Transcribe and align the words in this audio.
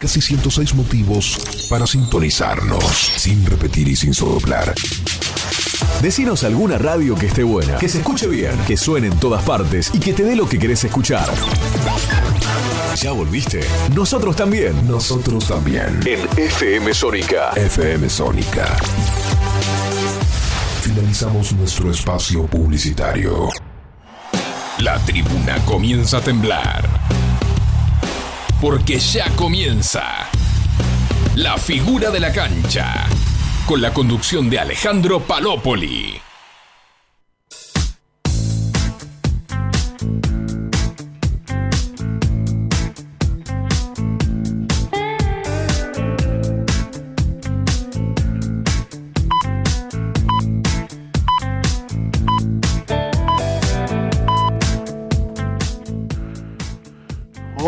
Casi 0.00 0.20
106 0.20 0.76
motivos 0.76 1.66
para 1.68 1.84
sintonizarnos, 1.84 2.84
sin 2.84 3.44
repetir 3.44 3.88
y 3.88 3.96
sin 3.96 4.14
soplar. 4.14 4.72
Decinos 6.00 6.44
alguna 6.44 6.78
radio 6.78 7.16
que 7.16 7.26
esté 7.26 7.42
buena, 7.42 7.78
que 7.78 7.88
se 7.88 7.98
escuche 7.98 8.28
bien, 8.28 8.56
que 8.64 8.76
suene 8.76 9.08
en 9.08 9.18
todas 9.18 9.42
partes 9.42 9.90
y 9.92 9.98
que 9.98 10.12
te 10.12 10.22
dé 10.22 10.36
lo 10.36 10.48
que 10.48 10.56
querés 10.56 10.84
escuchar. 10.84 11.28
¿Ya 12.94 13.10
volviste? 13.10 13.58
Nosotros 13.92 14.36
también. 14.36 14.86
Nosotros 14.86 15.48
también. 15.48 15.98
En 16.06 16.20
FM 16.38 16.94
Sónica. 16.94 17.50
FM 17.56 18.08
Sónica. 18.08 18.76
Finalizamos 20.80 21.52
nuestro 21.54 21.90
espacio 21.90 22.46
publicitario. 22.46 23.48
La 24.78 24.96
tribuna 25.00 25.56
comienza 25.64 26.18
a 26.18 26.20
temblar 26.20 26.88
porque 28.60 28.98
ya 28.98 29.30
comienza 29.36 30.28
la 31.36 31.56
figura 31.58 32.10
de 32.10 32.20
la 32.20 32.32
cancha 32.32 33.06
con 33.66 33.80
la 33.80 33.92
conducción 33.92 34.50
de 34.50 34.58
Alejandro 34.58 35.20
Palópoli. 35.20 36.27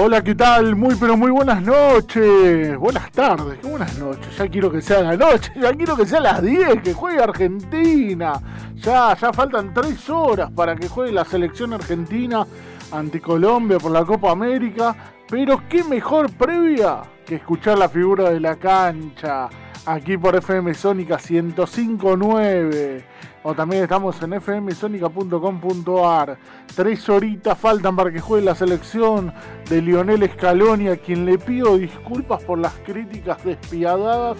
Hola, 0.02 0.24
¿qué 0.24 0.34
tal? 0.34 0.76
Muy, 0.76 0.94
pero 0.94 1.14
muy 1.14 1.30
buenas 1.30 1.60
noches. 1.60 2.74
Buenas 2.78 3.12
tardes, 3.12 3.60
buenas 3.60 3.98
noches. 3.98 4.34
Ya 4.38 4.48
quiero 4.48 4.72
que 4.72 4.80
sea 4.80 5.02
la 5.02 5.14
noche, 5.14 5.52
ya 5.60 5.74
quiero 5.74 5.94
que 5.94 6.06
sea 6.06 6.20
las 6.20 6.40
10, 6.40 6.80
que 6.80 6.94
juegue 6.94 7.22
Argentina. 7.22 8.40
Ya, 8.76 9.14
ya 9.14 9.30
faltan 9.30 9.74
3 9.74 10.08
horas 10.08 10.50
para 10.52 10.74
que 10.74 10.88
juegue 10.88 11.12
la 11.12 11.26
selección 11.26 11.74
argentina 11.74 12.46
ante 12.90 13.20
Colombia 13.20 13.78
por 13.78 13.92
la 13.92 14.02
Copa 14.06 14.30
América. 14.30 14.96
Pero 15.28 15.64
qué 15.68 15.84
mejor 15.84 16.32
previa 16.32 17.02
que 17.26 17.34
escuchar 17.34 17.76
la 17.76 17.90
figura 17.90 18.30
de 18.30 18.40
la 18.40 18.56
cancha 18.56 19.50
aquí 19.86 20.16
por 20.18 20.36
FM 20.36 20.74
Sónica 20.74 21.16
1059 21.16 23.04
o 23.42 23.54
también 23.54 23.84
estamos 23.84 24.20
en 24.22 24.40
fmsonica.com.ar. 24.40 26.38
Tres 26.74 27.08
horitas 27.08 27.56
faltan 27.58 27.96
para 27.96 28.12
que 28.12 28.20
juegue 28.20 28.44
la 28.44 28.54
selección 28.54 29.32
de 29.68 29.80
Lionel 29.80 30.30
Scaloni, 30.30 30.88
a 30.88 30.98
quien 30.98 31.24
le 31.24 31.38
pido 31.38 31.78
disculpas 31.78 32.42
por 32.44 32.58
las 32.58 32.74
críticas 32.84 33.42
despiadadas 33.44 34.36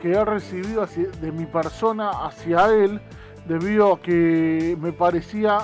que 0.00 0.12
he 0.12 0.24
recibido 0.24 0.84
de 0.86 1.30
mi 1.30 1.46
persona 1.46 2.10
hacia 2.10 2.66
él, 2.66 3.00
debido 3.46 3.92
a 3.92 4.00
que 4.00 4.76
me 4.80 4.92
parecía, 4.92 5.58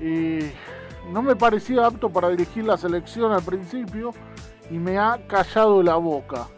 eh, 0.00 0.54
no 1.12 1.20
me 1.20 1.36
parecía 1.36 1.84
apto 1.86 2.08
para 2.08 2.30
dirigir 2.30 2.64
la 2.64 2.78
selección 2.78 3.32
al 3.32 3.42
principio 3.42 4.12
y 4.70 4.78
me 4.78 4.96
ha 4.98 5.20
callado 5.26 5.82
la 5.82 5.96
boca. 5.96 6.48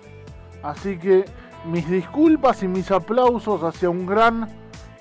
Así 0.62 0.96
que 0.98 1.24
mis 1.66 1.88
disculpas 1.88 2.62
y 2.62 2.68
mis 2.68 2.90
aplausos 2.90 3.62
hacia 3.62 3.90
un 3.90 4.06
gran 4.06 4.48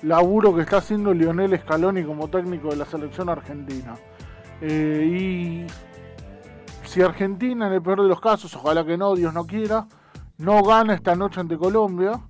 laburo 0.02 0.54
que 0.54 0.62
está 0.62 0.78
haciendo 0.78 1.14
Lionel 1.14 1.58
Scaloni 1.58 2.04
como 2.04 2.28
técnico 2.28 2.68
de 2.70 2.76
la 2.76 2.84
selección 2.84 3.28
argentina. 3.28 3.94
Eh, 4.60 5.66
y 5.66 5.66
si 6.86 7.02
Argentina, 7.02 7.66
en 7.66 7.74
el 7.74 7.82
peor 7.82 8.02
de 8.02 8.08
los 8.08 8.20
casos, 8.20 8.54
ojalá 8.56 8.84
que 8.84 8.96
no, 8.96 9.14
Dios 9.14 9.32
no 9.32 9.46
quiera, 9.46 9.86
no 10.38 10.62
gana 10.62 10.94
esta 10.94 11.14
noche 11.14 11.40
ante 11.40 11.56
Colombia, 11.56 12.20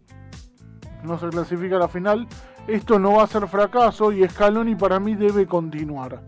no 1.02 1.18
se 1.18 1.28
clasifica 1.28 1.76
a 1.76 1.80
la 1.80 1.88
final, 1.88 2.26
esto 2.66 2.98
no 2.98 3.12
va 3.12 3.24
a 3.24 3.26
ser 3.26 3.46
fracaso 3.46 4.10
y 4.12 4.28
Scaloni 4.28 4.74
para 4.74 4.98
mí 4.98 5.14
debe 5.14 5.46
continuar. 5.46 6.22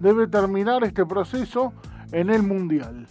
Debe 0.00 0.26
terminar 0.26 0.84
este 0.84 1.04
proceso 1.04 1.72
en 2.12 2.30
el 2.30 2.42
Mundial. 2.42 3.06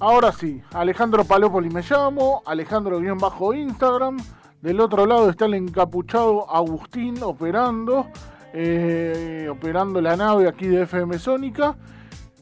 Ahora 0.00 0.32
sí, 0.32 0.60
Alejandro 0.72 1.24
Palópoli 1.24 1.70
me 1.70 1.82
llamo, 1.82 2.42
Alejandro-Instagram. 2.46 4.16
Del 4.60 4.80
otro 4.80 5.06
lado 5.06 5.30
está 5.30 5.44
el 5.44 5.54
encapuchado 5.54 6.50
Agustín 6.50 7.22
operando, 7.22 8.08
eh, 8.52 9.48
operando 9.50 10.00
la 10.00 10.16
nave 10.16 10.48
aquí 10.48 10.66
de 10.66 10.82
FM 10.82 11.18
Sónica. 11.18 11.76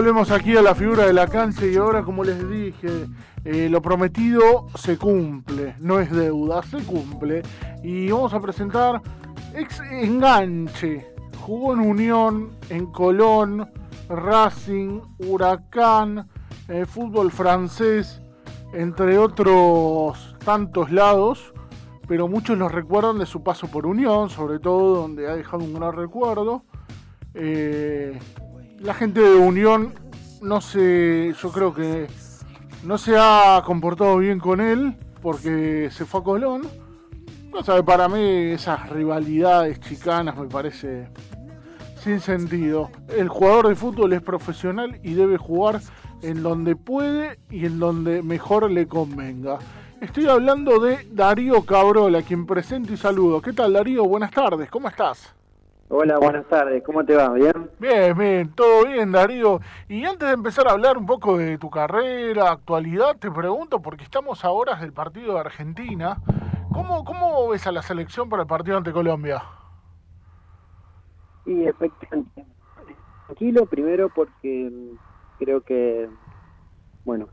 Volvemos 0.00 0.30
aquí 0.30 0.56
a 0.56 0.62
la 0.62 0.74
figura 0.74 1.04
de 1.04 1.12
la 1.12 1.26
cancha 1.26 1.66
y 1.66 1.76
ahora, 1.76 2.02
como 2.02 2.24
les 2.24 2.48
dije, 2.48 3.06
eh, 3.44 3.68
lo 3.68 3.82
prometido 3.82 4.66
se 4.74 4.96
cumple, 4.96 5.76
no 5.78 6.00
es 6.00 6.10
deuda, 6.10 6.62
se 6.62 6.78
cumple. 6.78 7.42
Y 7.82 8.10
vamos 8.10 8.32
a 8.32 8.40
presentar 8.40 9.02
ex 9.54 9.78
enganche. 9.90 11.06
Jugó 11.42 11.74
en 11.74 11.80
Unión, 11.80 12.50
en 12.70 12.86
Colón, 12.86 13.70
Racing, 14.08 15.02
Huracán, 15.18 16.26
eh, 16.68 16.86
fútbol 16.86 17.30
francés, 17.30 18.22
entre 18.72 19.18
otros 19.18 20.34
tantos 20.42 20.90
lados, 20.90 21.52
pero 22.08 22.26
muchos 22.26 22.56
lo 22.56 22.70
recuerdan 22.70 23.18
de 23.18 23.26
su 23.26 23.42
paso 23.42 23.66
por 23.66 23.84
Unión, 23.84 24.30
sobre 24.30 24.60
todo 24.60 25.02
donde 25.02 25.28
ha 25.28 25.36
dejado 25.36 25.62
un 25.62 25.74
gran 25.74 25.92
recuerdo. 25.92 26.64
Eh, 27.34 28.18
la 28.80 28.94
gente 28.94 29.20
de 29.20 29.36
Unión 29.36 29.92
no 30.40 30.60
se, 30.60 31.34
yo 31.40 31.52
creo 31.52 31.74
que 31.74 32.06
no 32.82 32.96
se 32.96 33.14
ha 33.18 33.62
comportado 33.64 34.16
bien 34.18 34.40
con 34.40 34.60
él 34.60 34.96
porque 35.20 35.90
se 35.92 36.06
fue 36.06 36.20
a 36.20 36.24
Colón. 36.24 36.62
No 37.52 37.62
sabe, 37.62 37.82
para 37.82 38.08
mí 38.08 38.52
esas 38.52 38.88
rivalidades 38.88 39.80
chicanas 39.80 40.36
me 40.36 40.46
parece 40.46 41.08
sin 42.02 42.20
sentido. 42.20 42.90
El 43.14 43.28
jugador 43.28 43.68
de 43.68 43.74
fútbol 43.74 44.14
es 44.14 44.22
profesional 44.22 44.98
y 45.02 45.12
debe 45.12 45.36
jugar 45.36 45.80
en 46.22 46.42
donde 46.42 46.74
puede 46.74 47.38
y 47.50 47.66
en 47.66 47.78
donde 47.78 48.22
mejor 48.22 48.70
le 48.70 48.88
convenga. 48.88 49.58
Estoy 50.00 50.26
hablando 50.26 50.80
de 50.80 51.06
Darío 51.12 51.66
Cabrola, 51.66 52.22
quien 52.22 52.46
presento 52.46 52.94
y 52.94 52.96
saludo. 52.96 53.42
¿Qué 53.42 53.52
tal 53.52 53.74
Darío? 53.74 54.04
Buenas 54.04 54.30
tardes, 54.30 54.70
¿cómo 54.70 54.88
estás? 54.88 55.34
Hola, 55.92 56.18
buenas 56.18 56.46
tardes, 56.46 56.84
¿cómo 56.84 57.04
te 57.04 57.16
va? 57.16 57.30
¿Bien? 57.30 57.68
Bien, 57.80 58.16
bien, 58.16 58.54
todo 58.54 58.86
bien, 58.86 59.10
Darío. 59.10 59.58
Y 59.88 60.04
antes 60.04 60.28
de 60.28 60.34
empezar 60.34 60.68
a 60.68 60.70
hablar 60.70 60.96
un 60.96 61.04
poco 61.04 61.36
de 61.36 61.58
tu 61.58 61.68
carrera, 61.68 62.52
actualidad, 62.52 63.16
te 63.16 63.28
pregunto, 63.28 63.82
porque 63.82 64.04
estamos 64.04 64.44
a 64.44 64.50
horas 64.50 64.80
del 64.80 64.92
partido 64.92 65.34
de 65.34 65.40
Argentina, 65.40 66.18
¿cómo, 66.72 67.04
cómo 67.04 67.48
ves 67.48 67.66
a 67.66 67.72
la 67.72 67.82
selección 67.82 68.28
para 68.28 68.42
el 68.42 68.46
partido 68.46 68.76
ante 68.76 68.92
Colombia? 68.92 69.42
Y 71.44 71.64
efectivamente, 71.64 72.46
tranquilo 73.26 73.66
primero 73.66 74.10
porque 74.10 74.70
creo 75.40 75.60
que, 75.62 76.08
bueno, 77.04 77.26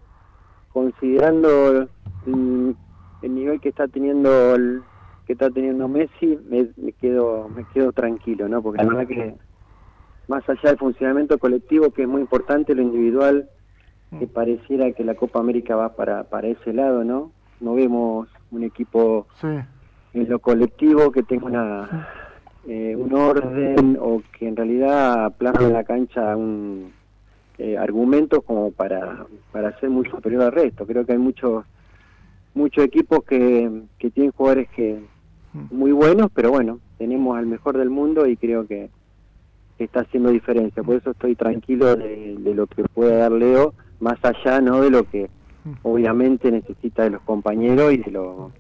considerando 0.70 1.88
el, 2.26 2.76
el 3.22 3.36
nivel 3.36 3.62
que 3.62 3.70
está 3.70 3.88
teniendo 3.88 4.56
el 4.56 4.82
que 5.28 5.34
está 5.34 5.50
teniendo 5.50 5.90
Messi, 5.90 6.40
me, 6.50 6.70
quedo 6.94 7.50
me 7.54 7.66
quedo 7.74 7.92
tranquilo, 7.92 8.48
¿no? 8.48 8.64
Porque 8.64 8.82
la 8.82 8.90
verdad 8.90 9.08
que 9.08 9.36
más 10.30 10.48
allá 10.50 10.70
del 10.70 10.78
funcionamiento 10.78 11.38
colectivo, 11.38 11.92
que 11.92 12.04
es 12.04 12.08
muy 12.08 12.22
importante, 12.22 12.74
lo 12.74 12.82
individual, 12.82 13.50
que 14.18 14.26
mm. 14.26 14.30
pareciera 14.30 14.92
que 14.94 15.04
la 15.04 15.16
Copa 15.16 15.40
América 15.40 15.76
va 15.76 15.96
para, 15.96 16.24
para 16.24 16.48
ese 16.48 16.72
lado, 16.72 17.04
¿no? 17.04 17.32
No 17.60 17.76
vemos 17.76 18.30
un 18.52 18.64
equipo 18.64 19.28
en 19.44 20.30
lo 20.30 20.40
colectivo 20.40 21.12
que 21.12 21.24
tenga 21.24 21.46
una, 21.46 22.08
eh, 22.66 22.96
un 22.96 23.14
orden 23.14 23.98
o 24.00 24.22
que 24.38 24.48
en 24.48 24.56
realidad 24.56 25.34
plasma 25.38 25.68
en 25.68 25.74
la 25.74 25.84
cancha 25.84 26.38
un 26.38 26.94
eh, 27.58 27.78
argumentos 27.78 28.44
como 28.46 28.72
para, 28.72 29.26
para 29.52 29.78
ser 29.80 29.90
muy 29.90 30.08
superior 30.10 30.44
al 30.44 30.52
resto. 30.54 30.86
Creo 30.86 31.06
que 31.06 31.12
hay 31.12 31.18
muchos 31.18 31.66
muchos 32.54 32.84
equipos 32.84 33.24
que, 33.24 33.84
que 34.00 34.10
tienen 34.10 34.32
jugadores 34.32 34.70
que, 34.70 35.00
muy 35.72 35.92
buenos, 35.92 36.30
pero 36.34 36.52
bueno, 36.52 36.80
tenemos 36.98 37.38
al 37.38 37.46
mejor 37.46 37.78
del 37.78 37.90
mundo 37.90 38.26
y 38.28 38.38
creo 38.38 38.68
que 38.68 38.90
está 39.78 40.02
haciendo 40.02 40.30
diferencia. 40.30 40.84
Por 40.84 40.96
eso 40.96 41.12
estoy 41.12 41.36
tranquilo 41.36 41.96
de, 41.96 42.38
lo 42.56 42.68
que 42.68 42.84
pueda 42.84 43.18
dar 43.18 43.32
Leo, 43.32 43.74
más 44.00 44.18
allá 44.24 44.62
no 44.62 44.82
de 44.82 44.90
lo 44.90 45.04
que 45.04 45.30
obviamente 45.84 46.52
necesita 46.52 47.04
de 47.04 47.12
los 47.12 47.22
compañeros 47.22 47.94
y 47.94 47.98
de 47.98 48.12
lo 48.12 48.52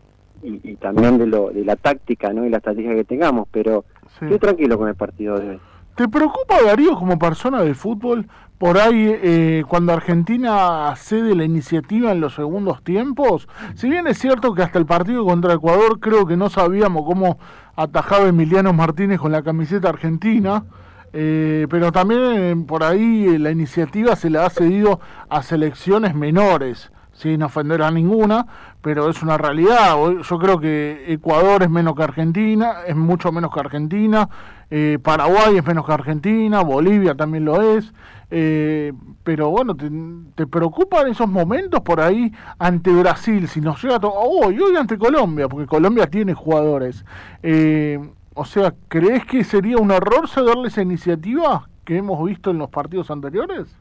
y, 0.44 0.76
también 0.76 1.18
de 1.18 1.26
lo 1.26 1.50
de 1.50 1.66
la 1.66 1.76
táctica, 1.76 2.32
¿no? 2.32 2.46
Y 2.46 2.50
la 2.50 2.58
estrategia 2.58 2.94
que 2.94 3.04
tengamos, 3.04 3.48
pero 3.52 3.86
estoy 4.22 4.38
tranquilo 4.38 4.78
con 4.78 4.88
el 4.88 4.96
partido 4.96 5.40
de 5.40 5.50
hoy. 5.52 5.60
¿Te 5.98 6.08
preocupa, 6.08 6.62
Darío, 6.64 6.96
como 6.96 7.18
persona 7.18 7.64
de 7.64 7.74
fútbol, 7.74 8.28
por 8.60 8.78
ahí 8.78 9.10
eh, 9.20 9.64
cuando 9.68 9.94
Argentina 9.94 10.96
cede 10.96 11.34
la 11.34 11.44
iniciativa 11.44 12.12
en 12.12 12.22
los 12.22 12.36
segundos 12.36 12.84
tiempos? 12.84 13.48
Si 13.74 13.90
bien 13.90 14.06
es 14.06 14.20
cierto 14.20 14.54
que 14.54 14.62
hasta 14.62 14.78
el 14.78 14.86
partido 14.86 15.26
contra 15.26 15.56
Ecuador 15.56 16.00
creo 16.00 16.28
que 16.28 16.38
no 16.38 16.52
sabíamos 16.52 17.04
cómo 17.04 17.40
atajaba 17.76 18.28
Emiliano 18.28 18.74
Martínez 18.74 19.20
con 19.20 19.32
la 19.32 19.42
camiseta 19.42 19.90
argentina, 19.90 20.66
eh, 21.14 21.66
pero 21.68 21.92
también 21.92 22.22
eh, 22.22 22.56
por 22.68 22.84
ahí 22.84 23.40
la 23.40 23.50
iniciativa 23.50 24.16
se 24.16 24.30
le 24.30 24.38
ha 24.38 24.52
cedido 24.52 25.00
a 25.30 25.42
selecciones 25.42 26.14
menores 26.14 26.92
sin 27.18 27.42
ofender 27.42 27.82
a 27.82 27.90
ninguna, 27.90 28.46
pero 28.82 29.10
es 29.10 29.24
una 29.24 29.38
realidad. 29.38 29.98
Yo 30.22 30.40
creo 30.40 30.60
que 30.60 31.06
Ecuador 31.08 31.64
es 31.64 31.70
menos 31.70 31.96
que 31.96 32.04
Argentina, 32.04 32.84
es 32.86 32.96
mucho 32.96 33.32
menos 33.32 33.52
que 33.52 33.60
Argentina, 33.60 34.30
eh, 34.70 35.00
Paraguay 35.02 35.58
es 35.58 35.66
menos 35.66 35.86
que 35.86 35.94
Argentina, 35.94 36.62
Bolivia 36.62 37.16
también 37.16 37.46
lo 37.46 37.60
es, 37.76 37.92
eh, 38.30 38.94
pero 39.24 39.50
bueno, 39.50 39.76
te, 39.76 40.46
preocupan 40.46 41.08
esos 41.08 41.28
momentos 41.28 41.82
por 41.82 42.02
ahí 42.02 42.32
ante 42.60 42.92
Brasil, 42.92 43.48
si 43.48 43.62
nos 43.62 43.82
llega 43.82 44.00
todo, 44.00 44.14
oh, 44.14 44.52
y 44.52 44.60
hoy 44.60 44.76
ante 44.76 44.98
Colombia, 44.98 45.48
porque 45.48 45.66
Colombia 45.66 46.08
tiene 46.08 46.36
jugadores. 46.36 47.04
Eh, 47.42 48.00
o 48.36 48.46
sea, 48.46 48.76
¿crees 48.90 49.26
que 49.26 49.44
sería 49.44 49.78
un 49.78 49.90
error 49.90 50.30
cederle 50.30 50.68
esa 50.68 50.84
iniciativa 50.84 51.68
que 51.84 51.98
hemos 51.98 52.24
visto 52.24 52.52
en 52.52 52.60
los 52.60 52.70
partidos 52.70 53.10
anteriores? 53.10 53.76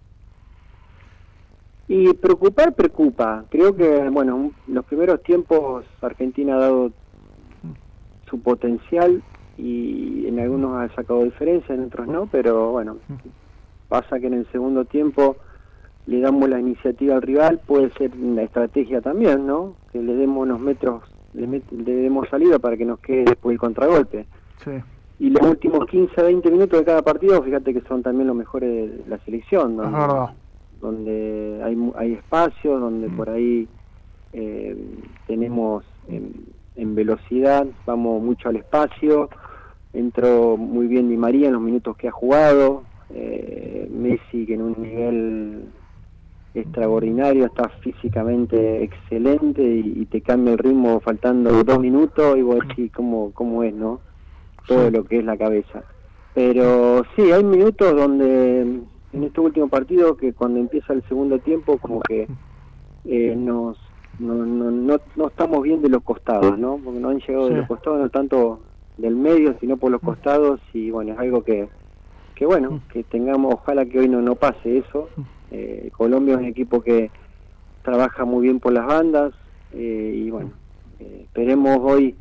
Y 1.88 2.12
preocupar 2.14 2.74
preocupa. 2.74 3.44
Creo 3.48 3.76
que, 3.76 4.08
bueno, 4.10 4.52
en 4.66 4.74
los 4.74 4.84
primeros 4.84 5.22
tiempos 5.22 5.84
Argentina 6.00 6.56
ha 6.56 6.60
dado 6.60 6.92
su 8.28 8.40
potencial 8.40 9.22
y 9.56 10.26
en 10.26 10.40
algunos 10.40 10.76
ha 10.76 10.94
sacado 10.94 11.24
diferencia, 11.24 11.74
en 11.74 11.84
otros 11.84 12.08
no, 12.08 12.26
pero 12.26 12.72
bueno, 12.72 12.98
pasa 13.88 14.18
que 14.18 14.26
en 14.26 14.34
el 14.34 14.50
segundo 14.50 14.84
tiempo 14.84 15.36
le 16.06 16.20
damos 16.20 16.48
la 16.48 16.60
iniciativa 16.60 17.16
al 17.16 17.22
rival, 17.22 17.60
puede 17.66 17.90
ser 17.94 18.12
una 18.16 18.42
estrategia 18.42 19.00
también, 19.00 19.46
¿no? 19.46 19.74
Que 19.92 20.00
le 20.02 20.14
demos 20.14 20.42
unos 20.42 20.60
metros, 20.60 21.02
le, 21.34 21.46
demos 21.70 22.28
salida 22.28 22.58
para 22.58 22.76
que 22.76 22.84
nos 22.84 22.98
quede 23.00 23.24
después 23.24 23.54
el 23.54 23.58
contragolpe. 23.58 24.26
Sí. 24.64 24.72
Y 25.18 25.30
los 25.30 25.42
últimos 25.48 25.86
15, 25.86 26.20
20 26.20 26.50
minutos 26.50 26.78
de 26.80 26.84
cada 26.84 27.02
partido, 27.02 27.42
fíjate 27.42 27.72
que 27.72 27.80
son 27.82 28.02
también 28.02 28.26
los 28.26 28.36
mejores 28.36 28.70
de 28.70 29.08
la 29.08 29.18
selección. 29.24 29.76
¿no? 29.76 30.30
Donde 30.80 31.60
hay, 31.64 31.76
hay 31.96 32.12
espacios, 32.14 32.80
donde 32.80 33.08
por 33.08 33.30
ahí 33.30 33.68
eh, 34.32 34.76
tenemos 35.26 35.84
en, 36.08 36.94
velocidad, 36.94 37.66
vamos 37.84 38.22
mucho 38.22 38.48
al 38.48 38.56
espacio, 38.56 39.28
entró 39.92 40.56
muy 40.56 40.86
bien 40.86 41.08
Di 41.08 41.16
María 41.16 41.48
en 41.48 41.54
los 41.54 41.62
minutos 41.62 41.96
que 41.96 42.08
ha 42.08 42.12
jugado, 42.12 42.84
eh, 43.10 43.88
Messi 43.90 44.46
que 44.46 44.54
en 44.54 44.62
un 44.62 44.76
nivel 44.78 45.64
extraordinario, 46.54 47.46
está 47.46 47.68
físicamente 47.80 48.82
excelente 48.82 49.62
y, 49.62 50.06
te 50.06 50.20
cambia 50.20 50.52
el 50.52 50.58
ritmo 50.58 51.00
faltando 51.00 51.62
dos 51.64 51.78
minutos 51.78 52.36
y 52.36 52.42
vos 52.42 52.58
decís 52.66 52.90
cómo, 52.92 53.32
cómo 53.32 53.62
es, 53.62 53.74
¿no? 53.74 54.00
Todo 54.66 54.90
lo 54.90 55.04
que 55.04 55.18
es 55.18 55.24
la 55.24 55.36
cabeza. 55.36 55.84
Pero 56.34 57.04
sí, 57.14 57.30
hay 57.30 57.44
minutos 57.44 57.94
donde 57.94 58.80
en 59.16 59.24
este 59.24 59.40
último 59.40 59.68
partido 59.68 60.16
que 60.16 60.32
cuando 60.34 60.60
empieza 60.60 60.92
el 60.92 61.02
segundo 61.08 61.38
tiempo 61.38 61.78
como 61.78 62.00
que 62.00 62.28
eh, 63.06 63.34
nos 63.36 63.78
no, 64.18 64.34
no, 64.46 64.98
no, 65.14 65.26
estamos 65.26 65.62
bien 65.62 65.82
de 65.82 65.90
los 65.90 66.02
costados, 66.02 66.58
¿no? 66.58 66.78
Porque 66.82 67.00
no 67.00 67.10
han 67.10 67.18
llegado 67.20 67.50
de 67.50 67.56
los 67.56 67.66
costados, 67.66 68.00
no 68.00 68.08
tanto 68.08 68.60
del 68.96 69.14
medio, 69.14 69.56
sino 69.60 69.76
por 69.76 69.90
los 69.90 70.02
mm. 70.02 70.06
costados 70.06 70.60
y 70.72 70.90
bueno, 70.90 71.12
es 71.12 71.18
algo 71.18 71.44
que, 71.44 71.68
que 72.34 72.46
bueno, 72.46 72.70
mm. 72.72 72.80
que 72.92 73.04
tengamos, 73.04 73.54
ojalá 73.54 73.84
que 73.84 73.98
hoy 73.98 74.08
no, 74.08 74.22
no 74.22 74.34
pase 74.34 74.78
eso. 74.78 75.08
Mm. 75.16 75.22
Eh, 75.50 75.90
Colombia 75.96 76.34
es 76.34 76.40
un 76.40 76.46
equipo 76.46 76.80
que 76.80 77.10
trabaja 77.82 78.24
muy 78.24 78.44
bien 78.44 78.58
por 78.58 78.72
las 78.72 78.86
bandas 78.86 79.34
eh, 79.72 80.14
y 80.16 80.30
bueno, 80.30 80.50
esperemos 80.98 81.78
hoy 81.82 82.16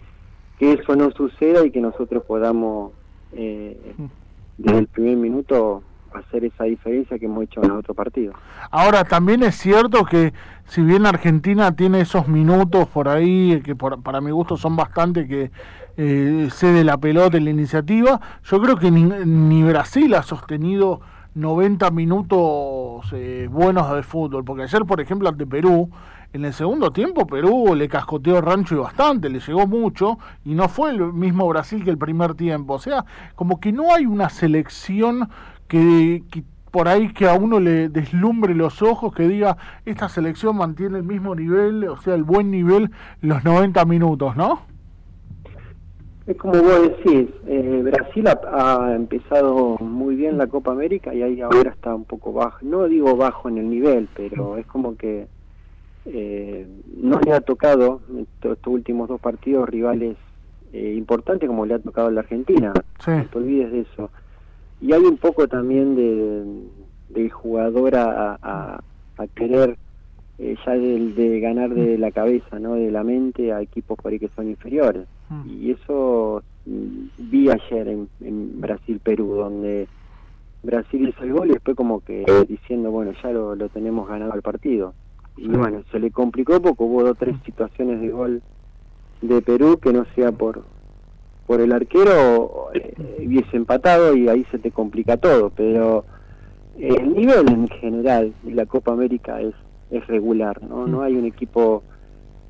que 0.60 0.74
eso 0.74 0.96
no 0.96 1.12
suceda 1.12 1.66
y 1.66 1.72
que 1.72 1.82
nosotros 1.82 2.24
podamos 2.26 2.92
desde 3.32 4.78
el 4.78 4.88
primer 4.88 5.18
minuto 5.18 5.82
hacer 6.20 6.46
esa 6.46 6.64
diferencia 6.66 7.18
que 7.20 7.26
hemos 7.26 7.44
hecho 7.44 7.62
en 7.62 7.70
los 7.70 7.80
otros 7.80 7.96
partidos. 7.96 8.36
Ahora, 8.72 9.04
también 9.04 9.44
es 9.44 9.56
cierto 9.56 10.06
que 10.06 10.34
si 10.66 10.82
bien 10.82 11.06
Argentina 11.06 11.76
tiene 11.76 12.02
esos 12.02 12.28
minutos 12.28 12.88
por 12.88 13.08
ahí, 13.08 13.62
que 13.64 13.76
para 13.76 14.22
mi 14.22 14.32
gusto 14.32 14.58
son 14.58 14.76
bastante 14.76 15.28
que 15.28 15.52
eh, 15.98 16.50
cede 16.52 16.84
la 16.84 16.98
pelota 16.98 17.38
en 17.38 17.46
la 17.46 17.52
iniciativa, 17.52 18.20
yo 18.44 18.62
creo 18.62 18.78
que 18.78 18.92
ni, 18.92 19.64
Brasil 19.64 20.14
ha 20.16 20.24
sostenido 20.24 21.02
90 21.36 21.92
minutos 21.92 23.06
eh, 23.14 23.48
buenos 23.50 23.94
de 23.94 24.04
fútbol, 24.04 24.44
porque 24.44 24.64
ayer, 24.64 24.84
por 24.86 25.00
ejemplo, 25.02 25.30
ante 25.30 25.46
Perú, 25.46 25.90
en 26.36 26.44
el 26.44 26.54
segundo 26.54 26.92
tiempo 26.92 27.26
Perú 27.26 27.76
le 27.76 27.88
cascoteó 27.88 28.42
rancho 28.42 28.76
y 28.76 28.80
bastante, 28.80 29.30
le 29.30 29.40
llegó 29.40 29.66
mucho 29.68 30.18
y 30.44 30.54
no 30.54 30.68
fue 30.68 30.90
el 30.90 31.14
mismo 31.14 31.48
Brasil 31.48 31.82
que 31.82 31.90
el 31.90 31.98
primer 31.98 32.36
tiempo. 32.36 32.74
O 32.74 32.80
sea, 32.80 33.06
como 33.36 33.62
que 33.62 33.72
no 33.72 33.94
hay 33.94 34.06
una 34.06 34.30
selección 34.30 35.30
que, 35.68 36.24
por 36.72 36.88
ahí 36.88 37.14
que 37.14 37.28
a 37.28 37.34
uno 37.36 37.60
le 37.60 37.90
deslumbre 37.90 38.54
los 38.54 38.82
ojos, 38.82 39.14
que 39.14 39.28
diga, 39.28 39.58
esta 39.86 40.10
selección 40.10 40.58
mantiene 40.58 40.98
el 40.98 41.04
mismo 41.04 41.36
nivel, 41.36 41.88
o 41.88 41.98
sea, 41.98 42.16
el 42.16 42.24
buen 42.24 42.52
nivel, 42.52 42.92
los 43.22 43.44
90 43.44 43.86
minutos, 43.86 44.36
¿no? 44.36 44.62
Es 46.28 46.38
como 46.38 46.54
vos 46.54 46.82
decís, 46.82 47.30
eh, 47.46 47.82
Brasil 47.84 48.26
ha, 48.28 48.96
empezado 48.96 49.78
muy 49.80 50.16
bien 50.16 50.40
la 50.40 50.48
Copa 50.48 50.72
América 50.72 51.14
y 51.14 51.22
ahí 51.22 51.40
ahora 51.40 51.70
está 51.70 51.94
un 51.94 52.06
poco 52.06 52.34
bajo, 52.34 52.58
no 52.64 52.86
digo 52.88 53.16
bajo 53.16 53.48
en 53.48 53.60
el 53.60 53.70
nivel, 53.70 54.10
pero 54.16 54.58
es 54.58 54.66
como 54.66 54.98
que 54.98 55.28
eh, 56.06 56.68
no 56.98 57.20
le 57.20 57.32
ha 57.32 57.42
tocado 57.42 58.02
estos 58.42 58.58
últimos 58.66 59.08
dos 59.08 59.22
partidos 59.22 59.70
rivales 59.70 60.18
eh, 60.74 60.96
importantes 60.98 61.48
como 61.48 61.66
le 61.66 61.76
ha 61.76 61.80
tocado 61.80 62.08
a 62.08 62.12
la 62.12 62.22
Argentina, 62.22 62.74
no 62.74 63.26
te 63.26 63.38
olvides 63.38 63.72
de 63.72 63.80
eso. 63.82 64.10
Y 64.86 64.94
hay 64.94 65.02
un 65.02 65.18
poco 65.18 65.48
también 65.48 65.96
de, 65.96 66.46
del 67.10 67.32
jugador 67.32 67.96
a, 67.96 68.38
a, 68.40 68.84
a 69.18 69.28
querer 69.34 69.78
eh, 70.38 70.56
ya 70.64 70.74
de, 70.74 71.12
de, 71.14 71.40
ganar 71.40 71.74
de 71.74 71.98
la 71.98 72.12
cabeza, 72.12 72.60
¿no? 72.60 72.76
de 72.76 72.92
la 72.92 73.04
mente 73.04 73.52
a 73.52 73.62
equipos 73.62 73.98
por 73.98 74.12
ahí 74.12 74.20
que 74.20 74.30
son 74.36 74.48
inferiores. 74.48 75.08
Mm. 75.30 75.50
Y 75.50 75.72
eso 75.72 76.44
mm, 76.68 77.08
vi 77.18 77.50
ayer 77.50 77.88
en, 77.88 78.08
en 78.22 78.62
Brasil-Perú, 78.62 79.34
donde 79.34 79.88
Brasil 80.62 81.10
hizo 81.10 81.24
el 81.24 81.34
gol 81.34 81.50
y 81.50 81.54
después 81.54 81.76
como 81.76 82.02
que 82.02 82.24
diciendo, 82.48 82.92
bueno, 82.92 83.12
ya 83.24 83.32
lo, 83.32 83.56
lo 83.56 83.70
tenemos 83.70 84.08
ganado 84.08 84.36
el 84.36 84.44
partido. 84.44 84.94
Y 85.36 85.48
bueno, 85.48 85.82
se 85.92 86.00
le 86.00 86.12
complicó 86.12 86.62
porque 86.62 86.84
hubo 86.84 87.04
dos 87.04 87.18
tres 87.18 87.36
situaciones 87.44 88.02
de 88.02 88.10
gol 88.10 88.44
de 89.24 89.42
Perú 89.42 89.80
que 89.82 89.92
no 89.92 90.06
sea 90.14 90.32
por 90.32 90.64
por 91.46 91.62
el 91.62 91.72
arquero 91.72 92.70
eh, 92.74 92.94
hubiese 93.26 93.58
empatado 93.58 94.16
y 94.16 94.28
ahí 94.30 94.46
se 94.52 94.60
te 94.60 94.72
complica 94.72 95.18
todo, 95.18 95.52
pero 95.56 96.06
el 96.78 97.14
nivel 97.14 97.48
en 97.50 97.68
general 97.68 98.34
de 98.44 98.54
la 98.54 98.66
Copa 98.66 98.92
América 98.92 99.40
es 99.40 99.54
es 99.92 100.06
regular, 100.08 100.62
¿no? 100.64 100.88
No 100.88 101.02
hay 101.02 101.16
un 101.16 101.26
equipo 101.26 101.84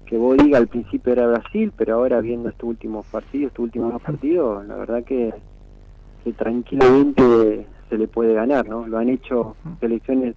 que 0.06 0.18
vos 0.18 0.38
diga 0.38 0.58
al 0.58 0.68
principio 0.68 1.14
era 1.14 1.28
Brasil, 1.28 1.72
pero 1.76 1.96
ahora 1.96 2.22
viendo 2.22 2.50
estos 2.50 2.70
últimos 2.70 3.06
partidos, 3.08 3.48
estos 3.48 3.64
últimos 3.64 3.94
dos 3.94 4.02
partidos, 4.02 4.66
la 4.68 4.76
verdad 4.76 5.04
que, 5.04 5.34
que 6.24 6.34
tranquilamente 6.34 7.66
se 7.90 7.98
le 7.98 8.08
puede 8.08 8.34
ganar, 8.34 8.68
¿no? 8.68 8.88
Lo 8.88 8.98
han 8.98 9.10
hecho 9.10 9.56
selecciones 9.80 10.36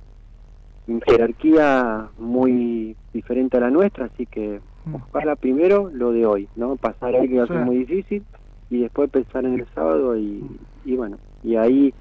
en 0.86 1.00
jerarquía 1.02 2.08
muy 2.18 2.96
diferente 3.12 3.58
a 3.58 3.60
la 3.60 3.70
nuestra, 3.70 4.06
así 4.06 4.24
que 4.26 4.60
ojalá 4.90 5.36
primero 5.36 5.90
lo 5.92 6.12
de 6.12 6.24
hoy, 6.24 6.48
¿no? 6.56 6.76
Pasar 6.76 7.14
ahí 7.14 7.28
que 7.28 7.38
va 7.38 7.44
a 7.44 7.48
ser 7.48 7.58
muy 7.58 7.78
difícil 7.78 8.24
y 8.70 8.80
después 8.80 9.10
pensar 9.10 9.44
en 9.44 9.54
el 9.54 9.66
sábado 9.74 10.16
y, 10.16 10.44
y 10.84 10.96
bueno, 10.96 11.18
y 11.42 11.56
ahí 11.56 11.94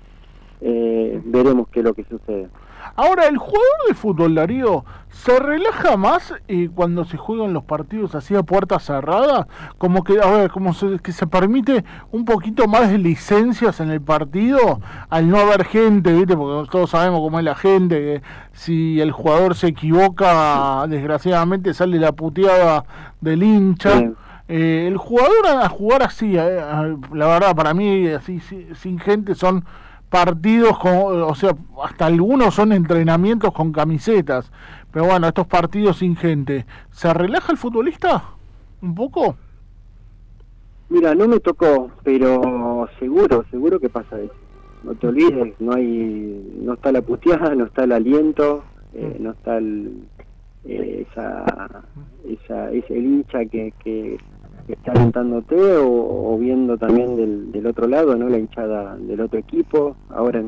eh, 0.61 1.21
veremos 1.25 1.67
qué 1.69 1.79
es 1.79 1.85
lo 1.85 1.93
que 1.93 2.03
sucede. 2.05 2.49
Ahora, 2.95 3.27
el 3.27 3.37
jugador 3.37 3.87
de 3.87 3.93
fútbol, 3.93 4.35
Darío, 4.35 4.85
¿se 5.09 5.37
relaja 5.39 5.97
más 5.97 6.33
eh, 6.47 6.69
cuando 6.73 7.05
se 7.05 7.17
juegan 7.17 7.53
los 7.53 7.63
partidos 7.63 8.15
así 8.15 8.35
a 8.35 8.43
puerta 8.43 8.79
cerrada? 8.79 9.47
Como 9.77 10.03
que, 10.03 10.19
a 10.21 10.31
ver, 10.31 10.51
como 10.51 10.73
se, 10.73 10.99
que 10.99 11.11
se 11.11 11.27
permite 11.27 11.83
un 12.11 12.25
poquito 12.25 12.67
más 12.67 12.89
de 12.89 12.97
licencias 12.97 13.79
en 13.81 13.91
el 13.91 14.01
partido 14.01 14.79
al 15.09 15.29
no 15.29 15.37
haber 15.37 15.65
gente, 15.65 16.13
¿viste? 16.13 16.35
Porque 16.35 16.69
todos 16.71 16.91
sabemos 16.91 17.19
cómo 17.19 17.39
es 17.39 17.45
la 17.45 17.55
gente, 17.55 17.95
que 17.99 18.21
si 18.53 19.01
el 19.01 19.11
jugador 19.11 19.55
se 19.55 19.67
equivoca, 19.67 20.85
desgraciadamente 20.87 21.73
sale 21.73 21.99
la 21.99 22.13
puteada 22.13 22.85
del 23.21 23.43
hincha. 23.43 24.11
Eh, 24.49 24.85
el 24.87 24.97
jugador 24.97 25.45
a 25.45 25.67
jugar 25.67 26.03
así, 26.03 26.37
eh, 26.37 26.97
la 27.13 27.27
verdad, 27.27 27.55
para 27.55 27.73
mí, 27.73 28.07
así 28.07 28.39
sin 28.39 28.97
gente, 28.97 29.35
son 29.35 29.65
partidos, 30.09 30.77
con, 30.79 30.93
o 30.93 31.35
sea, 31.35 31.55
hasta 31.83 32.05
algunos 32.05 32.55
son 32.55 32.71
entrenamientos 32.71 33.51
con 33.51 33.73
camisetas, 33.73 34.51
pero 34.91 35.05
bueno, 35.05 35.27
estos 35.27 35.47
partidos 35.47 35.97
sin 35.97 36.15
gente, 36.15 36.65
¿se 36.91 37.13
relaja 37.13 37.51
el 37.51 37.57
futbolista 37.57 38.23
un 38.81 38.95
poco? 38.95 39.35
Mira, 40.89 41.13
no 41.13 41.27
me 41.27 41.41
tocó, 41.41 41.91
pero 42.03 42.87
seguro, 42.99 43.43
seguro 43.51 43.79
que 43.79 43.89
pasa 43.89 44.19
eso. 44.19 44.33
No 44.83 44.95
te 44.95 45.07
olvides, 45.07 45.59
no 45.59 45.73
hay, 45.73 46.59
no 46.61 46.75
está 46.75 46.93
la 46.93 47.01
puteada, 47.01 47.53
no 47.55 47.65
está 47.65 47.83
el 47.83 47.91
aliento, 47.91 48.63
eh, 48.93 49.17
no 49.19 49.31
está 49.31 49.57
el, 49.57 50.03
eh, 50.65 51.05
esa, 51.09 51.83
esa, 52.27 52.71
ese 52.71 52.97
hincha 52.97 53.45
que, 53.45 53.73
que 53.83 54.17
está 54.67 54.91
alentándote 54.91 55.77
o, 55.77 56.33
o, 56.33 56.37
viendo 56.37 56.77
también 56.77 57.15
del, 57.15 57.51
del, 57.51 57.67
otro 57.67 57.87
lado, 57.87 58.15
¿no? 58.15 58.27
La 58.27 58.37
hinchada 58.37 58.97
del 58.97 59.21
otro 59.21 59.39
equipo. 59.39 59.95
Ahora 60.09 60.43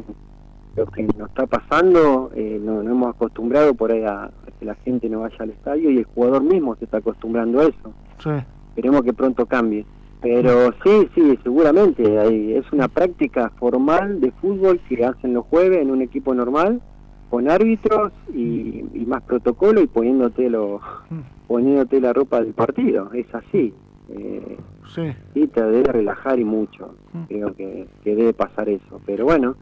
lo 0.75 0.85
que 0.87 1.03
nos 1.03 1.29
está 1.29 1.45
pasando, 1.47 2.31
eh, 2.35 2.59
no, 2.61 2.83
no, 2.83 2.91
hemos 2.91 3.15
acostumbrado 3.15 3.73
por 3.73 3.91
ahí 3.91 4.03
a, 4.03 4.29
que 4.59 4.65
la 4.65 4.75
gente 4.75 5.09
no 5.09 5.21
vaya 5.21 5.37
al 5.39 5.51
estadio 5.51 5.89
y 5.89 5.97
el 5.99 6.05
jugador 6.05 6.43
mismo 6.43 6.75
se 6.75 6.85
está 6.85 6.97
acostumbrando 6.97 7.61
a 7.61 7.63
eso. 7.63 7.93
Sí. 8.21 8.29
Esperemos 8.69 9.03
que 9.03 9.13
pronto 9.13 9.45
cambie. 9.45 9.85
Pero 10.21 10.73
sí, 10.83 11.09
sí, 11.15 11.39
seguramente 11.43 12.19
hay, 12.19 12.53
es 12.53 12.69
una 12.73 12.89
práctica 12.89 13.51
formal 13.57 14.19
de 14.19 14.31
fútbol 14.31 14.81
que 14.89 15.05
hacen 15.05 15.33
los 15.33 15.45
jueves 15.45 15.81
en 15.81 15.91
un 15.91 16.01
equipo 16.01 16.35
normal 16.35 16.81
con 17.29 17.49
árbitros 17.49 18.11
y, 18.33 18.85
y 18.93 19.05
más 19.05 19.21
protocolo 19.23 19.81
y 19.81 19.87
poniéndote 19.87 20.49
lo, 20.49 20.81
mm. 21.09 21.47
poniéndote 21.47 22.01
la 22.01 22.13
ropa 22.13 22.41
del 22.41 22.53
partido, 22.53 23.11
es 23.13 23.33
así. 23.33 23.73
Eh, 24.11 24.57
sí. 24.93 25.47
te 25.47 25.63
debe 25.63 25.91
relajar 25.91 26.39
y 26.39 26.45
mucho. 26.45 26.95
Mm. 27.13 27.23
Creo 27.23 27.55
que, 27.55 27.87
debe 28.03 28.33
pasar 28.33 28.69
eso. 28.69 29.01
Pero 29.05 29.25
bueno, 29.25 29.55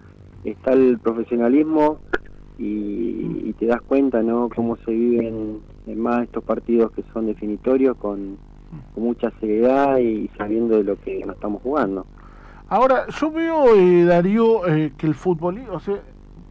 está 0.44 0.74
el 0.74 1.00
profesionalismo 1.00 2.00
y, 2.58 3.54
te 3.60 3.66
das 3.66 3.82
cuenta, 3.82 4.22
¿no? 4.22 4.50
Cómo 4.56 4.78
se 4.78 4.92
viven 4.92 5.60
en 5.88 6.00
más 6.00 6.24
estos 6.24 6.44
partidos 6.44 6.92
que 6.92 7.04
son 7.12 7.26
definitorios 7.26 7.98
con, 7.98 8.38
mucha 8.96 9.32
seriedad 9.40 9.98
y 9.98 10.30
sabiendo 10.38 10.78
de 10.78 10.84
lo 10.84 11.00
que 11.00 11.24
nos 11.26 11.36
estamos 11.36 11.62
jugando. 11.62 12.06
Ahora, 12.68 13.08
yo 13.08 13.32
veo, 13.32 13.76
eh, 13.76 14.04
Darío, 14.04 14.68
eh, 14.68 14.92
que 14.98 15.08
el 15.08 15.16
fútbol, 15.16 15.62
o 15.72 15.80
sea, 15.80 16.02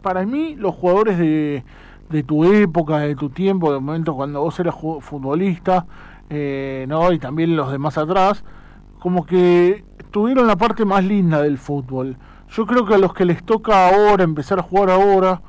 para 0.02 0.24
mí 0.24 0.54
los 0.56 0.74
jugadores 0.74 1.18
de, 1.18 1.64
de 2.10 2.22
tu 2.22 2.44
época, 2.44 2.98
de 2.98 3.14
tu 3.14 3.30
tiempo, 3.30 3.72
de 3.72 3.80
momento 3.80 4.14
cuando 4.14 4.40
vos 4.40 4.58
eras 4.60 4.74
futbolista, 4.74 5.86
eh, 6.30 6.86
¿no? 6.88 7.12
y 7.12 7.18
también 7.18 7.56
los 7.56 7.70
de 7.70 7.78
más 7.78 7.98
atrás, 7.98 8.44
como 8.98 9.26
que 9.26 9.84
tuvieron 10.10 10.46
la 10.46 10.56
parte 10.56 10.84
más 10.84 11.04
linda 11.04 11.42
del 11.42 11.58
fútbol. 11.58 12.16
Yo 12.50 12.66
creo 12.66 12.86
que 12.86 12.94
a 12.94 12.98
los 12.98 13.12
que 13.12 13.24
les 13.24 13.44
toca 13.44 13.88
ahora, 13.88 14.24
empezar 14.24 14.58
a 14.58 14.62
jugar 14.62 14.90
ahora, 14.90 15.42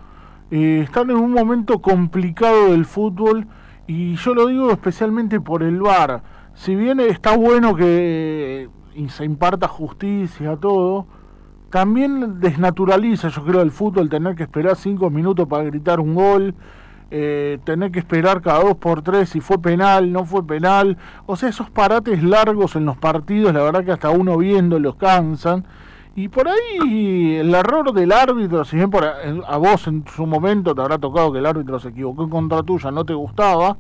eh, 0.50 0.82
están 0.84 1.10
en 1.10 1.18
un 1.18 1.32
momento 1.32 1.80
complicado 1.80 2.72
del 2.72 2.86
fútbol 2.86 3.48
y 3.86 4.16
yo 4.16 4.34
lo 4.34 4.48
digo 4.48 4.72
especialmente 4.72 5.40
por 5.40 5.64
el 5.64 5.82
VAR. 5.82 6.24
Si 6.54 6.76
bien 6.76 7.00
está 7.00 7.36
bueno 7.38 7.76
que 7.76 8.70
se 9.10 9.26
imparta 9.26 9.68
justicia, 9.68 10.58
todo, 10.58 11.06
también 11.70 12.40
desnaturaliza, 12.40 13.30
yo 13.30 13.44
creo, 13.44 13.62
el 13.62 13.72
fútbol 13.72 14.10
tener 14.10 14.36
que 14.36 14.44
esperar 14.44 14.76
cinco 14.76 15.10
minutos 15.10 15.48
para 15.48 15.64
gritar 15.64 16.00
un 16.00 16.16
gol, 16.16 16.56
eh, 17.10 17.60
tener 17.64 17.92
que 17.92 18.00
esperar 18.00 18.42
cada 18.42 18.60
dos 18.60 18.76
por 18.76 19.02
tres 19.02 19.30
si 19.30 19.40
fue 19.40 19.60
penal, 19.60 20.12
no 20.12 20.26
fue 20.26 20.46
penal. 20.46 20.98
O 21.26 21.36
sea, 21.36 21.50
esos 21.50 21.70
parates 21.70 22.24
largos 22.24 22.76
en 22.76 22.86
los 22.86 22.98
partidos, 22.98 23.54
la 23.54 23.64
verdad 23.64 23.84
que 23.84 23.92
hasta 23.92 24.10
uno 24.10 24.38
viendo 24.38 24.80
los 24.80 24.96
cansan. 24.96 25.66
Y 26.16 26.30
por 26.30 26.48
ahí 26.48 27.36
el 27.36 27.54
error 27.54 27.94
del 27.94 28.12
árbitro, 28.12 28.66
si 28.66 28.76
bien 28.76 28.90
por 28.90 29.06
a, 29.06 29.58
vos 29.58 29.88
en 29.88 30.04
su 30.08 30.26
momento 30.26 30.74
te 30.74 30.82
habrá 30.82 30.98
tocado 30.98 31.32
que 31.32 31.40
el 31.40 31.46
árbitro 31.46 31.80
se 31.80 31.90
equivocó 31.90 32.24
en 32.24 32.30
contra 32.30 32.64
tuya, 32.64 32.90
no 32.90 33.06
te 33.06 33.14
gustaba, 33.14 33.78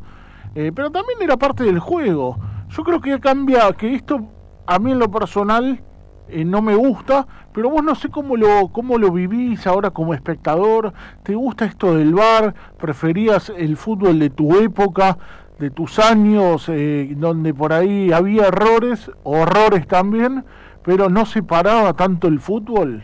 eh, 0.53 0.71
pero 0.73 0.91
también 0.91 1.19
era 1.21 1.35
parte 1.35 1.63
del 1.63 1.79
juego. 1.79 2.37
Yo 2.69 2.83
creo 2.83 3.01
que 3.01 3.19
cambia, 3.19 3.73
que 3.73 3.95
esto 3.95 4.21
a 4.67 4.77
mí 4.77 4.91
en 4.91 4.99
lo 4.99 5.09
personal 5.09 5.81
eh, 6.29 6.45
no 6.45 6.61
me 6.61 6.75
gusta, 6.75 7.25
pero 7.57 7.71
vos 7.71 7.83
no 7.83 7.95
sé 7.95 8.09
cómo 8.09 8.37
lo, 8.37 8.67
cómo 8.67 8.99
lo 8.99 9.11
vivís 9.11 9.65
ahora 9.65 9.89
como 9.89 10.13
espectador. 10.13 10.93
¿Te 11.23 11.33
gusta 11.33 11.65
esto 11.65 11.95
del 11.95 12.13
bar? 12.13 12.53
¿Preferías 12.79 13.49
el 13.49 13.77
fútbol 13.77 14.19
de 14.19 14.29
tu 14.29 14.59
época, 14.59 15.17
de 15.57 15.71
tus 15.71 15.97
años, 15.97 16.69
eh, 16.69 17.11
donde 17.17 17.55
por 17.55 17.73
ahí 17.73 18.11
había 18.11 18.49
errores, 18.49 19.09
horrores 19.23 19.87
también, 19.87 20.43
pero 20.83 21.09
no 21.09 21.25
se 21.25 21.41
paraba 21.41 21.93
tanto 21.93 22.27
el 22.27 22.39
fútbol? 22.39 23.01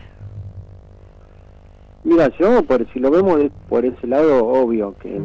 Mira, 2.04 2.30
yo, 2.38 2.62
por, 2.62 2.86
si 2.92 3.00
lo 3.00 3.10
vemos 3.10 3.40
por 3.68 3.84
ese 3.84 4.06
lado, 4.06 4.46
obvio 4.46 4.94
que, 5.00 5.20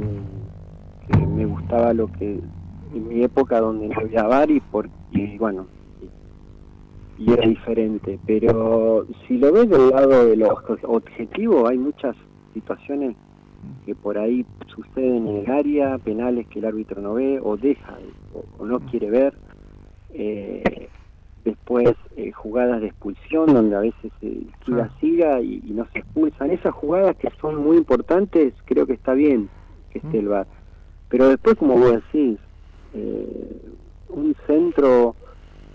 me 1.27 1.45
gustaba 1.45 1.93
lo 1.93 2.11
que 2.13 2.39
en 2.95 3.07
mi 3.07 3.21
época 3.21 3.59
donde 3.59 3.89
no 3.89 3.99
había 3.99 4.23
bar 4.23 4.49
y, 4.49 4.59
por, 4.59 4.89
y 5.11 5.37
bueno, 5.37 5.67
y 7.19 7.31
era 7.31 7.47
diferente. 7.47 8.17
Pero 8.25 9.05
si 9.27 9.37
lo 9.37 9.51
ves 9.51 9.69
del 9.69 9.89
lado 9.89 10.25
de 10.25 10.37
los 10.37 10.49
objetivos, 10.83 11.69
hay 11.69 11.77
muchas 11.77 12.15
situaciones 12.53 13.15
que 13.85 13.93
por 13.93 14.17
ahí 14.17 14.45
suceden 14.73 15.27
en 15.27 15.37
el 15.37 15.51
área, 15.51 15.97
penales 15.97 16.47
que 16.47 16.59
el 16.59 16.65
árbitro 16.65 17.01
no 17.01 17.15
ve 17.15 17.39
o 17.43 17.57
deja 17.57 17.97
o, 18.57 18.65
no 18.65 18.79
quiere 18.79 19.09
ver. 19.09 19.33
Eh, 20.13 20.87
después 21.43 21.95
eh, 22.17 22.31
jugadas 22.31 22.81
de 22.81 22.87
expulsión 22.87 23.53
donde 23.53 23.75
a 23.75 23.79
veces 23.79 24.11
se 24.19 24.41
siga 24.65 24.89
siga 24.99 25.41
y, 25.41 25.61
no 25.69 25.87
se 25.93 25.99
expulsan 25.99 26.51
esas 26.51 26.73
jugadas 26.73 27.15
que 27.17 27.29
son 27.39 27.63
muy 27.63 27.77
importantes 27.77 28.53
creo 28.65 28.85
que 28.85 28.93
está 28.93 29.13
bien 29.13 29.49
que 29.91 29.99
esté 29.99 30.19
el 30.19 30.27
VAR 30.27 30.47
pero 31.07 31.29
después 31.29 31.55
como 31.55 31.77
vos 31.77 31.91
decís 31.93 32.37
eh, 32.93 33.61
un 34.09 34.35
centro 34.47 35.15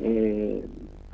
eh, 0.01 0.67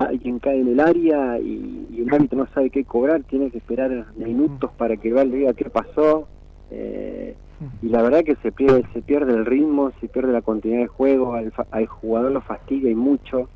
alguien 0.06 0.38
cae 0.38 0.60
en 0.60 0.68
el 0.68 0.80
área 0.80 1.38
y, 1.38 1.86
y, 1.90 2.00
un 2.02 2.12
árbitro 2.12 2.38
no 2.38 2.46
sabe 2.54 2.70
qué 2.70 2.84
cobrar 2.84 3.22
tiene 3.24 3.50
que 3.50 3.58
esperar 3.58 4.06
minutos 4.16 4.70
para 4.76 4.96
que 4.96 5.08
el 5.08 5.14
VAR 5.14 5.30
diga 5.30 5.52
qué 5.52 5.68
pasó 5.68 6.26
eh, 6.70 7.34
y 7.82 7.88
la 7.88 8.02
verdad 8.02 8.24
que 8.24 8.36
se 8.36 8.52
pierde 8.52 8.84
se 8.94 9.02
pierde 9.02 9.34
el 9.34 9.44
ritmo 9.44 9.92
se 10.00 10.08
pierde 10.08 10.32
la 10.32 10.40
continuidad 10.40 10.82
de 10.82 10.86
juego 10.86 11.34
al, 11.34 11.52
al 11.70 11.86
jugador 11.86 12.32
lo 12.32 12.40
fastidia 12.40 12.90
y 12.90 12.94
mucho. 12.94 13.48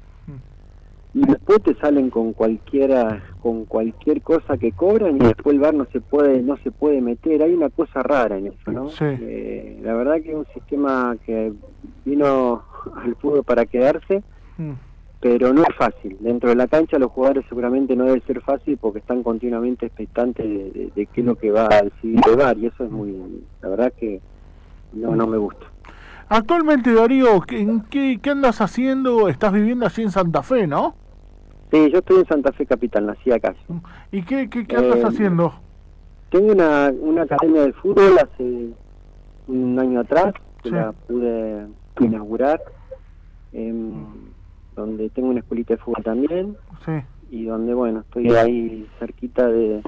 Y 1.17 1.25
después 1.25 1.63
te 1.63 1.77
salen 1.77 2.11
con 2.11 2.33
cualquiera 2.33 3.23
con 3.41 3.67
cualquier 3.67 4.21
cosa 4.21 4.59
que 4.59 4.73
cobran 4.73 5.15
y 5.15 5.21
después 5.21 5.55
el 5.55 5.61
bar 5.61 5.73
no 5.73 5.87
se 5.93 6.01
puede 6.01 6.43
no 6.43 6.57
se 6.59 6.73
puede 6.73 7.01
meter. 7.01 7.41
Hay 7.43 7.55
una 7.55 7.71
cosa 7.71 8.03
rara 8.03 8.37
en 8.37 8.49
eso 8.49 8.73
no 8.73 8.89
eh, 9.01 9.79
la 9.83 9.95
verdad 9.95 10.21
que 10.21 10.33
es 10.33 10.37
un 10.37 10.47
sistema 10.53 11.17
que 11.25 11.53
vino 12.05 12.65
al 12.97 13.15
fútbol 13.15 13.45
para 13.45 13.65
quedarse. 13.65 14.25
Mm. 14.59 14.73
Pero 15.25 15.55
no 15.55 15.63
es 15.63 15.75
fácil 15.75 16.19
dentro 16.21 16.51
de 16.51 16.55
la 16.55 16.67
cancha 16.67 16.99
los 16.99 17.11
jugadores 17.11 17.47
seguramente 17.49 17.97
no 17.97 18.05
debe 18.05 18.21
ser 18.27 18.43
fácil 18.43 18.77
porque 18.77 18.99
están 18.99 19.23
continuamente 19.23 19.87
expectantes 19.87 20.45
de, 20.47 20.91
qué 20.95 21.21
es 21.23 21.27
lo 21.27 21.35
que 21.37 21.51
va 21.51 21.67
a 21.71 21.81
decidir 21.81 22.21
bar 22.37 22.59
y 22.59 22.67
eso 22.67 22.85
es 22.85 22.91
muy 22.91 23.43
la 23.63 23.71
verdad 23.71 23.91
que 23.99 24.21
no 24.93 25.17
no 25.17 25.27
me 25.27 25.39
gusta 25.39 25.65
Actualmente, 26.29 26.93
Darío, 26.93 27.43
¿en 27.51 27.83
qué, 27.83 28.19
qué 28.21 28.31
andas 28.31 28.61
haciendo? 28.61 29.29
Estás 29.29 29.53
viviendo 29.53 29.85
allí 29.85 30.03
en 30.03 30.11
Santa 30.11 30.43
Fe, 30.43 30.67
¿no? 30.67 30.95
Sí, 31.71 31.91
yo 31.91 31.99
estoy 31.99 32.21
en 32.21 32.27
Santa 32.27 32.51
Fe 32.53 32.65
Capital, 32.65 33.05
nací 33.05 33.31
acá. 33.31 33.55
¿Y 34.11 34.23
qué, 34.23 34.49
qué, 34.49 34.67
qué 34.67 34.77
andas 34.77 35.01
eh, 35.01 35.07
haciendo? 35.07 35.53
Tengo 36.31 36.53
una, 36.53 36.91
una 36.99 37.23
academia 37.23 37.67
de 37.67 37.73
fútbol 37.75 38.19
hace 38.19 38.69
un 39.49 39.79
año 39.79 40.01
atrás, 40.01 40.33
que 40.63 40.71
la 40.71 40.93
pude 40.93 41.67
inaugurar, 42.01 42.59
donde 44.75 45.11
tengo 45.11 45.29
una 45.29 45.41
escuelita 45.41 45.75
de 45.75 45.79
fútbol 45.79 46.03
también, 46.05 46.57
sí. 46.85 46.93
y 47.31 47.45
donde, 47.45 47.75
bueno, 47.75 48.01
estoy 48.01 48.29
ahí 48.31 48.87
cerquita 48.99 49.49
de, 49.49 49.83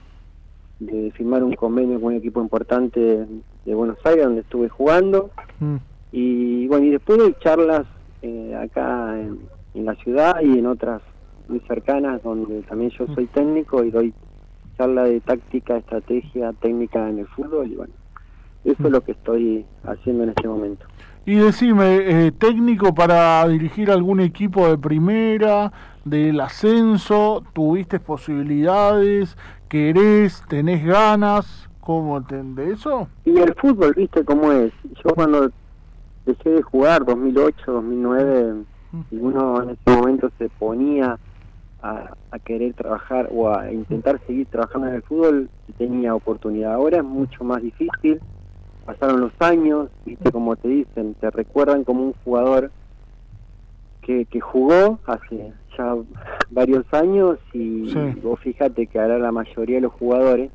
de 0.81 1.11
firmar 1.13 1.43
un 1.43 1.55
convenio 1.55 2.01
con 2.01 2.13
un 2.13 2.19
equipo 2.19 2.41
importante 2.41 3.27
de 3.65 3.75
Buenos 3.75 3.99
Aires, 4.05 4.25
donde 4.25 4.41
estuve 4.43 4.69
jugando, 4.69 5.31
mm. 5.61 5.77
y 6.13 6.67
bueno, 6.69 6.87
y 6.87 6.91
después 6.91 7.19
de 7.19 7.35
charlas 7.39 7.87
eh, 8.23 8.55
acá 8.55 9.21
en, 9.21 9.41
en 9.75 9.85
la 9.85 9.95
ciudad 9.97 10.41
y 10.43 10.59
en 10.59 10.67
otras 10.67 11.03
muy 11.49 11.61
cercanas 11.61 12.23
donde 12.23 12.63
también 12.63 12.91
yo 12.91 13.07
soy 13.15 13.27
técnico 13.27 13.85
y 13.85 13.91
doy 13.91 14.15
charla 14.77 15.05
de 15.05 15.21
táctica, 15.21 15.77
estrategia, 15.77 16.53
técnica 16.55 17.09
en 17.09 17.21
el 17.21 17.27
fútbol 17.29 17.71
y 17.71 17.77
bueno, 17.77 17.95
eso 18.65 18.83
es 18.83 18.91
lo 18.91 19.01
que 19.03 19.13
estoy 19.13 19.65
haciendo 19.85 20.25
en 20.25 20.31
este 20.31 20.49
momento. 20.49 20.87
Y 21.27 21.35
decime, 21.35 22.27
eh, 22.27 22.31
técnico 22.31 22.95
para 22.95 23.47
dirigir 23.49 23.91
algún 23.91 24.21
equipo 24.21 24.69
de 24.69 24.79
primera, 24.79 25.73
del 26.05 26.41
ascenso, 26.41 27.43
¿tuviste 27.53 27.99
posibilidades? 27.99 29.37
¿Querés? 29.69 30.45
¿Tenés 30.49 30.85
ganas? 30.85 31.69
¿Cómo 31.81 32.21
de 32.21 32.71
eso? 32.73 33.09
Y 33.25 33.39
el 33.39 33.53
fútbol, 33.55 33.93
viste 33.97 34.25
cómo 34.25 34.53
es. 34.53 34.73
Yo 35.05 35.15
cuando 35.17 35.51
dejé 36.27 36.51
de 36.51 36.63
jugar, 36.63 37.05
2008, 37.05 37.73
2009, 37.73 38.55
y 39.11 39.17
uno 39.17 39.63
en 39.65 39.71
ese 39.71 39.91
momento 39.91 40.31
se 40.39 40.49
ponía 40.49 41.19
a, 41.83 42.13
querer 42.45 42.75
trabajar 42.75 43.29
o 43.33 43.51
a 43.53 43.73
intentar 43.73 44.21
seguir 44.27 44.47
trabajando 44.47 44.89
en 44.89 44.95
el 44.95 45.03
fútbol 45.03 45.51
tenía 45.77 46.15
oportunidad. 46.15 46.75
Ahora 46.75 46.99
es 46.99 47.05
mucho 47.05 47.43
más 47.45 47.63
difícil, 47.63 48.21
pasaron 48.87 49.21
los 49.21 49.33
años, 49.41 49.89
viste 50.05 50.31
como 50.31 50.57
te 50.57 50.69
dicen, 50.69 51.15
te 51.15 51.31
recuerdan 51.31 51.85
como 51.85 52.05
un 52.05 52.15
jugador 52.25 52.71
que, 54.01 54.25
que 54.27 54.41
jugó 54.41 54.99
hace 55.07 55.53
ya 55.77 55.97
varios 56.51 56.87
años 56.93 57.39
y 57.53 57.93
vos 58.23 58.41
fíjate 58.41 58.87
que 58.87 58.99
ahora 58.99 59.19
la 59.19 59.33
mayoría 59.33 59.77
de 59.77 59.83
los 59.83 59.93
jugadores 59.93 60.51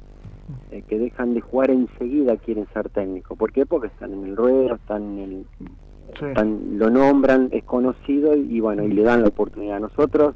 eh, 0.72 0.84
que 0.88 0.98
dejan 0.98 1.34
de 1.34 1.42
jugar 1.42 1.70
enseguida 1.70 2.38
quieren 2.38 2.68
ser 2.74 2.90
técnicos. 2.90 3.38
¿Por 3.38 3.52
qué? 3.52 3.66
Porque 3.66 3.88
están 3.88 4.14
en 4.14 4.26
el 4.26 4.36
ruedo, 4.36 4.76
están 4.76 5.20
en 5.20 5.32
el... 5.32 5.46
Están, 6.12 6.78
lo 6.78 6.90
nombran, 6.90 7.50
es 7.52 7.64
conocido 7.64 8.36
y, 8.36 8.58
y 8.58 8.60
bueno, 8.60 8.84
y 8.84 8.92
le 8.92 9.04
dan 9.04 9.22
la 9.22 9.30
oportunidad. 9.30 9.78
a 9.78 9.80
Nosotros 9.80 10.36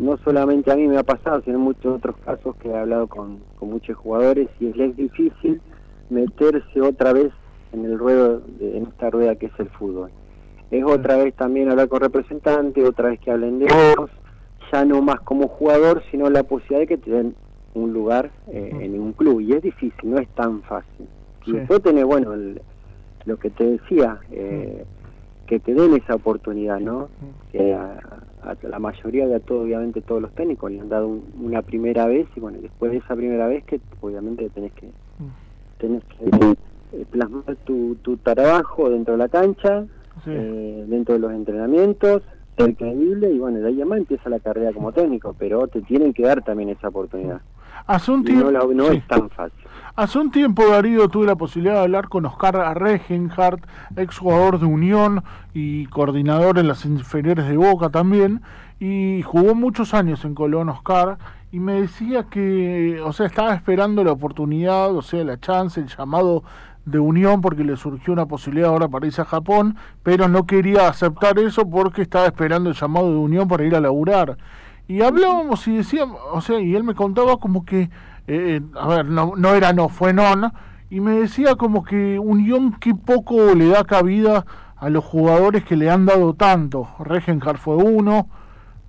no 0.00 0.16
solamente 0.24 0.72
a 0.72 0.76
mí 0.76 0.88
me 0.88 0.96
ha 0.96 1.02
pasado, 1.02 1.42
sino 1.42 1.56
en 1.56 1.62
muchos 1.62 1.96
otros 1.96 2.16
casos 2.24 2.56
que 2.56 2.68
he 2.68 2.76
hablado 2.76 3.06
con, 3.06 3.40
muchos 3.60 3.96
jugadores 3.96 4.48
y 4.58 4.68
es, 4.68 4.96
difícil 4.96 5.60
meterse 6.10 6.80
otra 6.80 7.12
vez 7.12 7.32
en 7.72 7.84
el 7.84 7.98
ruedo, 7.98 8.40
de, 8.40 8.76
en 8.76 8.84
esta 8.84 9.10
rueda 9.10 9.36
que 9.36 9.46
es 9.46 9.52
el 9.58 9.68
fútbol. 9.70 10.10
Es 10.70 10.84
otra 10.84 11.16
vez 11.16 11.34
también 11.34 11.70
hablar 11.70 11.88
con 11.88 12.00
representantes, 12.00 12.88
otra 12.88 13.10
vez 13.10 13.20
que 13.20 13.30
hablen 13.30 13.58
de 13.58 13.66
ellos, 13.66 14.10
ya 14.72 14.84
no 14.84 15.02
más 15.02 15.20
como 15.20 15.48
jugador, 15.48 16.02
sino 16.10 16.30
la 16.30 16.44
posibilidad 16.44 16.80
de 16.80 16.86
que 16.86 16.98
te 16.98 17.10
den 17.10 17.34
un 17.74 17.92
lugar 17.92 18.30
eh, 18.48 18.70
en 18.80 19.00
un 19.00 19.12
club. 19.12 19.40
Y 19.40 19.52
es 19.52 19.62
difícil, 19.62 20.10
no 20.10 20.18
es 20.18 20.28
tan 20.30 20.62
fácil. 20.62 21.08
Y 21.46 21.52
después 21.52 21.82
tenés, 21.82 22.04
bueno, 22.04 22.34
lo 23.24 23.36
que 23.38 23.50
te 23.50 23.64
decía, 23.64 24.20
eh, 24.30 24.84
que 25.46 25.58
te 25.58 25.74
den 25.74 25.94
esa 25.94 26.14
oportunidad, 26.14 26.78
¿no? 26.78 27.08
Que 27.50 27.74
a, 27.74 27.98
la 28.62 28.78
mayoría 28.78 29.26
de 29.26 29.34
a 29.34 29.40
todos, 29.40 29.64
obviamente 29.64 30.00
todos 30.00 30.22
los 30.22 30.32
técnicos 30.34 30.70
le 30.70 30.80
han 30.80 30.88
dado 30.88 31.20
una 31.40 31.62
primera 31.62 32.06
vez 32.06 32.28
y 32.36 32.40
bueno, 32.40 32.58
después 32.60 32.92
de 32.92 32.98
esa 32.98 33.16
primera 33.16 33.48
vez 33.48 33.64
que 33.64 33.80
obviamente 34.00 34.48
tenés 34.50 34.72
que 34.72 34.88
tenés 35.80 36.04
que 36.04 36.24
eh, 36.92 37.04
plasmar 37.10 37.56
tu, 37.64 37.96
tu 38.02 38.16
trabajo 38.18 38.90
dentro 38.90 39.14
de 39.14 39.18
la 39.18 39.28
cancha, 39.28 39.84
eh, 40.26 40.84
dentro 40.86 41.14
de 41.14 41.20
los 41.20 41.32
entrenamientos, 41.32 42.22
ser 42.56 42.76
creíble 42.76 43.30
y 43.30 43.38
bueno, 43.38 43.58
de 43.58 43.68
ahí 43.68 43.84
más 43.84 43.98
empieza 43.98 44.28
la 44.28 44.38
carrera 44.38 44.72
como 44.72 44.92
técnico, 44.92 45.34
pero 45.38 45.66
te 45.68 45.80
tienen 45.82 46.12
que 46.12 46.22
dar 46.24 46.42
también 46.42 46.68
esa 46.68 46.88
oportunidad. 46.88 47.40
Hace 47.86 48.12
un 48.12 48.24
tiempo, 48.24 48.50
no, 48.50 48.88
es 48.90 49.06
tan 49.08 49.30
fácil. 49.30 49.58
Hace 49.96 50.18
un 50.18 50.30
tiempo, 50.30 50.66
Darío, 50.68 51.08
tuve 51.08 51.26
la 51.26 51.36
posibilidad 51.36 51.76
de 51.76 51.80
hablar 51.80 52.08
con 52.08 52.26
Oscar 52.26 52.78
Regenhardt, 52.78 53.64
ex 53.96 54.18
jugador 54.18 54.60
de 54.60 54.66
Unión 54.66 55.22
y 55.54 55.86
coordinador 55.86 56.58
en 56.58 56.68
las 56.68 56.84
inferiores 56.84 57.48
de 57.48 57.56
Boca 57.56 57.88
también, 57.88 58.42
y 58.80 59.22
jugó 59.22 59.54
muchos 59.54 59.92
años 59.92 60.24
en 60.24 60.34
Colón, 60.34 60.70
Oscar, 60.70 61.18
y 61.52 61.60
me 61.60 61.82
decía 61.82 62.24
que, 62.24 63.00
o 63.04 63.12
sea, 63.12 63.26
estaba 63.26 63.54
esperando 63.54 64.02
la 64.02 64.12
oportunidad, 64.12 64.94
o 64.96 65.02
sea, 65.02 65.22
la 65.22 65.38
chance, 65.38 65.78
el 65.78 65.88
llamado 65.88 66.42
de 66.86 66.98
Unión 66.98 67.42
porque 67.42 67.62
le 67.62 67.76
surgió 67.76 68.12
una 68.14 68.26
posibilidad 68.26 68.70
ahora 68.70 68.88
para 68.88 69.06
irse 69.06 69.20
a 69.20 69.26
Japón, 69.26 69.76
pero 70.02 70.28
no 70.28 70.46
quería 70.46 70.88
aceptar 70.88 71.38
eso 71.38 71.68
porque 71.68 72.02
estaba 72.02 72.26
esperando 72.26 72.70
el 72.70 72.76
llamado 72.76 73.10
de 73.10 73.18
Unión 73.18 73.48
para 73.48 73.64
ir 73.64 73.74
a 73.74 73.80
laburar. 73.80 74.38
Y 74.88 75.02
hablábamos 75.02 75.68
y 75.68 75.76
decíamos, 75.76 76.18
o 76.32 76.40
sea, 76.40 76.58
y 76.58 76.74
él 76.74 76.82
me 76.82 76.94
contaba 76.94 77.36
como 77.36 77.66
que, 77.66 77.82
eh, 77.82 77.90
eh, 78.26 78.60
a 78.80 78.88
ver, 78.88 79.06
no, 79.06 79.34
no 79.36 79.54
era 79.54 79.74
no, 79.74 79.88
fue 79.88 80.14
non, 80.14 80.52
y 80.88 81.00
me 81.00 81.12
decía 81.12 81.54
como 81.56 81.84
que 81.84 82.18
Unión 82.18 82.72
que 82.80 82.94
poco 82.94 83.54
le 83.54 83.68
da 83.68 83.84
cabida 83.84 84.46
a 84.76 84.88
los 84.88 85.04
jugadores 85.04 85.64
que 85.64 85.76
le 85.76 85.90
han 85.90 86.06
dado 86.06 86.32
tanto. 86.34 86.88
Regenjar 86.98 87.58
fue 87.58 87.76
uno, 87.76 88.28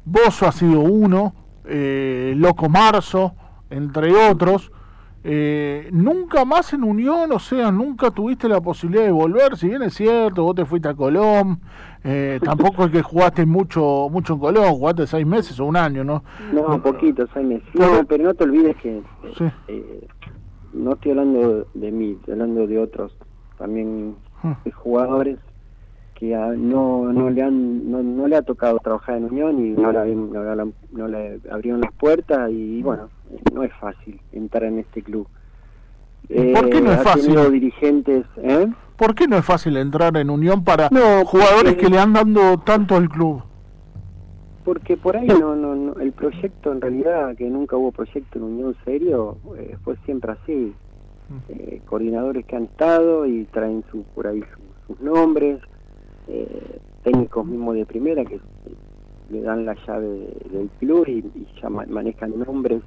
Bozo 0.05 0.47
ha 0.47 0.51
sido 0.51 0.81
uno, 0.81 1.33
eh, 1.65 2.33
Loco 2.37 2.69
Marzo, 2.69 3.33
entre 3.69 4.13
otros. 4.13 4.71
Eh, 5.23 5.87
nunca 5.91 6.45
más 6.45 6.73
en 6.73 6.83
Unión, 6.83 7.31
o 7.31 7.37
sea, 7.37 7.71
nunca 7.71 8.09
tuviste 8.09 8.49
la 8.49 8.59
posibilidad 8.59 9.03
de 9.03 9.11
volver, 9.11 9.55
si 9.55 9.67
bien 9.67 9.83
es 9.83 9.93
cierto, 9.93 10.43
vos 10.43 10.55
te 10.55 10.65
fuiste 10.65 10.89
a 10.89 10.95
Colón, 10.95 11.59
eh, 12.03 12.39
tampoco 12.43 12.85
es 12.85 12.91
que 12.91 13.03
jugaste 13.03 13.45
mucho 13.45 14.07
mucho 14.11 14.33
en 14.33 14.39
Colón, 14.39 14.71
jugaste 14.71 15.05
seis 15.05 15.27
meses 15.27 15.59
o 15.59 15.65
un 15.65 15.77
año, 15.77 16.03
¿no? 16.03 16.23
No, 16.51 16.81
poquito, 16.81 17.27
seis 17.35 17.45
meses. 17.45 17.67
No, 17.75 18.03
pero 18.07 18.23
no 18.23 18.33
te 18.33 18.45
olvides 18.45 18.75
que 18.77 19.03
eh, 19.67 20.07
no 20.73 20.93
estoy 20.93 21.11
hablando 21.11 21.67
de 21.71 21.91
mí, 21.91 22.17
estoy 22.19 22.33
hablando 22.33 22.65
de 22.65 22.79
otros 22.79 23.15
también 23.59 24.15
hmm. 24.41 24.71
jugadores 24.73 25.37
que 26.21 26.35
no, 26.55 27.11
no 27.11 27.31
le 27.31 27.41
han 27.41 27.89
no, 27.89 28.03
no, 28.03 28.27
le 28.27 28.35
ha 28.35 28.43
tocado 28.43 28.77
trabajar 28.77 29.17
en 29.17 29.25
Unión 29.25 29.65
y 29.65 29.71
no, 29.71 29.91
no 29.91 31.07
le 31.07 31.39
abrieron 31.49 31.81
las 31.81 31.91
puertas 31.93 32.51
y 32.51 32.83
bueno 32.83 33.09
no 33.51 33.63
es 33.63 33.73
fácil 33.79 34.21
entrar 34.31 34.65
en 34.65 34.79
este 34.79 35.01
club. 35.01 35.27
¿Por 36.27 36.69
qué 36.69 36.79
no 36.79 36.91
es 36.91 36.99
eh, 36.99 37.03
fácil? 37.03 37.51
dirigentes, 37.51 38.25
¿eh? 38.37 38.67
¿Por 38.97 39.15
qué 39.15 39.27
no 39.27 39.35
es 39.37 39.43
fácil 39.43 39.77
entrar 39.77 40.15
en 40.15 40.29
Unión 40.29 40.63
para 40.63 40.89
jugadores 41.25 41.75
que 41.75 41.89
le 41.89 41.97
han 41.97 42.13
dando 42.13 42.59
tanto 42.59 42.95
al 42.95 43.09
club? 43.09 43.41
Porque 44.63 44.97
por 44.97 45.17
ahí 45.17 45.27
no, 45.27 45.55
no, 45.55 45.99
el 45.99 46.11
proyecto 46.11 46.71
en 46.71 46.81
realidad, 46.81 47.35
que 47.35 47.49
nunca 47.49 47.77
hubo 47.77 47.91
proyecto 47.91 48.37
en 48.37 48.43
Unión 48.43 48.75
serio, 48.85 49.37
eh, 49.57 49.75
fue 49.83 49.95
siempre 50.05 50.33
así. 50.33 50.75
Eh, 51.49 51.81
coordinadores 51.85 52.45
que 52.45 52.57
han 52.57 52.65
estado 52.65 53.25
y 53.25 53.45
traen 53.45 53.83
su, 53.89 54.03
por 54.03 54.27
ahí 54.27 54.43
sus 54.85 54.99
nombres, 54.99 55.61
técnicos 57.03 57.45
mismos 57.45 57.75
de 57.75 57.85
primera 57.85 58.23
que 58.25 58.39
le 59.29 59.41
dan 59.41 59.65
la 59.65 59.75
llave 59.85 60.27
del 60.51 60.69
club 60.79 61.07
y, 61.07 61.23
ya 61.61 61.69
manejan 61.69 62.37
nombres 62.39 62.81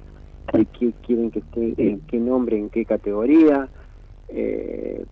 de 0.53 0.65
qué 0.65 0.93
quieren 1.05 1.31
que 1.31 1.39
esté, 1.39 1.73
en 1.77 1.99
qué 2.01 2.19
nombre, 2.19 2.57
en 2.57 2.69
qué 2.69 2.85
categoría. 2.85 3.67
Eh, 4.29 5.05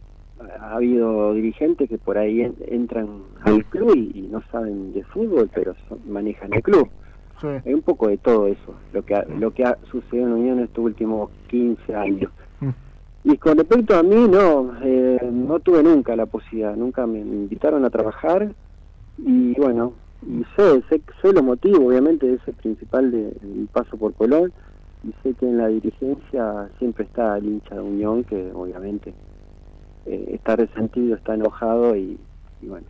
ha 0.59 0.75
habido 0.75 1.33
dirigentes 1.33 1.89
que 1.89 1.97
por 1.97 2.17
ahí 2.17 2.41
entran 2.67 3.23
al 3.43 3.65
club 3.65 3.95
y, 3.95 4.21
no 4.23 4.41
saben 4.51 4.93
de 4.93 5.03
fútbol, 5.03 5.49
pero 5.53 5.75
manejan 6.07 6.53
el 6.53 6.61
club. 6.61 6.89
Hay 7.65 7.73
un 7.73 7.81
poco 7.81 8.07
de 8.07 8.17
todo 8.17 8.47
eso, 8.47 8.73
lo 8.93 9.03
que 9.03 9.15
ha, 9.15 9.25
lo 9.25 9.51
que 9.51 9.65
ha 9.65 9.77
sucedido 9.91 10.27
en 10.27 10.33
Unión 10.33 10.59
estos 10.61 10.85
últimos 10.85 11.29
15 11.47 11.93
años. 11.93 12.31
Y 13.25 13.37
con 13.37 13.57
respecto 13.57 13.95
a 13.95 14.03
mí, 14.03 14.27
no, 14.27 14.73
eh, 14.81 15.29
no 15.31 15.59
tuve 15.59 15.81
nunca 15.81 16.15
la 16.15 16.25
posibilidad, 16.25 16.75
nunca 16.75 17.07
me, 17.07 17.19
invitaron 17.19 17.85
a 17.85 17.89
trabajar. 17.89 18.53
Y 19.17 19.53
bueno, 19.53 19.93
y 20.27 20.43
sé, 20.55 20.83
sé, 20.89 21.01
sé 21.21 21.31
lo 21.31 21.41
motivo, 21.41 21.87
obviamente, 21.87 22.33
ese 22.33 22.51
principal 22.51 23.11
de, 23.11 23.33
mi 23.41 23.65
paso 23.65 23.95
por 23.97 24.13
Colón, 24.13 24.51
y 25.03 25.13
sé 25.21 25.33
que 25.35 25.47
en 25.47 25.57
la 25.57 25.67
dirigencia 25.67 26.69
siempre 26.79 27.05
está 27.05 27.37
el 27.37 27.45
hincha 27.45 27.75
de 27.75 27.81
Unión, 27.81 28.25
que 28.25 28.51
obviamente 28.53 29.13
eh, 30.05 30.31
está 30.33 30.57
resentido, 30.57 31.15
está 31.15 31.35
enojado 31.35 31.95
y, 31.95 32.19
bueno, 32.61 32.87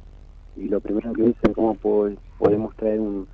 y 0.55 0.67
lo 0.67 0.79
primero 0.79 1.13
que 1.13 1.23
dicen, 1.23 1.53
¿cómo 1.53 1.75
podemos 1.75 2.75
traer 2.75 2.99
un, 2.99 3.27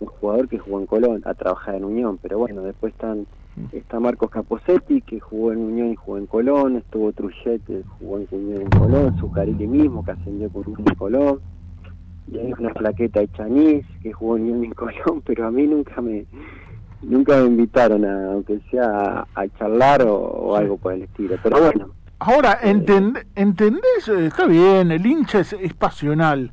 un 0.00 0.06
jugador 0.06 0.48
que 0.48 0.58
jugó 0.58 0.80
en 0.80 0.86
Colón 0.86 1.22
a 1.26 1.34
trabajar 1.34 1.74
en 1.74 1.84
Unión? 1.84 2.18
Pero 2.22 2.38
bueno, 2.38 2.62
después 2.62 2.94
están 2.94 3.26
está 3.72 4.00
Marcos 4.00 4.30
Caposetti, 4.30 5.02
que 5.02 5.20
jugó 5.20 5.52
en 5.52 5.58
Unión 5.58 5.92
y 5.92 5.96
jugó 5.96 6.18
en 6.18 6.26
Colón, 6.26 6.76
estuvo 6.76 7.12
Truchet, 7.12 7.64
que 7.64 7.82
jugó 7.98 8.18
en 8.18 8.28
Unión 8.30 8.60
y 8.60 8.64
en 8.64 8.70
Colón, 8.70 9.18
Zucarelli 9.18 9.66
mismo, 9.66 10.04
que 10.04 10.12
ascendió 10.12 10.48
por 10.50 10.68
Unión 10.68 10.86
y 10.90 10.96
Colón, 10.96 11.40
y 12.30 12.38
hay 12.38 12.52
una 12.58 12.72
plaqueta 12.72 13.20
de 13.20 13.28
Chanis, 13.32 13.86
que 14.02 14.12
jugó 14.12 14.36
en 14.36 14.44
Unión 14.44 14.64
y 14.64 14.70
Colón, 14.70 15.22
pero 15.26 15.46
a 15.46 15.50
mí 15.50 15.66
nunca 15.66 16.00
me 16.00 16.26
nunca 17.02 17.36
me 17.38 17.46
invitaron 17.46 18.04
a, 18.04 18.32
aunque 18.32 18.60
sea 18.70 19.26
a, 19.34 19.48
charlar 19.58 20.02
o 20.06 20.54
algo 20.54 20.76
por 20.76 20.92
el 20.92 21.02
estilo, 21.02 21.36
pero 21.42 21.60
bueno. 21.60 21.90
Ahora, 22.24 22.60
¿entendés? 22.62 24.06
Está 24.06 24.46
bien, 24.46 24.92
el 24.92 25.04
hincha 25.04 25.40
es, 25.40 25.74
pasional, 25.76 26.52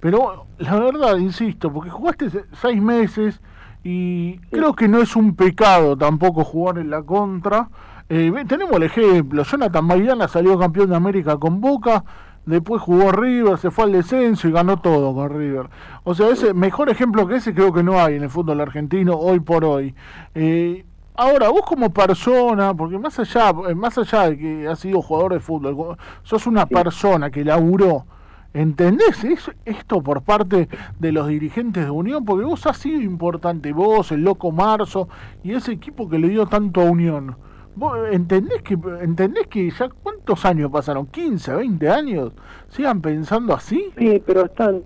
pero 0.00 0.46
la 0.56 0.80
verdad, 0.80 1.18
insisto, 1.18 1.70
porque 1.70 1.90
jugaste 1.90 2.30
seis 2.54 2.80
meses 2.80 3.42
y 3.82 4.38
creo 4.50 4.74
que 4.74 4.88
no 4.88 5.00
es 5.00 5.16
un 5.16 5.34
pecado 5.34 5.96
tampoco 5.96 6.44
jugar 6.44 6.78
en 6.78 6.90
la 6.90 7.02
contra. 7.02 7.68
Eh, 8.08 8.32
tenemos 8.48 8.74
el 8.76 8.84
ejemplo, 8.84 9.42
Jonathan 9.44 9.84
Maidana 9.84 10.28
salió 10.28 10.58
campeón 10.58 10.90
de 10.90 10.96
América 10.96 11.36
con 11.36 11.60
Boca, 11.60 12.04
después 12.44 12.82
jugó 12.82 13.12
River, 13.12 13.56
se 13.58 13.70
fue 13.70 13.84
al 13.84 13.92
descenso 13.92 14.48
y 14.48 14.52
ganó 14.52 14.78
todo 14.78 15.14
con 15.14 15.30
River. 15.30 15.70
O 16.04 16.14
sea, 16.14 16.28
ese 16.28 16.52
mejor 16.52 16.90
ejemplo 16.90 17.26
que 17.26 17.36
ese 17.36 17.54
creo 17.54 17.72
que 17.72 17.82
no 17.82 18.00
hay 18.00 18.16
en 18.16 18.24
el 18.24 18.30
fútbol 18.30 18.60
argentino 18.60 19.14
hoy 19.14 19.40
por 19.40 19.64
hoy. 19.64 19.94
Eh, 20.34 20.84
Ahora, 21.20 21.50
vos 21.50 21.66
como 21.66 21.90
persona, 21.90 22.72
porque 22.72 22.98
más 22.98 23.18
allá, 23.18 23.52
eh, 23.68 23.74
más 23.74 23.98
allá 23.98 24.30
de 24.30 24.38
que 24.38 24.66
has 24.66 24.78
sido 24.78 25.02
jugador 25.02 25.34
de 25.34 25.40
fútbol, 25.40 25.98
sos 26.22 26.46
una 26.46 26.64
persona 26.64 27.30
que 27.30 27.44
laburó, 27.44 28.06
¿entendés 28.54 29.24
esto 29.64 30.02
por 30.02 30.22
parte 30.22 30.68
de 30.98 31.12
los 31.12 31.28
dirigentes 31.28 31.84
de 31.84 31.90
Unión? 31.90 32.24
Porque 32.24 32.44
vos 32.44 32.66
has 32.66 32.78
sido 32.78 33.00
importante, 33.00 33.72
vos, 33.72 34.12
el 34.12 34.22
Loco 34.22 34.52
Marzo 34.52 35.08
y 35.42 35.52
ese 35.52 35.72
equipo 35.72 36.08
que 36.08 36.18
le 36.18 36.28
dio 36.28 36.46
tanto 36.46 36.80
a 36.80 36.84
Unión. 36.84 37.36
¿Vos 37.76 37.96
entendés 38.10 38.62
que, 38.62 38.76
entendés 39.00 39.46
que 39.46 39.70
ya 39.70 39.88
cuántos 39.88 40.44
años 40.44 40.70
pasaron? 40.70 41.06
¿15, 41.06 41.56
20 41.56 41.88
años? 41.88 42.32
¿Sigan 42.68 43.00
pensando 43.00 43.54
así? 43.54 43.90
Sí, 43.96 44.22
pero 44.26 44.46
están, 44.46 44.82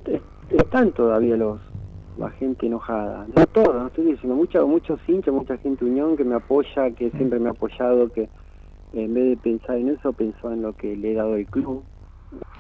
están 0.51 0.93
todavía 0.93 1.37
los, 1.37 1.61
la 2.19 2.31
gente 2.31 2.67
enojada. 2.67 3.27
No 3.35 3.47
todo, 3.47 3.73
no 3.73 3.87
estoy 3.87 4.05
diciendo, 4.05 4.37
mucha, 4.37 4.65
muchos 4.65 5.01
hinchas, 5.09 5.35
mucha 5.35 5.57
gente 5.59 5.85
unión 5.85 6.17
que 6.17 6.25
me 6.25 6.37
apoya, 6.37 6.91
que 6.91 7.11
siempre 7.11 7.39
me 7.39 7.49
ha 7.49 7.53
apoyado, 7.53 8.11
que 8.13 8.29
en 8.93 9.15
vez 9.15 9.31
de 9.31 9.37
pensar 9.39 9.77
en 9.77 9.89
eso, 9.89 10.13
pensó 10.13 10.53
en 10.53 10.63
lo 10.63 10.75
que 10.75 10.97
le 10.97 11.13
he 11.13 11.15
dado 11.15 11.37
el 11.37 11.47
club. 11.47 11.83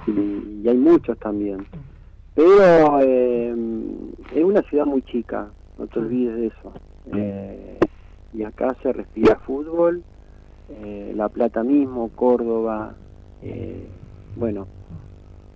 Y, 0.07 0.69
hay 0.69 0.77
muchos 0.77 1.19
también. 1.19 1.67
Pero 2.35 3.01
eh, 3.01 3.55
es 4.35 4.45
una 4.45 4.63
ciudad 4.63 4.87
muy 4.87 5.03
chica, 5.03 5.51
no 5.79 5.87
te 5.87 5.99
olvides 5.99 6.37
de 6.37 6.47
eso. 6.47 6.73
Eh, 7.15 7.79
y 8.33 8.43
acá 8.43 8.77
se 8.83 8.93
respira 8.93 9.37
fútbol, 9.37 10.03
eh, 10.71 11.13
La 11.15 11.29
Plata 11.29 11.63
mismo, 11.63 12.11
Córdoba, 12.15 12.95
bueno, 14.37 14.67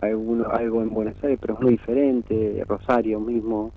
alguno, 0.01 0.47
algo 0.51 0.83
en 0.83 0.91
Buenos 0.91 1.15
Aires, 1.23 1.39
pero 1.41 1.55
es 1.55 1.61
muy 1.61 1.73
diferente, 1.73 2.63
Rosario 2.69 3.19
mismo, 3.19 3.73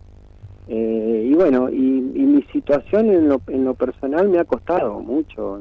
eh, 0.68 1.28
y 1.30 1.34
bueno, 1.34 1.70
y, 1.70 1.76
mi 1.76 2.44
situación 2.44 3.10
en 3.10 3.28
lo, 3.28 3.42
en 3.48 3.66
lo 3.66 3.74
personal 3.74 4.30
me 4.30 4.40
ha 4.40 4.46
costado 4.46 5.00
mucho. 5.00 5.60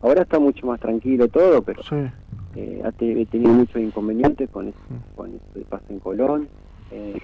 Ahora 0.00 0.22
está 0.22 0.38
mucho 0.38 0.66
más 0.66 0.78
tranquilo 0.78 1.26
todo, 1.28 1.60
pero 1.62 1.82
eh, 2.56 2.82
he 2.98 3.26
tenido 3.26 3.52
muchos 3.52 3.80
inconvenientes 3.80 4.48
con 4.50 4.68
esto, 4.68 4.80
mm. 4.88 5.16
con 5.16 5.34
esto 5.34 5.58
de 5.58 5.64
paso 5.64 5.84
en 5.90 6.00
Colón. 6.00 6.48
Eh, 6.90 7.20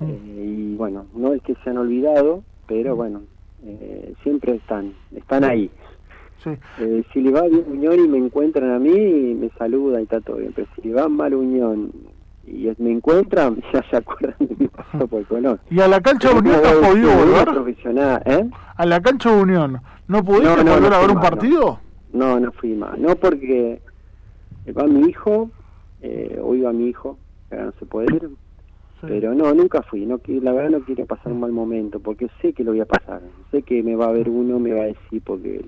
mm. 0.00 0.38
y 0.38 0.76
bueno, 0.76 1.06
no 1.14 1.32
es 1.32 1.42
que 1.42 1.54
se 1.62 1.70
han 1.70 1.78
olvidado, 1.78 2.42
pero 2.66 2.94
mm. 2.94 2.96
bueno, 2.96 3.22
siempre 4.22 4.56
están, 4.56 4.92
están 5.14 5.44
ahí. 5.44 5.70
si 7.12 7.20
le 7.20 7.30
va 7.30 7.42
bien 7.42 7.64
Unión 7.68 7.94
y 8.04 8.08
me 8.08 8.18
encuentran 8.18 8.70
a 8.72 8.78
mí, 8.78 9.34
me 9.34 9.50
saludan 9.50 10.00
y 10.00 10.04
está 10.04 10.20
todo 10.20 10.36
bien. 10.36 10.52
Pero 10.54 10.68
si 10.74 10.88
le 10.88 10.94
va 10.94 11.08
mal 11.08 11.34
Unión 11.34 11.92
y 12.44 12.70
me 12.78 12.90
encuentran, 12.90 13.62
ya 13.72 13.82
se 13.88 13.96
acuerdan 13.96 14.34
de 14.40 14.56
mi 14.58 14.68
paso 14.68 15.06
por 15.06 15.24
Colón. 15.26 15.60
¿Y 15.70 15.80
a 15.80 15.88
la 15.88 16.00
cancha 16.00 16.30
de 16.30 16.38
Unión 16.40 16.60
no 16.62 16.68
has 16.68 16.88
podido 16.88 17.16
volver? 17.16 17.44
Profesional, 17.44 18.22
¿eh? 18.26 18.50
¿A 18.76 18.86
la 18.86 19.00
cancha 19.00 19.34
de 19.34 19.42
Unión 19.42 19.80
no 20.08 20.24
pudiste 20.24 20.62
volver 20.62 20.92
a 20.92 20.98
ver 21.00 21.10
un 21.10 21.20
partido? 21.20 21.80
No, 22.12 22.38
no 22.38 22.52
fui 22.52 22.74
más. 22.74 22.98
No 22.98 23.16
porque 23.16 23.80
va 24.70 24.86
mi 24.86 25.08
hijo, 25.08 25.50
eh, 26.00 26.38
o 26.40 26.54
iba 26.54 26.72
mi 26.72 26.88
hijo, 26.88 27.18
ahora 27.50 27.66
no 27.66 27.72
se 27.78 27.86
puede 27.86 28.14
ir. 28.14 28.30
Pero 29.00 29.34
no, 29.34 29.52
nunca 29.52 29.82
fui. 29.82 30.06
No, 30.06 30.20
la 30.26 30.52
verdad 30.52 30.78
no 30.78 30.84
quiero 30.84 31.06
pasar 31.06 31.32
un 31.32 31.40
mal 31.40 31.50
momento, 31.50 31.98
porque 31.98 32.28
sé 32.40 32.52
que 32.52 32.62
lo 32.62 32.70
voy 32.70 32.80
a 32.80 32.86
pasar. 32.86 33.20
Sé 33.50 33.62
que 33.62 33.82
me 33.82 33.96
va 33.96 34.06
a 34.06 34.12
ver 34.12 34.28
uno, 34.28 34.60
me 34.60 34.72
va 34.72 34.82
a 34.82 34.86
decir, 34.86 35.20
porque 35.24 35.60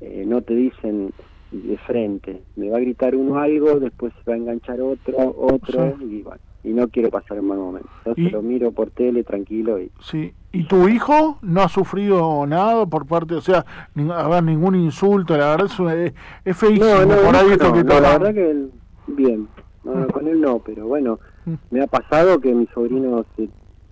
eh, 0.00 0.24
no 0.24 0.40
te 0.42 0.54
dicen 0.54 1.10
de 1.50 1.76
frente. 1.78 2.44
Me 2.54 2.70
va 2.70 2.76
a 2.76 2.80
gritar 2.80 3.16
uno 3.16 3.38
algo, 3.38 3.80
después 3.80 4.12
se 4.14 4.30
va 4.30 4.34
a 4.34 4.38
enganchar 4.38 4.80
otro, 4.80 5.34
otro, 5.36 5.96
y 6.00 6.22
bueno, 6.22 6.40
y 6.64 6.72
no 6.72 6.88
quiero 6.88 7.10
pasar 7.10 7.40
un 7.40 7.48
mal 7.48 7.58
momento. 7.58 7.88
Entonces 8.04 8.32
lo 8.32 8.42
miro 8.42 8.72
por 8.72 8.90
tele 8.90 9.24
tranquilo 9.24 9.80
y... 9.80 9.90
Sí, 10.00 10.32
¿y 10.52 10.64
tu 10.64 10.88
hijo 10.88 11.38
no 11.42 11.62
ha 11.62 11.68
sufrido 11.68 12.46
nada 12.46 12.86
por 12.86 13.06
parte, 13.06 13.34
o 13.34 13.40
sea, 13.40 13.64
ni, 13.94 14.08
haber 14.10 14.44
ningún 14.44 14.76
insulto, 14.76 15.36
la 15.36 15.56
verdad 15.56 15.66
es, 15.96 16.12
es 16.44 16.56
feísimo 16.56 16.86
no, 16.86 17.06
no, 17.06 17.22
por 17.22 17.36
ahí 17.36 17.50
esto 17.50 17.72
que 17.72 17.84
no, 17.84 18.00
la 18.00 18.18
verdad 18.18 18.34
que 18.34 18.50
él, 18.50 18.70
bien, 19.08 19.48
no, 19.84 20.06
con 20.08 20.28
él 20.28 20.40
no, 20.40 20.60
pero 20.60 20.86
bueno, 20.86 21.18
mm. 21.46 21.54
me 21.70 21.82
ha 21.82 21.86
pasado 21.86 22.40
que 22.40 22.54
mis 22.54 22.68
sobrinos 22.70 23.26
eh, 23.38 23.48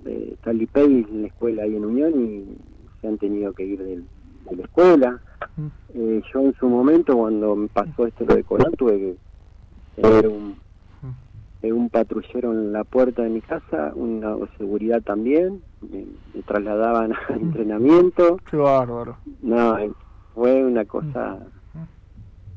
eh 0.06 0.36
en 0.44 1.22
la 1.22 1.26
escuela 1.26 1.64
ahí 1.64 1.76
en 1.76 1.84
Unión 1.84 2.12
y 2.20 2.56
se 3.00 3.08
han 3.08 3.18
tenido 3.18 3.52
que 3.52 3.64
ir 3.64 3.82
de 3.82 4.02
la 4.56 4.62
escuela. 4.62 5.20
Eh, 5.94 6.22
yo 6.32 6.40
en 6.40 6.54
su 6.54 6.68
momento, 6.68 7.16
cuando 7.16 7.56
me 7.56 7.68
pasó 7.68 8.06
esto 8.06 8.24
de 8.24 8.44
Colón, 8.44 8.72
tuve 8.76 8.98
que 8.98 9.16
tener 10.02 10.28
un, 10.28 10.56
eh, 11.62 11.72
un 11.72 11.90
patrullero 11.90 12.52
en 12.52 12.72
la 12.72 12.84
puerta 12.84 13.22
de 13.22 13.30
mi 13.30 13.40
casa, 13.40 13.92
una 13.94 14.36
seguridad 14.58 15.02
también, 15.02 15.62
me, 15.82 16.06
trasladaban 16.42 17.12
a 17.28 17.32
entrenamiento. 17.34 18.38
Qué 18.50 18.56
bárbaro. 18.56 19.16
No, 19.42 19.76
fue 20.34 20.64
una 20.64 20.84
cosa 20.84 21.38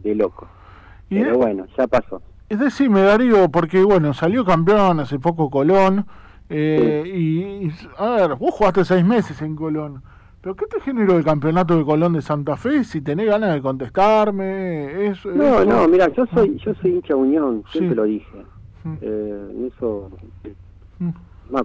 de 0.03 0.15
loco. 0.15 0.47
Pero 1.09 1.37
bueno, 1.37 1.65
ya 1.77 1.87
pasó. 1.87 2.21
Es 2.49 2.59
decir, 2.59 2.89
me 2.89 3.01
Darío, 3.01 3.49
porque 3.49 3.83
bueno, 3.83 4.13
salió 4.13 4.45
campeón 4.45 4.99
hace 4.99 5.19
poco 5.19 5.49
Colón, 5.49 6.05
eh, 6.49 7.03
y, 7.05 7.71
a 7.97 8.09
ver, 8.11 8.35
vos 8.35 8.53
jugaste 8.53 8.85
seis 8.85 9.03
meses 9.03 9.41
en 9.41 9.55
Colón. 9.55 10.03
¿Pero 10.41 10.55
qué 10.55 10.65
te 10.65 10.81
generó 10.81 11.17
el 11.17 11.23
campeonato 11.23 11.77
de 11.77 11.85
Colón 11.85 12.13
de 12.13 12.21
Santa 12.21 12.57
Fe? 12.57 12.83
Si 12.83 12.99
tenés 13.01 13.27
ganas 13.27 13.53
de 13.53 13.61
contestarme, 13.61 15.07
es, 15.07 15.25
No, 15.25 15.63
no, 15.63 15.87
mira, 15.87 16.09
yo 16.09 16.25
soy 16.27 16.57
yo 16.57 16.73
soy 16.75 16.91
hincha 16.91 17.15
Unión, 17.15 17.63
siempre 17.71 17.95
lo 17.95 18.03
dije. 18.03 18.45
Eh, 19.01 19.69
eso, 19.73 20.09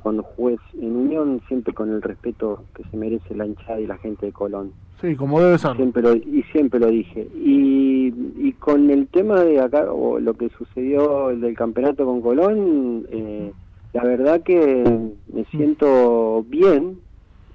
cuando 0.02 0.22
jugué 0.22 0.59
en 0.81 0.96
Unión, 0.96 1.40
siempre 1.48 1.72
con 1.72 1.90
el 1.90 2.02
respeto 2.02 2.64
que 2.74 2.85
se 2.85 2.96
merece 2.96 3.35
la 3.35 3.46
hinchada 3.46 3.81
y 3.81 3.87
la 3.87 3.98
gente 3.98 4.26
de 4.26 4.33
Colón. 4.33 4.72
Sí, 5.00 5.14
como 5.16 5.40
debe 5.40 5.59
ser. 5.59 5.76
Siempre 5.76 6.02
lo, 6.02 6.14
y 6.14 6.44
siempre 6.52 6.81
lo 6.81 6.88
dije. 6.88 7.28
Y, 7.35 8.12
y 8.37 8.52
con 8.59 8.90
el 8.90 9.07
tema 9.09 9.42
de 9.42 9.61
acá, 9.61 9.92
o 9.92 10.18
lo 10.18 10.35
que 10.35 10.48
sucedió 10.50 11.31
el 11.31 11.40
del 11.40 11.57
campeonato 11.57 12.04
con 12.04 12.20
Colón, 12.20 13.07
eh, 13.11 13.52
la 13.92 14.02
verdad 14.02 14.42
que 14.42 14.85
me 15.33 15.44
siento 15.46 16.44
bien. 16.48 16.98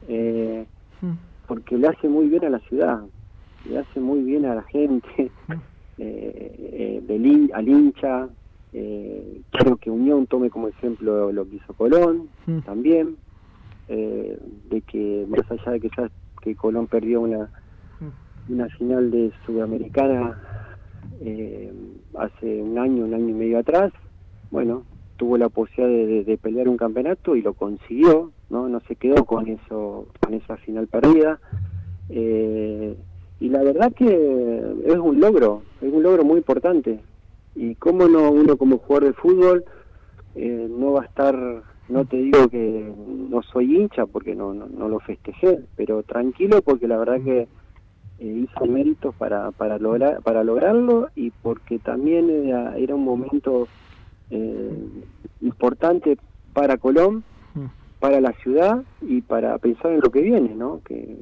Eh, 0.08 0.66
porque 1.48 1.78
le 1.78 1.88
hace 1.88 2.08
muy 2.08 2.28
bien 2.28 2.46
a 2.46 2.50
la 2.50 2.60
ciudad, 2.60 3.02
le 3.70 3.78
hace 3.78 4.00
muy 4.00 4.22
bien 4.22 4.46
a 4.46 4.56
la 4.56 4.64
gente, 4.64 5.32
eh, 5.98 7.02
eh 7.10 7.50
al 7.54 7.68
hincha. 7.68 8.30
Eh, 8.74 9.42
quiero 9.52 9.78
que 9.78 9.92
Unión 9.92 10.26
tome 10.26 10.50
como 10.50 10.68
ejemplo 10.68 11.32
lo 11.32 11.48
que 11.48 11.58
hizo 11.58 11.74
Colón 11.74 12.30
también. 12.66 13.18
eh, 13.88 14.40
de 14.70 14.82
que 14.82 15.26
más 15.28 15.50
allá 15.52 15.74
de 15.74 15.80
que 15.80 15.90
ya 15.96 16.10
que 16.42 16.56
Colón 16.56 16.88
perdió 16.88 17.22
una 17.22 17.50
una 18.50 18.68
final 18.70 19.12
de 19.12 19.32
Sudamericana 19.46 20.38
eh, 21.22 21.72
hace 22.18 22.62
un 22.62 22.78
año, 22.78 23.06
un 23.06 23.14
año 23.14 23.30
y 23.30 23.34
medio 23.34 23.60
atrás, 23.60 23.92
bueno, 24.52 24.84
tuvo 25.18 25.38
la 25.38 25.50
posibilidad 25.50 26.26
de, 26.26 26.38
pelear 26.38 26.68
un 26.68 26.78
campeonato 26.78 27.36
y 27.36 27.42
lo 27.42 27.54
consiguió, 27.54 28.32
¿no? 28.50 28.68
No 28.68 28.80
se 28.82 28.96
quedó 28.96 29.26
con 29.26 29.48
eso, 29.48 30.08
con 30.20 30.34
esa 30.34 30.58
final 30.58 30.88
perdida. 30.88 31.40
Eh, 32.10 32.96
y 33.40 33.50
la 33.50 33.64
verdad 33.64 33.94
que 33.94 34.06
es 34.86 34.98
un 34.98 35.20
logro, 35.20 35.64
es 35.82 35.92
un 35.92 36.04
logro 36.04 36.24
muy 36.24 36.38
importante. 36.38 37.00
Y 37.56 37.76
cómo 37.76 38.08
no 38.08 38.32
uno 38.32 38.58
como 38.58 38.78
jugador 38.80 39.10
de 39.10 39.14
fútbol 39.14 39.66
eh, 40.36 40.68
no 40.70 40.94
va 40.94 41.04
a 41.04 41.06
estar, 41.06 41.64
no 41.90 42.06
te 42.06 42.18
digo 42.18 42.48
que 42.50 42.92
no 43.30 43.44
soy 43.44 43.76
hincha 43.76 44.06
porque 44.06 44.36
no, 44.36 44.54
no, 44.54 44.90
lo 44.90 45.00
festejé, 45.00 45.60
pero 45.76 46.04
tranquilo 46.04 46.62
porque 46.62 46.88
la 46.88 46.98
verdad 46.98 47.22
que 47.22 47.48
eh, 48.20 48.26
hice 48.26 48.68
méritos 48.68 49.14
para, 49.16 49.52
para, 49.52 49.78
lograr, 49.78 50.22
para 50.24 50.44
lograrlo 50.44 51.10
y 51.16 51.30
porque 51.30 51.80
también 51.80 52.30
era, 52.30 52.78
era 52.78 52.96
un 52.96 53.04
momento 53.04 53.68
eh, 54.32 54.88
importante 55.42 56.18
para 56.54 56.78
Colón, 56.78 57.24
mm. 57.54 57.66
para 58.00 58.22
la 58.22 58.34
ciudad 58.34 58.84
y 59.02 59.22
para 59.22 59.58
pensar 59.60 59.92
en 59.92 60.02
lo 60.02 60.10
que 60.10 60.22
viene, 60.22 60.56
¿no? 60.56 60.82
Que, 60.84 61.18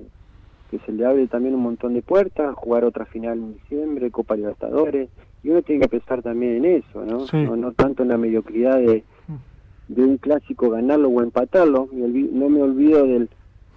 que 0.72 0.80
se 0.80 0.94
le 0.94 1.06
abre 1.06 1.28
también 1.28 1.54
un 1.54 1.62
montón 1.62 1.94
de 1.94 2.02
puertas, 2.02 2.56
jugar 2.56 2.86
otra 2.86 3.06
final 3.06 3.38
en 3.38 3.54
diciembre, 3.56 4.10
Copa 4.10 4.38
Libertadores, 4.38 5.10
y 5.44 5.50
uno 5.50 5.62
tiene 5.62 5.82
que 5.82 5.90
pensar 5.90 6.22
también 6.22 6.58
en 6.58 6.66
eso, 6.66 7.04
¿no? 7.04 7.56
No, 7.56 7.72
tanto 7.72 8.04
en 8.04 8.10
la 8.10 8.18
mediocridad 8.18 8.78
de, 8.78 9.04
mm. 9.28 9.94
de 9.94 10.04
un 10.04 10.18
clásico 10.18 10.70
ganarlo 10.70 11.10
o 11.10 11.22
empatarlo. 11.22 11.90
no 11.92 12.50
me 12.50 12.62
olvido 12.62 13.06
del, 13.08 13.30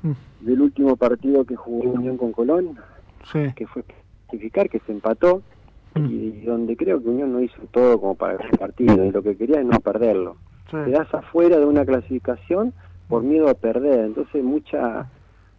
mm. 0.03 0.13
del 0.41 0.61
último 0.61 0.97
partido 0.97 1.45
que 1.45 1.57
jugó 1.57 1.91
Unión 1.91 2.19
con 2.19 2.33
Colón, 2.33 2.79
que 3.33 3.67
fue 3.67 3.83
clasificar, 4.29 4.69
que 4.69 4.81
se 4.81 4.93
empató, 4.93 5.43
mm. 5.95 6.07
y 6.07 6.41
donde 6.43 6.77
creo 6.77 7.03
que 7.03 7.09
Unión 7.09 7.33
no 7.33 7.41
hizo 7.41 7.63
todo 7.71 7.99
como 7.99 8.15
para 8.15 8.35
el 8.45 8.59
partido, 8.59 9.05
y 9.05 9.11
lo 9.11 9.23
que 9.23 9.37
quería 9.37 9.61
es 9.61 9.67
no 9.67 9.81
perderlo. 9.81 10.37
Quedás 10.71 11.13
afuera 11.15 11.59
de 11.59 11.67
una 11.67 11.85
clasificación 11.85 12.73
por 13.09 13.23
miedo 13.23 13.49
a 13.49 13.55
perder, 13.55 14.01
entonces 14.07 14.43
mucha 14.43 15.09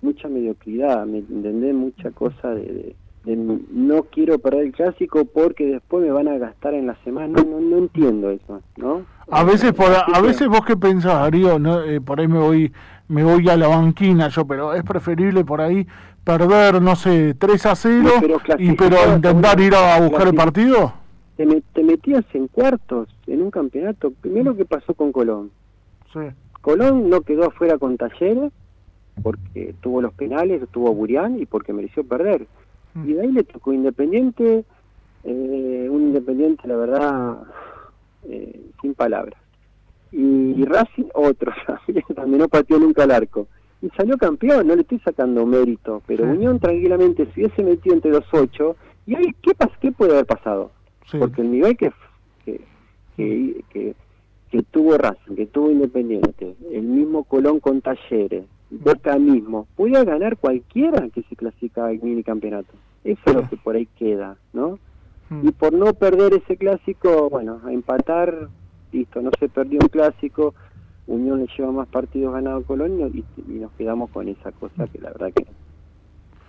mucha 0.01 0.27
mediocridad, 0.27 1.05
¿me 1.05 1.19
entendés? 1.19 1.73
Mucha 1.73 2.11
cosa 2.11 2.53
de, 2.53 2.95
no 3.25 4.03
quiero 4.03 4.37
perder 4.39 4.65
el 4.65 4.71
clásico 4.71 5.25
porque 5.25 5.65
después 5.65 6.03
me 6.03 6.11
van 6.11 6.27
a 6.27 6.37
gastar 6.37 6.73
en 6.73 6.87
la 6.87 6.95
semana, 7.03 7.43
no, 7.43 7.59
no, 7.59 7.77
entiendo 7.77 8.29
eso, 8.29 8.61
¿no? 8.77 9.05
A 9.29 9.43
veces 9.43 9.73
por, 9.73 9.87
a 9.91 10.21
veces 10.21 10.47
vos 10.47 10.61
qué 10.65 10.77
pensás, 10.77 11.15
Darío, 11.15 11.57
¿no? 11.57 11.81
Eh, 11.83 11.99
por 12.01 12.19
ahí 12.19 12.27
me 12.27 12.39
voy 12.39 12.71
me 13.07 13.23
voy 13.23 13.47
a 13.49 13.57
la 13.57 13.67
banquina 13.67 14.29
yo, 14.29 14.45
pero 14.45 14.73
es 14.73 14.83
preferible 14.83 15.43
por 15.43 15.61
ahí 15.61 15.87
perder, 16.23 16.81
no 16.81 16.95
sé, 16.95 17.35
3 17.35 17.65
a 17.67 17.75
0 17.75 18.09
pero 18.19 18.41
y 18.57 18.71
pero 18.73 18.97
intentar 19.15 19.59
ir 19.59 19.75
a 19.75 19.99
buscar 20.01 20.27
el 20.27 20.33
partido? 20.33 20.93
Te, 21.37 21.45
te, 21.73 21.83
metías 21.83 22.25
en 22.33 22.47
cuartos 22.47 23.09
en 23.27 23.41
un 23.41 23.51
campeonato. 23.51 24.11
Primero 24.21 24.55
que 24.55 24.65
pasó 24.65 24.93
con 24.93 25.11
Colón. 25.11 25.51
Sí. 26.13 26.19
Colón 26.61 27.09
no 27.09 27.21
quedó 27.21 27.45
afuera 27.45 27.77
con 27.77 27.97
Talleres 27.97 28.51
porque 29.21 29.75
tuvo 29.81 30.01
los 30.01 30.13
penales, 30.13 30.61
tuvo 30.71 30.93
Burián 30.93 31.39
y 31.39 31.45
porque 31.45 31.73
mereció 31.73 32.03
perder. 32.03 32.47
Y 33.03 33.13
de 33.13 33.21
ahí 33.21 33.31
le 33.31 33.43
tocó 33.43 33.73
Independiente, 33.73 34.63
eh, 35.23 35.87
un 35.89 36.01
Independiente, 36.03 36.67
la 36.67 36.77
verdad, 36.77 37.37
eh, 38.23 38.61
sin 38.81 38.93
palabras. 38.93 39.39
Y, 40.11 40.63
Racing, 40.63 41.09
otro, 41.13 41.51
también 42.15 42.39
no 42.39 42.47
pateó 42.47 42.79
nunca 42.79 43.03
el 43.03 43.11
arco 43.11 43.47
y 43.81 43.89
salió 43.89 44.17
campeón, 44.17 44.67
no 44.67 44.75
le 44.75 44.81
estoy 44.81 44.99
sacando 44.99 45.45
mérito, 45.45 46.01
pero 46.07 46.23
Unión 46.25 46.59
tranquilamente 46.59 47.27
si 47.33 47.41
hubiese 47.41 47.63
metido 47.63 47.95
entre 47.95 48.11
los 48.11 48.25
ocho, 48.33 48.75
¿y 49.05 49.15
ahí 49.15 49.27
qué, 49.41 49.51
qué 49.79 49.91
puede 49.91 50.13
haber 50.13 50.25
pasado? 50.25 50.71
Porque 51.19 51.41
el 51.41 51.51
nivel 51.51 51.77
que, 51.77 51.91
que, 52.45 52.61
que, 53.17 53.95
que, 54.49 54.63
tuvo 54.63 54.97
Racing, 54.97 55.35
que 55.35 55.45
tuvo 55.45 55.69
Independiente, 55.69 56.55
el 56.71 56.83
mismo 56.83 57.25
Colón 57.25 57.59
con 57.59 57.81
Talleres, 57.81 58.45
Boca 58.79 59.17
mismo, 59.17 59.67
podía 59.75 60.03
ganar 60.03 60.37
cualquiera 60.37 61.09
que 61.09 61.23
se 61.23 61.35
clasifica 61.35 61.85
al 61.85 62.01
mini 62.01 62.23
campeonato. 62.23 62.73
Eso 63.03 63.21
es 63.25 63.33
lo 63.35 63.49
que 63.49 63.57
por 63.57 63.75
ahí 63.75 63.87
queda, 63.97 64.37
¿no? 64.53 64.79
Y 65.43 65.51
por 65.51 65.73
no 65.73 65.93
perder 65.93 66.33
ese 66.33 66.55
clásico, 66.55 67.29
bueno, 67.29 67.59
a 67.65 67.71
empatar, 67.71 68.49
listo, 68.91 69.21
no 69.21 69.31
se 69.39 69.49
perdió 69.49 69.79
un 69.81 69.89
clásico, 69.89 70.53
Unión 71.07 71.39
le 71.39 71.47
lleva 71.55 71.71
más 71.71 71.87
partidos 71.87 72.33
ganados 72.33 72.63
a 72.63 72.67
Colonia 72.67 73.07
y, 73.07 73.23
nos 73.53 73.71
quedamos 73.73 74.09
con 74.09 74.27
esa 74.27 74.51
cosa 74.51 74.87
que 74.87 74.99
la 74.99 75.11
verdad 75.11 75.31
que, 75.33 75.45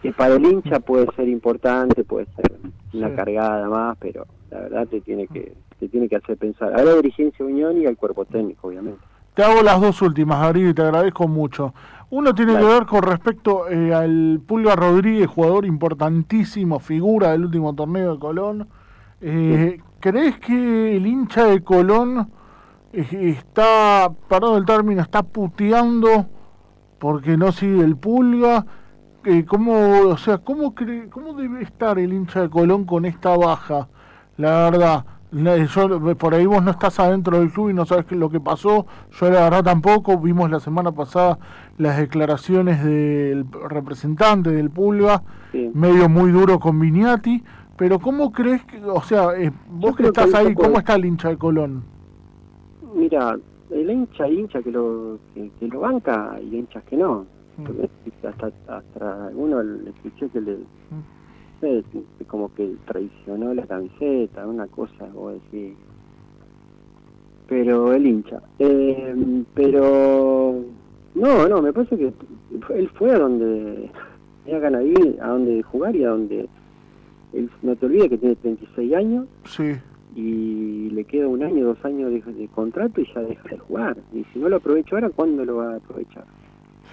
que 0.03 0.13
para 0.13 0.37
el 0.37 0.45
hincha 0.47 0.81
puede 0.81 1.07
ser 1.15 1.29
importante, 1.29 2.05
puede 2.05 2.27
ser 2.37 2.53
una 2.95 3.15
cargada 3.15 3.69
más, 3.69 3.99
pero 3.99 4.27
la 4.51 4.61
verdad 4.61 4.89
te 4.89 5.01
tiene 5.01 5.27
que 5.27 5.55
te 5.79 5.89
tiene 5.89 6.09
que 6.09 6.17
hacer 6.17 6.39
pensar 6.39 6.73
a 6.73 6.83
la 6.83 6.95
dirigencia 6.95 7.45
Unión 7.45 7.81
y 7.81 7.87
al 7.87 7.97
cuerpo 7.97 8.25
técnico, 8.25 8.69
obviamente. 8.69 9.01
Te 9.37 9.45
hago 9.45 9.63
las 9.63 9.79
dos 9.83 10.01
últimas, 10.01 10.41
Gabriel, 10.41 10.71
y 10.71 10.73
te 10.73 10.81
agradezco 10.81 11.29
mucho. 11.29 11.75
Uno 12.09 12.35
tiene 12.35 12.57
que 12.57 12.65
ver 12.65 12.87
con 12.87 13.03
respecto 13.03 13.69
eh, 13.69 13.93
al 13.93 14.41
Pulga 14.47 14.75
Rodríguez, 14.75 15.27
jugador 15.29 15.67
importantísimo, 15.67 16.81
figura 16.81 17.33
del 17.33 17.45
último 17.45 17.75
torneo 17.75 18.15
de 18.15 18.19
Colón. 18.19 18.67
Eh, 19.21 19.79
¿Crees 20.01 20.39
que 20.39 20.97
el 20.97 21.07
hincha 21.07 21.45
de 21.45 21.63
Colón 21.63 22.31
está, 22.95 24.11
perdón 24.27 24.57
el 24.57 24.65
término, 24.65 25.03
está 25.03 25.23
puteando 25.23 26.25
porque 26.99 27.37
no 27.37 27.53
sigue 27.53 27.85
el 27.85 27.95
pulga. 27.95 28.65
Eh, 29.23 29.45
¿cómo, 29.45 30.01
o 30.09 30.17
sea, 30.17 30.39
¿cómo, 30.39 30.75
¿cómo 31.11 31.35
debe 31.35 31.63
estar 31.63 31.99
el 31.99 32.15
hincha 32.15 32.41
de 32.41 32.49
Colón 32.49 32.87
con 32.87 33.05
esta 33.05 33.37
baja? 33.37 33.87
La 34.39 34.71
verdad, 34.71 35.05
por 36.19 36.35
ahí 36.35 36.47
vos 36.47 36.63
no 36.63 36.71
estás 36.71 37.01
adentro 37.01 37.39
del 37.39 37.51
club 37.51 37.71
y 37.71 37.75
no 37.75 37.85
sabes 37.85 38.11
lo 38.13 38.31
que 38.31 38.41
pasó. 38.41 38.87
Yo 39.13 39.31
la 39.31 39.43
verdad 39.43 39.65
tampoco. 39.65 40.19
Vimos 40.19 40.51
la 40.51 40.61
semana 40.61 40.93
pasada 40.93 41.39
las 41.79 41.99
declaraciones 41.99 42.85
del 42.85 43.47
representante 43.69 44.51
del 44.51 44.71
Pulga, 44.71 45.23
medio 45.53 46.09
muy 46.09 46.31
duro 46.31 46.59
con 46.59 46.79
Viniati. 46.79 47.43
Pero 47.77 47.99
¿cómo 47.99 48.33
crees 48.33 48.65
que, 48.65 48.83
o 48.83 49.03
sea, 49.03 49.39
eh, 49.39 49.53
vos 49.69 49.97
que 49.97 50.05
estás 50.05 50.33
ahí, 50.33 50.55
¿cómo 50.55 50.79
está 50.79 50.95
el 50.95 51.05
hincha 51.05 51.29
de 51.29 51.37
Colón? 51.37 51.85
Mira, 52.95 53.37
el 53.71 53.91
hincha 53.91 54.27
hincha 54.29 54.63
que 54.63 54.71
lo 54.71 55.19
que, 55.35 55.51
lo 55.61 55.81
banca 55.81 56.39
y 56.41 56.57
hinchas 56.57 56.83
que 56.85 56.97
no. 56.97 57.27
Mm. 57.59 58.27
Hasta, 58.27 58.51
hasta 58.69 59.31
uno 59.35 59.63
le 59.63 59.91
escuché 59.91 60.29
que 60.31 60.41
le 60.41 60.53
mm. 60.55 61.17
Como 62.27 62.53
que 62.55 62.75
traicionó 62.87 63.55
la 63.55 63.67
camiseta, 63.67 64.47
una 64.47 64.67
cosa 64.67 65.09
o 65.15 65.31
decir. 65.31 65.75
Pero 67.49 67.93
el 67.93 68.07
hincha. 68.07 68.43
Eh, 68.59 69.45
pero 69.55 70.63
no, 71.15 71.49
no, 71.49 71.63
me 71.63 71.73
parece 71.73 71.97
que 71.97 72.13
él 72.75 72.89
fue 72.95 73.11
a 73.13 73.19
donde 73.19 73.91
tenía 74.45 74.61
ganas 74.61 74.83
de 74.83 74.89
ir, 74.89 75.19
a 75.21 75.29
donde 75.29 75.63
jugar 75.63 75.95
y 75.95 76.05
a 76.05 76.11
donde 76.11 76.49
él, 77.33 77.51
no 77.63 77.77
te 77.77 77.87
olvides 77.87 78.11
que 78.11 78.19
tiene 78.19 78.37
36 78.37 78.95
años. 78.95 79.27
Sí 79.45 79.77
y 80.17 80.89
le 80.93 81.05
queda 81.05 81.29
un 81.29 81.43
año, 81.43 81.67
dos 81.67 81.85
años 81.85 82.11
de, 82.11 82.49
contrato 82.49 83.03
y 83.03 83.07
ya 83.15 83.21
deja 83.21 83.49
de 83.51 83.59
jugar. 83.59 83.99
Y 84.15 84.25
si 84.33 84.39
no 84.39 84.49
lo 84.49 84.57
aprovecho 84.57 84.97
ahora, 84.97 85.11
¿cuándo 85.11 85.45
lo 85.45 85.57
va 85.57 85.75
a 85.75 85.77
aprovechar? 85.77 86.25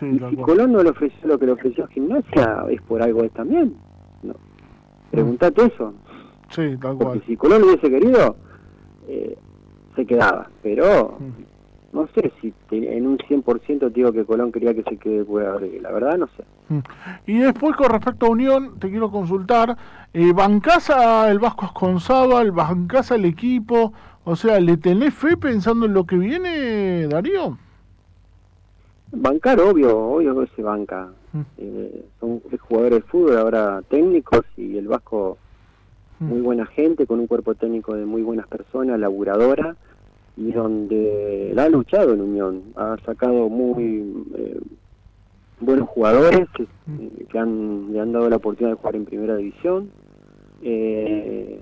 y 0.02 0.20
si 0.20 0.36
Colón 0.36 0.74
no 0.74 0.84
le 0.84 0.90
ofreció 0.90 1.30
lo 1.30 1.40
que 1.40 1.46
le 1.46 1.54
ofreció 1.54 1.88
Gimnasia, 1.88 2.66
es 2.70 2.82
por 2.82 3.02
algo 3.02 3.28
también. 3.30 3.76
No. 4.22 4.34
Preguntate 5.14 5.66
eso. 5.66 5.94
Sí, 6.50 6.76
tal 6.82 6.98
Porque 6.98 7.22
si 7.28 7.38
Colón 7.38 7.64
hubiese 7.64 7.88
querido, 7.88 8.36
eh, 9.08 9.38
se 9.96 10.06
quedaba. 10.08 10.50
Pero 10.64 11.20
no 11.92 12.08
sé 12.16 12.32
si 12.42 12.52
en 12.72 13.06
un 13.06 13.20
100% 13.20 13.80
te 13.80 13.90
digo 13.92 14.12
que 14.12 14.26
Colón 14.26 14.52
quería 14.52 14.74
que 14.74 14.82
se 14.82 14.98
quede 14.98 15.24
la 15.82 15.92
verdad 15.92 16.18
no 16.18 16.28
sé. 16.36 16.44
Mm. 16.70 16.80
Y 17.28 17.38
después 17.38 17.76
con 17.76 17.92
respecto 17.92 18.26
a 18.26 18.30
Unión, 18.30 18.80
te 18.80 18.90
quiero 18.90 19.12
consultar, 19.12 19.78
eh, 20.14 20.34
¿bancás 20.34 20.92
el 21.30 21.38
Vasco 21.38 21.72
el 22.42 22.52
¿Bancás 22.52 23.12
el 23.12 23.26
equipo? 23.26 23.94
O 24.24 24.36
sea, 24.36 24.60
¿le 24.60 24.78
tenés 24.78 25.14
fe 25.14 25.38
pensando 25.38 25.86
en 25.86 25.94
lo 25.94 26.06
que 26.06 26.18
viene, 26.18 27.08
Darío? 27.08 27.60
Bancar, 29.16 29.60
obvio, 29.62 29.98
obvio 29.98 30.40
que 30.42 30.48
se 30.56 30.64
banca. 30.64 31.10
Mm. 31.32 31.42
Eh, 31.58 32.06
son 32.20 32.42
jugadores 32.60 33.00
de 33.00 33.08
fútbol, 33.08 33.38
ahora 33.38 33.82
técnicos, 33.88 34.42
y 34.58 34.78
el 34.78 34.88
Vasco, 34.88 35.38
mm. 36.20 36.26
muy 36.26 36.42
buena 36.42 36.66
gente, 36.66 37.06
con 37.06 37.20
un 37.20 37.28
cuerpo 37.28 37.56
técnico 37.56 37.96
de 37.96 38.06
muy 38.06 38.24
buenas 38.24 38.48
personas, 38.48 39.00
laburadora 39.00 39.76
y 40.36 40.52
donde 40.52 41.52
la 41.54 41.66
ha 41.66 41.70
luchado 41.70 42.14
en 42.14 42.22
Unión, 42.22 42.64
ha 42.76 42.98
sacado 43.06 43.50
muy 43.50 44.26
eh, 44.36 44.60
buenos 45.60 45.88
jugadores 45.90 46.48
que, 46.56 46.66
que, 47.28 47.40
han, 47.40 47.94
le 47.94 48.00
han 48.00 48.12
dado 48.12 48.30
la 48.30 48.38
oportunidad 48.38 48.76
de 48.76 48.82
jugar 48.82 48.96
en 48.96 49.06
primera 49.06 49.36
división. 49.36 49.92
Eh, 50.62 51.62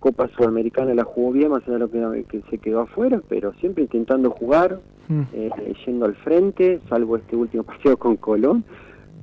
Copa 0.00 0.28
Sudamericana 0.36 0.94
la 0.94 1.04
jugó 1.04 1.32
bien, 1.32 1.50
más 1.50 1.62
allá 1.62 1.74
de 1.74 1.78
lo 1.78 1.90
que, 1.90 2.24
que 2.24 2.42
se 2.50 2.58
quedó 2.58 2.80
afuera, 2.80 3.20
pero 3.28 3.52
siempre 3.54 3.84
intentando 3.84 4.30
jugar, 4.30 4.80
Mm. 5.08 5.22
eh, 5.32 5.50
yendo 5.86 6.06
al 6.06 6.14
frente, 6.14 6.80
salvo 6.88 7.16
este 7.16 7.34
último 7.36 7.62
partido 7.92 7.96
con 7.96 8.16
Colón. 8.16 8.64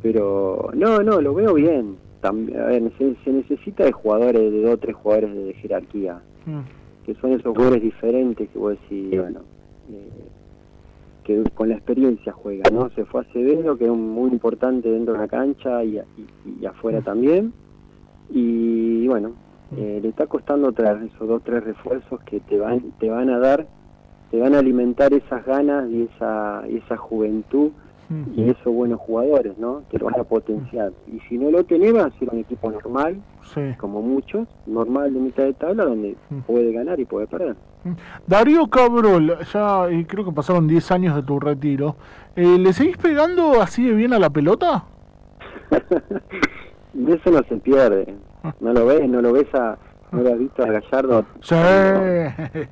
Pero 0.01 0.69
no, 0.75 1.01
no, 1.01 1.21
lo 1.21 1.33
veo 1.33 1.53
bien. 1.53 1.95
También, 2.21 2.59
a 2.59 2.65
ver, 2.65 2.91
se, 2.97 3.15
se 3.23 3.31
necesita 3.31 3.83
de 3.85 3.91
jugadores, 3.91 4.51
de 4.51 4.61
dos 4.61 4.73
o 4.73 4.77
tres 4.77 4.95
jugadores 4.95 5.33
de, 5.35 5.53
jerarquía, 5.55 6.21
Mm. 6.45 6.59
que 7.05 7.13
son 7.15 7.31
esos 7.31 7.53
jugadores 7.55 7.81
diferentes 7.81 8.49
que 8.49 8.59
vos 8.59 8.71
decís, 8.81 9.19
bueno, 9.19 9.39
eh, 9.91 10.09
que 11.23 11.43
con 11.55 11.69
la 11.69 11.75
experiencia 11.75 12.31
juega, 12.33 12.63
¿no? 12.71 12.89
Se 12.91 13.03
fue 13.05 13.21
a 13.21 13.23
Acevedo, 13.23 13.77
que 13.77 13.83
es 13.85 13.89
un- 13.89 14.09
muy 14.11 14.29
importante 14.31 14.89
dentro 14.89 15.13
de 15.13 15.19
la 15.19 15.27
cancha 15.27 15.83
y, 15.83 15.97
y- 15.97 16.61
y 16.61 16.65
afuera 16.65 17.01
también. 17.01 17.51
Y 18.29 19.07
bueno, 19.07 19.31
eh, 19.75 19.99
le 20.01 20.09
está 20.09 20.27
costando 20.27 20.71
traer 20.71 21.09
esos 21.13 21.27
dos 21.27 21.41
tres 21.43 21.63
refuerzos 21.63 22.21
que 22.21 22.39
te 22.39 22.57
van 22.57 22.81
te 22.99 23.09
van 23.09 23.29
a 23.29 23.39
dar 23.39 23.67
te 24.31 24.39
van 24.39 24.55
a 24.55 24.59
alimentar 24.59 25.13
esas 25.13 25.45
ganas 25.45 25.89
y 25.89 26.03
esa 26.03 26.63
y 26.69 26.77
esa 26.77 26.95
juventud 26.97 27.71
y 28.37 28.49
esos 28.49 28.73
buenos 28.73 29.01
jugadores 29.01 29.57
no 29.57 29.81
te 29.91 29.99
lo 29.99 30.05
van 30.05 30.17
a 30.17 30.23
potenciar. 30.23 30.93
Y 31.13 31.19
si 31.27 31.37
no 31.37 31.51
lo 31.51 31.65
tenés 31.65 31.93
va 31.93 32.05
a 32.05 32.11
ser 32.11 32.29
un 32.31 32.39
equipo 32.39 32.71
normal 32.71 33.17
Sí. 33.53 33.61
como 33.77 34.01
muchos 34.01 34.47
normal 34.65 35.13
de 35.13 35.19
mitad 35.19 35.43
de 35.43 35.53
tabla 35.53 35.83
donde 35.83 36.15
puede 36.45 36.71
ganar 36.71 36.99
y 37.01 37.05
puede 37.05 37.27
perder. 37.27 37.55
Darío 38.25 38.67
Cabrol, 38.67 39.37
ya 39.53 39.87
creo 40.07 40.23
que 40.23 40.31
pasaron 40.31 40.67
10 40.69 40.89
años 40.91 41.15
de 41.17 41.23
tu 41.23 41.37
retiro. 41.37 41.97
Eh, 42.37 42.57
¿Le 42.57 42.71
seguís 42.71 42.95
pegando 42.97 43.61
así 43.61 43.83
de 43.83 43.93
bien 43.93 44.13
a 44.13 44.19
la 44.19 44.29
pelota? 44.29 44.85
y 46.93 47.11
eso 47.11 47.31
no 47.31 47.43
se 47.49 47.57
pierde 47.57 48.15
no 48.59 48.73
lo 48.73 48.85
ves 48.85 49.07
no 49.09 49.21
lo 49.21 49.33
ves 49.33 49.53
a 49.53 49.77
no 50.09 50.21
lo 50.21 50.29
has 50.31 50.39
visto 50.39 50.63
a 50.63 50.67
Gallardo 50.67 51.25
Sí. 51.41 51.55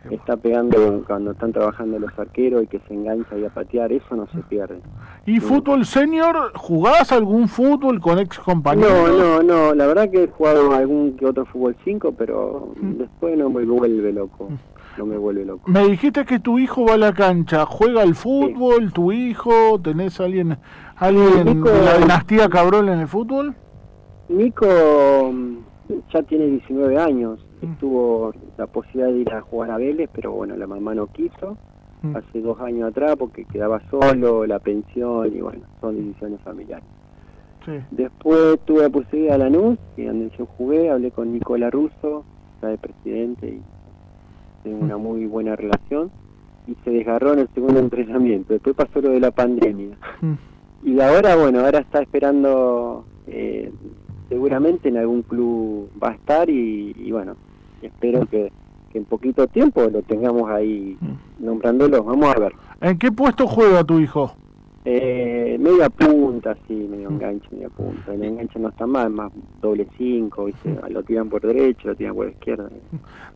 está 0.09 0.37
pegando 0.37 1.03
cuando 1.05 1.31
están 1.31 1.51
trabajando 1.51 1.99
los 1.99 2.17
arqueros 2.17 2.63
y 2.63 2.67
que 2.67 2.79
se 2.87 2.93
engancha 2.93 3.37
y 3.37 3.43
a 3.43 3.49
patear 3.49 3.91
eso 3.91 4.15
no 4.15 4.25
se 4.27 4.37
pierde 4.43 4.79
¿Y 5.25 5.41
fútbol 5.41 5.85
senior? 5.85 6.53
¿Jugás 6.55 7.11
algún 7.11 7.49
fútbol 7.49 7.99
con 7.99 8.19
ex 8.19 8.39
compañeros? 8.39 9.09
No, 9.09 9.41
no, 9.41 9.43
no, 9.43 9.73
la 9.75 9.85
verdad 9.87 10.09
que 10.09 10.23
he 10.23 10.27
jugado 10.27 10.71
algún 10.73 11.17
que 11.17 11.25
otro 11.25 11.45
fútbol 11.45 11.75
5, 11.83 12.13
pero 12.17 12.69
después 12.79 13.37
no 13.37 13.49
me 13.49 13.65
vuelve 13.65 14.13
loco, 14.13 14.49
no 14.97 15.05
me 15.05 15.17
vuelve 15.17 15.43
loco. 15.43 15.69
Me 15.69 15.83
dijiste 15.87 16.23
que 16.25 16.39
tu 16.39 16.57
hijo 16.59 16.85
va 16.85 16.93
a 16.93 16.97
la 16.97 17.11
cancha, 17.13 17.65
juega 17.65 18.01
al 18.03 18.15
fútbol, 18.15 18.93
tu 18.93 19.11
hijo, 19.11 19.77
¿tenés 19.83 20.21
alguien, 20.21 20.57
alguien 20.95 21.63
de 21.63 21.83
la 21.83 21.97
dinastía 21.97 22.47
Cabrol 22.47 22.87
en 22.87 22.99
el 22.99 23.07
fútbol? 23.09 23.55
Nico 24.29 25.33
ya 26.13 26.23
tiene 26.23 26.45
19 26.47 26.97
años, 26.97 27.45
tuvo 27.79 28.33
la 28.57 28.67
posibilidad 28.67 29.11
de 29.11 29.19
ir 29.19 29.33
a 29.33 29.41
jugar 29.41 29.71
a 29.71 29.77
Vélez, 29.77 30.09
pero 30.13 30.31
bueno, 30.31 30.55
la 30.55 30.67
mamá 30.67 30.93
no 30.93 31.07
quiso, 31.07 31.57
Mm. 32.05 32.15
hace 32.15 32.41
dos 32.41 32.59
años 32.59 32.89
atrás 32.89 33.15
porque 33.17 33.45
quedaba 33.45 33.81
solo, 33.89 34.45
la 34.45 34.59
pensión 34.59 35.33
y 35.35 35.41
bueno, 35.41 35.61
son 35.81 35.95
decisiones 35.95 36.39
familiares. 36.41 36.85
Sí. 37.65 37.71
Después 37.91 38.59
tuve 38.65 38.83
la 38.83 38.89
posibilidad 38.89 39.33
de 39.33 39.49
Lanús, 39.49 39.79
y 39.97 40.03
donde 40.03 40.29
yo 40.37 40.45
jugué, 40.45 40.89
hablé 40.91 41.09
con 41.11 41.33
Nicola 41.33 41.71
Russo, 41.71 42.23
ya 42.61 42.67
de 42.67 42.77
presidente, 42.77 43.47
y 43.47 43.61
tengo 44.63 44.83
una 44.83 44.97
muy 44.97 45.25
buena 45.25 45.55
relación, 45.55 46.11
y 46.67 46.75
se 46.83 46.91
desgarró 46.91 47.33
en 47.33 47.39
el 47.39 47.49
segundo 47.55 47.79
entrenamiento. 47.79 48.53
Después 48.53 48.75
pasó 48.75 49.01
lo 49.01 49.09
de 49.09 49.19
la 49.19 49.31
pandemia. 49.31 49.97
Mm. 50.21 50.33
Y 50.83 50.99
ahora, 50.99 51.35
bueno, 51.35 51.61
ahora 51.61 51.79
está 51.79 52.03
esperando, 52.03 53.05
eh, 53.25 53.71
seguramente 54.29 54.89
en 54.89 54.97
algún 54.97 55.21
club 55.23 55.89
va 56.01 56.09
a 56.09 56.13
estar, 56.13 56.49
y, 56.49 56.93
y 56.97 57.11
bueno, 57.11 57.35
espero 57.81 58.25
que, 58.25 58.51
que 58.91 58.97
en 58.97 59.05
poquito 59.05 59.47
tiempo 59.47 59.83
lo 59.91 60.01
tengamos 60.03 60.49
ahí 60.49 60.97
nombrándolo. 61.39 62.03
Vamos 62.03 62.35
a 62.35 62.39
ver. 62.39 62.53
¿En 62.81 62.97
qué 62.97 63.11
puesto 63.11 63.47
juega 63.47 63.83
tu 63.83 63.99
hijo? 63.99 64.35
Eh, 64.87 65.57
media 65.59 65.89
punta, 65.89 66.55
sí, 66.67 66.73
medio 66.75 67.09
enganche, 67.09 67.47
media 67.51 67.69
punta. 67.69 68.13
El 68.13 68.23
enganche 68.23 68.59
no 68.59 68.69
está 68.69 68.85
mal, 68.85 69.09
más 69.09 69.31
doble 69.59 69.87
cinco, 69.97 70.45
¿viste? 70.45 70.77
lo 70.89 71.01
tiran 71.01 71.27
por 71.27 71.41
derecha, 71.41 71.87
lo 71.89 71.95
tiran 71.95 72.13
por 72.13 72.29
izquierda. 72.29 72.69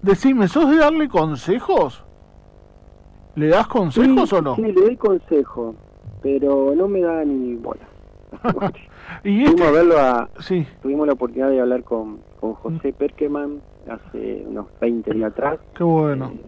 Decime, 0.03 0.47
¿sos 0.47 0.69
de 0.69 0.77
darle 0.77 1.09
consejos? 1.09 2.03
¿Le 3.35 3.47
das 3.47 3.65
consejos 3.67 4.29
Sí, 4.29 4.35
o 4.35 4.41
no? 4.41 4.55
Sí, 4.57 4.61
le 4.61 4.73
doy 4.73 4.95
consejo, 4.97 5.73
pero 6.21 6.73
no 6.75 6.87
me 6.87 7.01
da 7.01 7.25
ni 7.25 7.55
bola. 7.55 7.81
y 9.23 9.45
Fuimos 9.45 9.61
a 9.61 9.65
este, 9.65 9.77
verlo 9.77 9.97
a... 9.99 10.29
sí, 10.39 10.67
Tuvimos 10.81 11.07
la 11.07 11.13
oportunidad 11.13 11.49
de 11.49 11.61
hablar 11.61 11.83
con, 11.83 12.19
con 12.39 12.53
José 12.55 12.93
Perkeman 12.93 13.61
hace 13.89 14.43
unos 14.47 14.67
20 14.79 15.13
días 15.13 15.31
atrás. 15.31 15.59
qué 15.75 15.83
bueno. 15.83 16.31
Eh, 16.33 16.41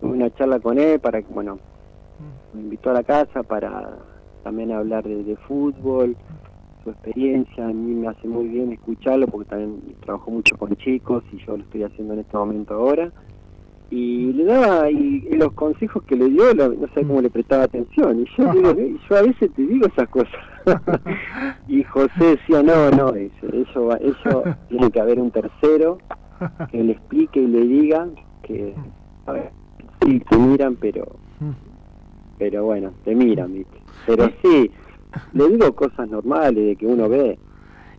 tuve 0.00 0.12
una 0.12 0.30
charla 0.30 0.60
con 0.60 0.78
él 0.78 1.00
para 1.00 1.22
que, 1.22 1.32
bueno, 1.32 1.58
me 2.52 2.60
invitó 2.60 2.90
a 2.90 2.94
la 2.94 3.02
casa 3.02 3.42
para 3.42 3.98
también 4.42 4.72
hablar 4.72 5.04
de, 5.04 5.22
de 5.24 5.36
fútbol, 5.36 6.16
su 6.84 6.90
experiencia. 6.90 7.64
A 7.66 7.72
mí 7.72 7.94
me 7.94 8.08
hace 8.08 8.26
muy 8.28 8.48
bien 8.48 8.72
escucharlo 8.72 9.26
porque 9.26 9.48
también 9.48 9.80
trabajo 10.00 10.30
mucho 10.30 10.56
con 10.56 10.74
chicos 10.76 11.22
y 11.32 11.38
yo 11.46 11.56
lo 11.56 11.62
estoy 11.64 11.82
haciendo 11.84 12.14
en 12.14 12.20
este 12.20 12.36
momento 12.36 12.74
ahora. 12.74 13.10
Y 13.90 14.32
le 14.32 14.44
daba, 14.44 14.90
y, 14.90 15.26
y 15.30 15.36
los 15.36 15.52
consejos 15.52 16.02
que 16.04 16.16
le 16.16 16.28
dio, 16.30 16.54
lo- 16.54 16.72
no 16.74 16.88
sé 16.94 17.06
cómo 17.06 17.20
le 17.20 17.28
prestaba 17.30 17.64
atención. 17.64 18.20
Y 18.20 18.26
yo, 18.36 18.50
digo, 18.52 18.70
"Eh, 18.70 18.96
yo 19.08 19.16
a 19.16 19.22
veces 19.22 19.52
te 19.54 19.62
digo 19.62 19.86
esas 19.86 20.08
cosas. 20.08 20.32
y 21.68 21.82
José 21.84 22.24
decía, 22.36 22.62
no, 22.62 22.90
no, 22.90 23.12
dice, 23.12 23.46
eso, 23.52 23.96
eso 23.96 24.42
tiene 24.68 24.90
que 24.90 25.00
haber 25.00 25.18
un 25.18 25.30
tercero 25.30 25.98
que 26.70 26.82
le 26.82 26.92
explique 26.92 27.40
y 27.40 27.46
le 27.46 27.60
diga 27.60 28.08
que, 28.42 28.74
a 29.26 29.32
ver, 29.32 29.50
sí, 30.02 30.20
te 30.28 30.36
miran, 30.36 30.76
pero, 30.76 31.06
pero 32.38 32.64
bueno, 32.64 32.92
te 33.04 33.14
miran, 33.14 33.52
¿viste? 33.52 33.78
Pero 34.06 34.30
sí, 34.42 34.70
le 35.32 35.48
digo 35.48 35.72
cosas 35.74 36.08
normales 36.08 36.64
de 36.66 36.76
que 36.76 36.86
uno 36.86 37.08
ve. 37.08 37.38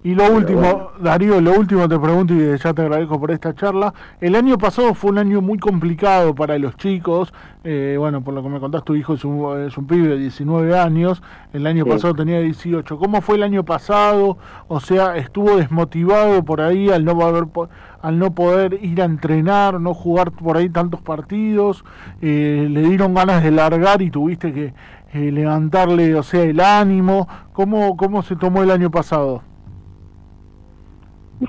Y 0.05 0.15
lo 0.15 0.23
Pero 0.23 0.35
último, 0.35 0.59
bueno. 0.61 0.87
Darío, 0.99 1.39
lo 1.39 1.53
último 1.53 1.87
te 1.87 1.97
pregunto 1.97 2.33
y 2.33 2.57
ya 2.57 2.73
te 2.73 2.81
agradezco 2.81 3.17
por 3.21 3.31
esta 3.31 3.53
charla. 3.55 3.93
El 4.19 4.35
año 4.35 4.57
pasado 4.57 4.93
fue 4.93 5.11
un 5.11 5.17
año 5.17 5.39
muy 5.41 5.57
complicado 5.57 6.35
para 6.35 6.59
los 6.59 6.75
chicos. 6.75 7.33
Eh, 7.63 7.95
bueno, 7.97 8.21
por 8.21 8.33
lo 8.33 8.43
que 8.43 8.49
me 8.49 8.59
contás, 8.59 8.83
tu 8.83 8.95
hijo 8.95 9.13
es 9.13 9.23
un, 9.23 9.61
es 9.65 9.77
un 9.77 9.87
pibe 9.87 10.09
de 10.09 10.17
19 10.17 10.77
años. 10.77 11.23
El 11.53 11.65
año 11.67 11.85
Sí. 11.85 11.89
pasado 11.89 12.13
tenía 12.15 12.41
18. 12.41 12.97
¿Cómo 12.97 13.21
fue 13.21 13.37
el 13.37 13.43
año 13.43 13.63
pasado? 13.63 14.37
O 14.67 14.81
sea, 14.81 15.15
estuvo 15.15 15.55
desmotivado 15.55 16.43
por 16.43 16.59
ahí 16.59 16.89
al 16.89 17.05
no 17.05 17.17
poder, 17.17 17.45
po- 17.47 17.69
al 18.01 18.19
no 18.19 18.31
poder 18.35 18.79
ir 18.83 19.01
a 19.01 19.05
entrenar, 19.05 19.79
no 19.79 19.93
jugar 19.93 20.31
por 20.33 20.57
ahí 20.57 20.67
tantos 20.67 21.01
partidos. 21.01 21.85
Eh, 22.21 22.67
le 22.69 22.81
dieron 22.81 23.13
ganas 23.13 23.41
de 23.41 23.51
largar 23.51 24.01
y 24.01 24.11
tuviste 24.11 24.51
que 24.51 24.73
eh, 25.13 25.31
levantarle, 25.31 26.13
o 26.15 26.23
sea, 26.23 26.43
el 26.43 26.59
ánimo. 26.59 27.29
¿Cómo, 27.53 27.95
¿Cómo 27.95 28.21
se 28.21 28.35
tomó 28.35 28.63
el 28.63 28.71
año 28.71 28.91
pasado? 28.91 29.43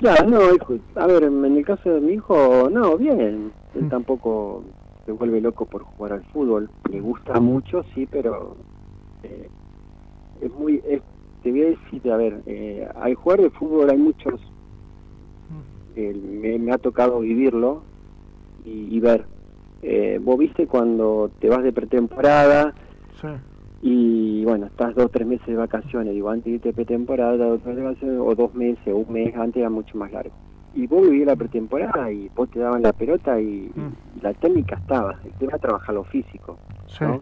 Mira, 0.01 0.15
no, 0.23 0.53
hijo, 0.53 0.75
a 0.95 1.07
ver, 1.07 1.23
en 1.23 1.45
el 1.45 1.65
caso 1.65 1.89
de 1.89 2.01
mi 2.01 2.13
hijo, 2.13 2.69
no, 2.69 2.97
bien. 2.97 3.51
Él 3.75 3.83
Mm. 3.85 3.89
tampoco 3.89 4.63
se 5.05 5.11
vuelve 5.11 5.39
loco 5.41 5.65
por 5.65 5.83
jugar 5.83 6.13
al 6.13 6.23
fútbol. 6.25 6.69
Le 6.91 6.99
gusta 6.99 7.39
mucho, 7.39 7.83
sí, 7.93 8.05
pero 8.07 8.57
eh, 9.23 9.49
es 10.41 10.51
muy... 10.53 10.81
es- 10.87 11.01
te 11.43 11.51
voy 11.51 11.61
a 11.61 11.69
decir, 11.69 12.11
a 12.11 12.17
ver, 12.17 12.41
eh, 12.47 12.87
al 12.95 13.13
jugar 13.15 13.39
de 13.41 13.49
fútbol 13.51 13.89
hay 13.89 13.97
muchos... 13.97 14.33
eh, 15.95 16.13
me, 16.13 16.57
me 16.59 16.71
ha 16.73 16.77
tocado 16.77 17.19
vivirlo 17.19 17.83
y, 18.65 18.95
y 18.95 18.99
ver. 18.99 19.25
Eh, 19.81 20.19
vos 20.21 20.37
viste 20.39 20.65
cuando 20.67 21.29
te 21.39 21.47
vas 21.49 21.63
de 21.63 21.71
pretemporada 21.71 22.73
Sí. 23.21 23.27
Y 23.87 24.43
bueno, 24.45 24.65
estás 24.65 24.95
dos 24.95 25.05
o 25.05 25.09
tres 25.09 25.27
meses 25.27 25.45
de 25.45 25.55
vacaciones, 25.57 26.11
digo, 26.11 26.31
antes 26.31 26.45
de 26.45 26.51
irte 26.55 26.73
pretemporada, 26.73 27.37
dos 27.37 27.61
tres 27.61 27.75
meses 27.75 28.01
de 28.01 28.17
vacaciones, 28.17 28.19
o 28.27 28.33
dos 28.35 28.53
meses, 28.55 28.87
o 28.87 28.97
un 28.97 29.13
mes, 29.13 29.35
antes 29.35 29.57
era 29.61 29.69
mucho 29.69 29.95
más 29.99 30.11
largo. 30.11 30.33
Y 30.73 30.87
vos 30.87 31.03
vivías 31.03 31.27
la 31.27 31.35
pretemporada 31.35 32.11
y 32.11 32.27
vos 32.35 32.49
te 32.49 32.59
daban 32.59 32.81
la 32.81 32.93
pelota 32.93 33.39
y, 33.39 33.71
Mm. 33.75 33.93
y 34.17 34.21
la 34.21 34.33
técnica 34.33 34.75
estaba, 34.77 35.15
el 35.23 35.33
tema 35.33 35.59
trabajar 35.59 35.93
lo 35.93 36.03
físico. 36.03 36.57
Sí. 36.87 37.03
¿no? 37.03 37.21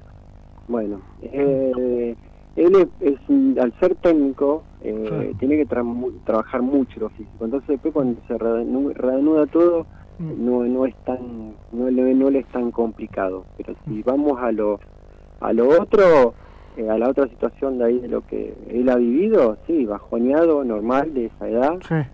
Bueno, 0.69 1.01
eh, 1.21 2.15
él 2.55 2.75
es, 2.75 2.87
es- 3.01 3.57
al 3.59 3.73
ser 3.81 3.95
técnico, 3.95 4.63
eh, 4.79 5.27
Sí. 5.31 5.37
tiene 5.39 5.57
que 5.57 5.67
tra- 5.67 6.13
trabajar 6.23 6.61
mucho 6.61 6.97
lo 7.01 7.09
físico. 7.09 7.43
Entonces 7.43 7.67
después 7.67 7.93
cuando 7.93 8.21
se 8.25 8.35
reanu- 8.35 8.93
reanuda 8.93 9.47
todo, 9.47 9.85
Mm. 10.17 10.45
no 10.45 10.63
no 10.63 10.85
es 10.85 10.95
tan 11.03 11.55
no 11.73 11.89
le 11.89 12.13
no 12.13 12.29
le 12.29 12.39
es 12.39 12.47
tan 12.49 12.69
complicado 12.71 13.43
pero 13.57 13.73
si 13.83 13.89
Mm. 13.95 14.03
vamos 14.05 14.39
a 14.39 14.51
lo 14.51 14.79
a 15.41 15.51
lo 15.51 15.67
otro 15.69 16.35
eh, 16.77 16.89
a 16.89 16.97
la 16.97 17.09
otra 17.09 17.27
situación 17.27 17.77
de 17.77 17.85
ahí 17.85 17.99
de 17.99 18.07
lo 18.07 18.25
que 18.25 18.53
él 18.69 18.89
ha 18.89 18.95
vivido 18.95 19.57
sí 19.67 19.85
bajoneado 19.85 20.63
normal 20.63 21.13
de 21.13 21.25
esa 21.25 21.47
edad. 21.47 21.79
Sí. 21.87 22.09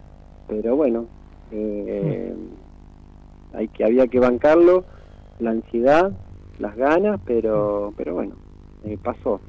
pero 0.48 0.76
bueno 0.76 1.06
eh, 1.52 2.34
hay 3.54 3.68
que 3.70 3.84
había 3.84 4.08
que 4.08 4.20
bancarlo 4.20 4.84
la 5.40 5.52
ansiedad 5.52 6.12
las 6.60 6.76
ganas 6.76 7.20
pero 7.26 7.94
pero 7.98 8.14
bueno 8.14 8.36
eh, 8.84 8.98
pasó. 9.02 9.40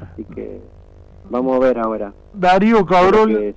Así 0.00 0.24
que 0.24 0.60
vamos 1.30 1.56
a 1.56 1.58
ver 1.58 1.78
ahora. 1.78 2.12
Darío 2.32 2.84
Cabrol. 2.84 3.54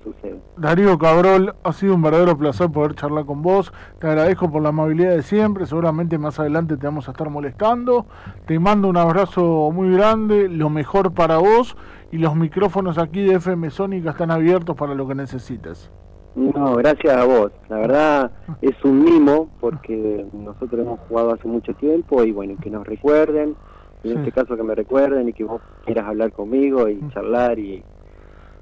Darío 0.57 0.97
Cabrol, 0.97 1.53
ha 1.63 1.74
sido 1.74 1.95
un 1.95 2.01
verdadero 2.01 2.38
placer 2.38 2.70
poder 2.70 2.95
charlar 2.95 3.26
con 3.26 3.41
vos. 3.41 3.74
Te 3.99 4.07
agradezco 4.07 4.51
por 4.51 4.61
la 4.61 4.70
amabilidad 4.70 5.11
de 5.11 5.24
siempre. 5.24 5.65
Seguramente 5.65 6.17
más 6.17 6.39
adelante 6.39 6.78
te 6.78 6.86
vamos 6.86 7.07
a 7.07 7.11
estar 7.11 7.30
molestando. 7.30 8.05
Te 8.45 8.59
mando 8.59 8.88
un 8.88 8.97
abrazo 8.97 9.72
muy 9.74 9.93
grande, 9.95 10.47
lo 10.49 10.70
mejor 10.70 11.13
para 11.13 11.38
vos. 11.38 11.76
Y 12.11 12.17
los 12.17 12.36
micrófonos 12.36 12.97
aquí 12.97 13.24
de 13.24 13.36
FM 13.36 13.70
Sónica 13.70 14.11
están 14.11 14.32
abiertos 14.32 14.76
para 14.76 14.95
lo 14.95 15.07
que 15.07 15.15
necesites. 15.15 15.91
No, 16.36 16.76
gracias 16.76 17.15
a 17.15 17.26
vos. 17.26 17.51
La 17.67 17.78
verdad 17.78 18.32
es 18.61 18.76
un 18.84 19.03
mimo 19.03 19.49
porque 19.59 20.26
nosotros 20.32 20.82
hemos 20.82 20.99
jugado 21.01 21.34
hace 21.34 21.47
mucho 21.47 21.74
tiempo 21.74 22.24
y 22.24 22.32
bueno, 22.32 22.55
que 22.61 22.70
nos 22.70 22.86
recuerden, 22.88 23.55
en 24.04 24.12
Sí. 24.12 24.18
este 24.20 24.32
caso 24.32 24.56
que 24.56 24.64
me 24.64 24.76
recuerden 24.76 25.28
y 25.30 25.34
que 25.34 25.43
vos 25.43 25.62
quieras 25.86 26.06
hablar 26.08 26.32
conmigo 26.32 26.88
y 26.89 27.00
charlar 27.14 27.60
y, 27.60 27.84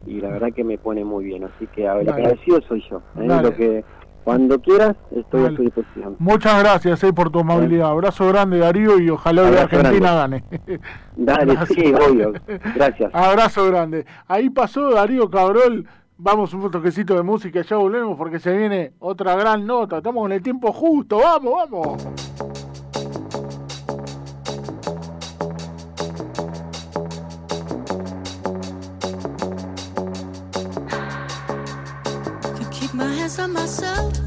y 0.05 0.21
la 0.21 0.29
verdad 0.29 0.53
que 0.53 0.63
me 0.63 0.77
pone 0.77 1.03
muy 1.05 1.25
bien. 1.25 1.43
Así 1.43 1.67
que 1.67 1.87
a 1.87 1.93
ver, 1.95 2.03
el 2.03 2.09
agradecido 2.13 2.61
soy 2.67 2.83
yo. 2.89 3.01
¿eh? 3.19 3.27
Lo 3.41 3.53
que 3.53 3.83
cuando 4.23 4.59
quieras 4.59 4.95
estoy 5.15 5.41
Dale. 5.43 5.53
a 5.53 5.57
tu 5.57 5.63
disposición. 5.63 6.15
Muchas 6.19 6.59
gracias 6.61 7.01
eh, 7.03 7.13
por 7.13 7.29
tu 7.29 7.39
amabilidad. 7.39 7.89
Abrazo 7.91 8.27
grande, 8.27 8.57
Darío, 8.57 8.99
y 8.99 9.09
ojalá 9.09 9.43
hoy 9.43 9.55
Argentina 9.55 10.13
gane. 10.15 10.43
Dale, 11.15 11.55
sí, 11.67 11.93
obvio. 11.93 12.33
Gracias. 12.75 13.09
Abrazo 13.13 13.65
grande. 13.67 14.05
Ahí 14.27 14.49
pasó 14.49 14.89
Darío 14.91 15.29
Cabrol. 15.29 15.85
Vamos 16.19 16.51
un 16.55 16.69
toquecito 16.71 17.13
de 17.15 17.21
música, 17.21 17.61
ya 17.61 17.77
volvemos 17.77 18.17
porque 18.17 18.39
se 18.39 18.57
viene 18.57 18.93
otra 18.99 19.35
gran 19.35 19.67
nota. 19.67 19.97
Estamos 19.97 20.23
con 20.23 20.31
el 20.31 20.41
tiempo 20.41 20.73
justo. 20.73 21.19
Vamos, 21.19 21.53
vamos. 21.69 22.07
answer 33.27 33.45
myself. 33.45 34.26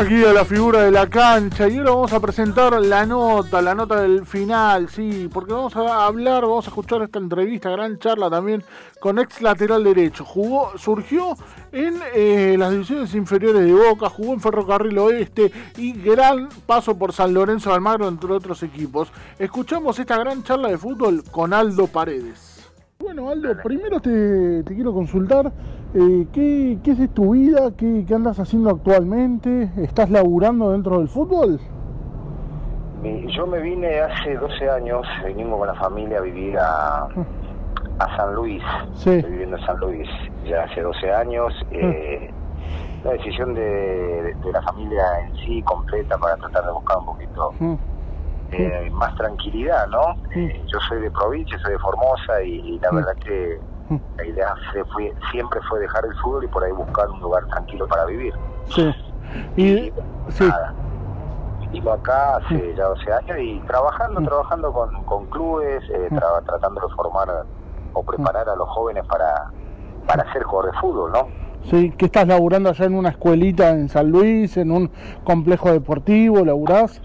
Aquí 0.00 0.24
a 0.24 0.32
la 0.32 0.44
figura 0.44 0.82
de 0.82 0.92
la 0.92 1.08
cancha 1.08 1.68
y 1.68 1.78
ahora 1.78 1.90
vamos 1.90 2.12
a 2.12 2.20
presentar 2.20 2.80
la 2.80 3.04
nota, 3.04 3.60
la 3.60 3.74
nota 3.74 4.00
del 4.00 4.24
final, 4.24 4.88
sí, 4.88 5.28
porque 5.32 5.52
vamos 5.52 5.74
a 5.74 6.06
hablar, 6.06 6.42
vamos 6.42 6.66
a 6.66 6.70
escuchar 6.70 7.02
esta 7.02 7.18
entrevista, 7.18 7.70
gran 7.70 7.98
charla 7.98 8.30
también 8.30 8.62
con 9.00 9.18
ex 9.18 9.42
lateral 9.42 9.82
derecho. 9.82 10.24
Jugó, 10.24 10.76
surgió 10.78 11.36
en 11.72 12.00
eh, 12.14 12.54
las 12.58 12.70
divisiones 12.70 13.14
inferiores 13.14 13.64
de 13.64 13.72
Boca, 13.72 14.08
jugó 14.08 14.34
en 14.34 14.40
Ferrocarril 14.40 14.98
Oeste 14.98 15.50
y 15.76 15.92
gran 15.92 16.48
paso 16.66 16.96
por 16.96 17.12
San 17.12 17.34
Lorenzo 17.34 17.70
de 17.70 17.76
Almagro, 17.76 18.06
entre 18.06 18.32
otros 18.32 18.62
equipos. 18.62 19.10
Escuchamos 19.38 19.98
esta 19.98 20.16
gran 20.16 20.44
charla 20.44 20.68
de 20.68 20.78
fútbol 20.78 21.24
con 21.30 21.52
Aldo 21.52 21.88
Paredes. 21.88 22.47
Bueno, 23.08 23.30
Aldo, 23.30 23.56
primero 23.64 24.00
te, 24.00 24.62
te 24.64 24.74
quiero 24.74 24.92
consultar 24.92 25.50
eh, 25.94 26.26
¿qué, 26.30 26.76
qué 26.84 26.90
es 26.90 27.14
tu 27.14 27.32
vida, 27.32 27.70
qué, 27.74 28.04
qué 28.06 28.14
andas 28.14 28.38
haciendo 28.38 28.68
actualmente, 28.68 29.70
estás 29.78 30.10
laburando 30.10 30.72
dentro 30.72 30.98
del 30.98 31.08
fútbol. 31.08 31.58
Yo 33.34 33.46
me 33.46 33.60
vine 33.62 33.98
hace 34.00 34.34
12 34.36 34.68
años, 34.68 35.06
venimos 35.24 35.58
con 35.58 35.68
la 35.68 35.74
familia 35.76 36.18
a 36.18 36.20
vivir 36.20 36.58
a, 36.58 37.04
a 37.98 38.16
San 38.18 38.34
Luis. 38.34 38.62
Sí. 38.92 39.08
Estoy 39.08 39.30
viviendo 39.30 39.56
en 39.56 39.64
San 39.64 39.78
Luis 39.80 40.06
ya 40.44 40.64
hace 40.64 40.82
12 40.82 41.10
años. 41.10 41.54
eh, 41.70 42.30
la 43.04 43.12
decisión 43.12 43.54
de, 43.54 44.34
de 44.44 44.52
la 44.52 44.60
familia 44.60 45.02
en 45.26 45.34
sí 45.46 45.62
completa 45.62 46.18
para 46.18 46.36
tratar 46.36 46.66
de 46.66 46.72
buscar 46.72 46.98
un 46.98 47.06
poquito 47.06 47.52
Mm, 47.58 47.74
eh, 48.50 48.90
más 48.92 49.14
tranquilidad, 49.16 49.86
¿no? 49.88 50.16
Eh, 50.34 50.64
yo 50.72 50.78
soy 50.88 51.00
de 51.00 51.10
provincia, 51.10 51.58
soy 51.62 51.72
de 51.72 51.78
Formosa 51.78 52.42
y, 52.42 52.54
y 52.74 52.78
la 52.78 52.90
verdad 52.92 53.14
que 53.22 53.60
la 54.16 54.24
idea 54.26 54.54
se 54.72 54.84
fue- 54.86 55.14
siempre 55.30 55.60
fue 55.68 55.80
dejar 55.80 56.04
el 56.04 56.14
fútbol 56.16 56.44
y 56.44 56.48
por 56.48 56.64
ahí 56.64 56.72
buscar 56.72 57.08
un 57.10 57.20
lugar 57.20 57.44
tranquilo 57.46 57.86
para 57.86 58.04
vivir. 58.06 58.34
Sí. 58.74 58.90
Y, 59.56 59.92
sí, 60.28 60.44
nada. 60.44 60.72
Vivo 61.70 61.92
acá 61.92 62.36
hace 62.36 62.74
ya 62.74 62.84
12 62.84 63.12
años 63.12 63.38
y 63.40 63.60
trabajando, 63.66 64.22
trabajando 64.22 64.72
con, 64.72 65.04
con 65.04 65.26
clubes, 65.26 65.82
eh, 65.90 66.08
tra- 66.10 66.42
tratando 66.46 66.80
de 66.80 66.94
formar 66.94 67.28
o 67.92 68.02
preparar 68.02 68.48
a 68.48 68.56
los 68.56 68.68
jóvenes 68.70 69.04
para, 69.06 69.50
para 70.06 70.32
ser 70.32 70.42
jugador 70.44 70.72
de 70.72 70.78
fútbol, 70.80 71.12
¿no? 71.12 71.28
sí, 71.64 71.90
que 71.90 72.06
estás 72.06 72.26
laburando 72.26 72.70
allá 72.70 72.86
en 72.86 72.94
una 72.94 73.10
escuelita 73.10 73.70
en 73.70 73.88
San 73.90 74.10
Luis, 74.10 74.56
en 74.56 74.70
un 74.70 74.90
complejo 75.24 75.70
deportivo, 75.72 76.42
laburás. 76.44 77.02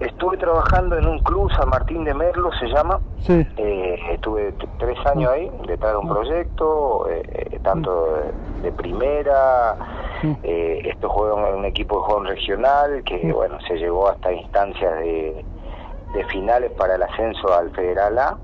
Estuve 0.00 0.36
trabajando 0.36 0.96
en 0.96 1.06
un 1.08 1.18
club, 1.20 1.50
San 1.56 1.68
Martín 1.70 2.04
de 2.04 2.14
Merlo 2.14 2.50
se 2.52 2.66
llama, 2.66 3.00
Sí, 3.18 3.44
Eh, 3.56 3.98
estuve 4.12 4.54
tres 4.78 4.96
años 5.06 5.30
ahí 5.32 5.50
detrás 5.66 5.92
de 5.92 5.98
un 5.98 6.08
proyecto, 6.08 7.08
eh, 7.10 7.22
eh, 7.50 7.58
tanto 7.64 8.14
de, 8.14 8.62
de 8.62 8.72
primera, 8.72 9.76
eh, 10.44 10.80
esto 10.84 11.08
juega 11.08 11.34
un 11.34 11.64
equipo 11.64 11.96
de 11.96 12.02
juego 12.02 12.22
regional 12.24 13.02
que 13.04 13.32
bueno 13.32 13.58
se 13.66 13.74
llegó 13.74 14.08
hasta 14.08 14.32
instancias 14.32 14.94
de, 15.00 15.44
de 16.14 16.24
finales 16.26 16.70
para 16.72 16.94
el 16.94 17.02
ascenso 17.02 17.52
al 17.52 17.70
Federal 17.72 18.16
A. 18.18 18.38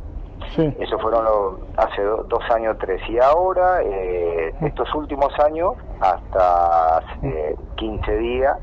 sí, 0.57 0.75
Eso 0.81 0.99
fueron 0.99 1.25
los- 1.25 1.55
hace 1.77 2.03
do- 2.03 2.25
dos 2.29 2.43
años, 2.51 2.77
tres 2.81 3.01
y 3.09 3.19
ahora, 3.21 3.81
eh, 3.83 4.53
estos 4.61 4.93
últimos 4.97 5.33
años, 5.39 5.71
hasta 6.01 6.99
hace 6.99 7.57
15 7.77 8.17
días, 8.17 8.57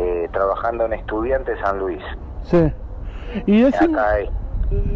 eh, 0.00 0.28
trabajando 0.32 0.86
en 0.86 0.94
Estudiantes 0.94 1.58
San 1.62 1.78
Luis. 1.78 2.02
sí. 2.42 2.72
Y 3.46 3.62
decime- 3.62 3.96
Acá 3.96 4.18
es 4.18 4.30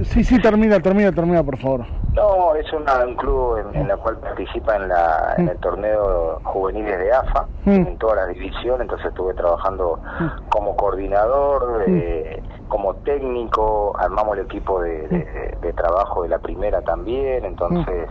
sí, 0.09 0.24
sí, 0.24 0.40
termina, 0.40 0.80
termina, 0.80 1.12
termina, 1.12 1.44
por 1.44 1.57
favor. 1.59 1.84
No, 2.16 2.55
es 2.55 2.72
una- 2.72 3.05
un 3.05 3.14
club 3.16 3.59
en, 3.59 3.74
en 3.76 3.88
la 3.88 3.96
cual 3.96 4.18
participa 4.18 4.76
en, 4.76 4.88
la, 4.88 5.34
en 5.36 5.48
el 5.48 5.59
torneo 5.59 6.40
juveniles 6.44 6.98
de 6.98 7.12
AFA, 7.12 7.46
Mm. 7.64 7.70
en 7.86 7.98
todas 7.98 8.16
las 8.16 8.28
divisiones, 8.28 8.80
entonces 8.82 9.07
estuve 9.09 9.34
trabajando 9.34 10.00
como 10.48 10.74
coordinador, 10.76 11.84
eh, 11.86 12.42
como 12.68 12.94
técnico, 12.96 13.94
armamos 13.98 14.36
el 14.38 14.44
equipo 14.44 14.80
de, 14.80 15.07
de- 15.09 15.59
de 15.61 15.72
trabajo 15.72 16.22
de 16.22 16.28
la 16.30 16.38
primera 16.38 16.82
también, 16.82 17.44
entonces 17.44 18.09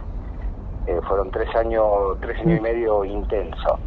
eh, 0.85 0.99
fueron 1.07 1.31
tres 1.31 1.53
años, 1.55 1.85
tres 2.21 2.39
años 2.41 2.59
y 2.59 2.61
medio 2.61 3.03
intensos. 3.05 3.79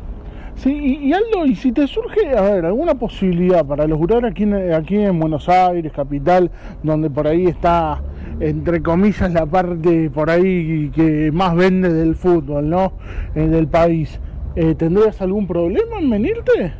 Sí, 0.56 0.72
y, 0.72 1.08
y 1.08 1.12
Aldo, 1.12 1.44
y 1.44 1.54
si 1.54 1.70
te 1.72 1.86
surge, 1.86 2.36
a 2.36 2.40
ver, 2.40 2.64
alguna 2.64 2.94
posibilidad 2.94 3.64
para 3.64 3.86
lograr 3.86 4.24
aquí 4.24 4.44
en, 4.44 4.72
aquí 4.72 4.96
en 5.02 5.20
Buenos 5.20 5.48
Aires, 5.50 5.92
capital, 5.92 6.50
donde 6.82 7.10
por 7.10 7.26
ahí 7.26 7.46
está, 7.46 8.00
entre 8.40 8.82
comillas, 8.82 9.30
la 9.32 9.44
parte 9.44 10.10
por 10.10 10.30
ahí 10.30 10.90
que 10.94 11.30
más 11.32 11.54
vende 11.54 11.92
del 11.92 12.14
fútbol, 12.16 12.70
¿no? 12.70 12.92
Eh, 13.34 13.46
del 13.48 13.68
país, 13.68 14.18
eh, 14.54 14.74
¿tendrías 14.74 15.20
algún 15.20 15.46
problema 15.46 15.98
en 16.00 16.08
venirte? 16.10 16.74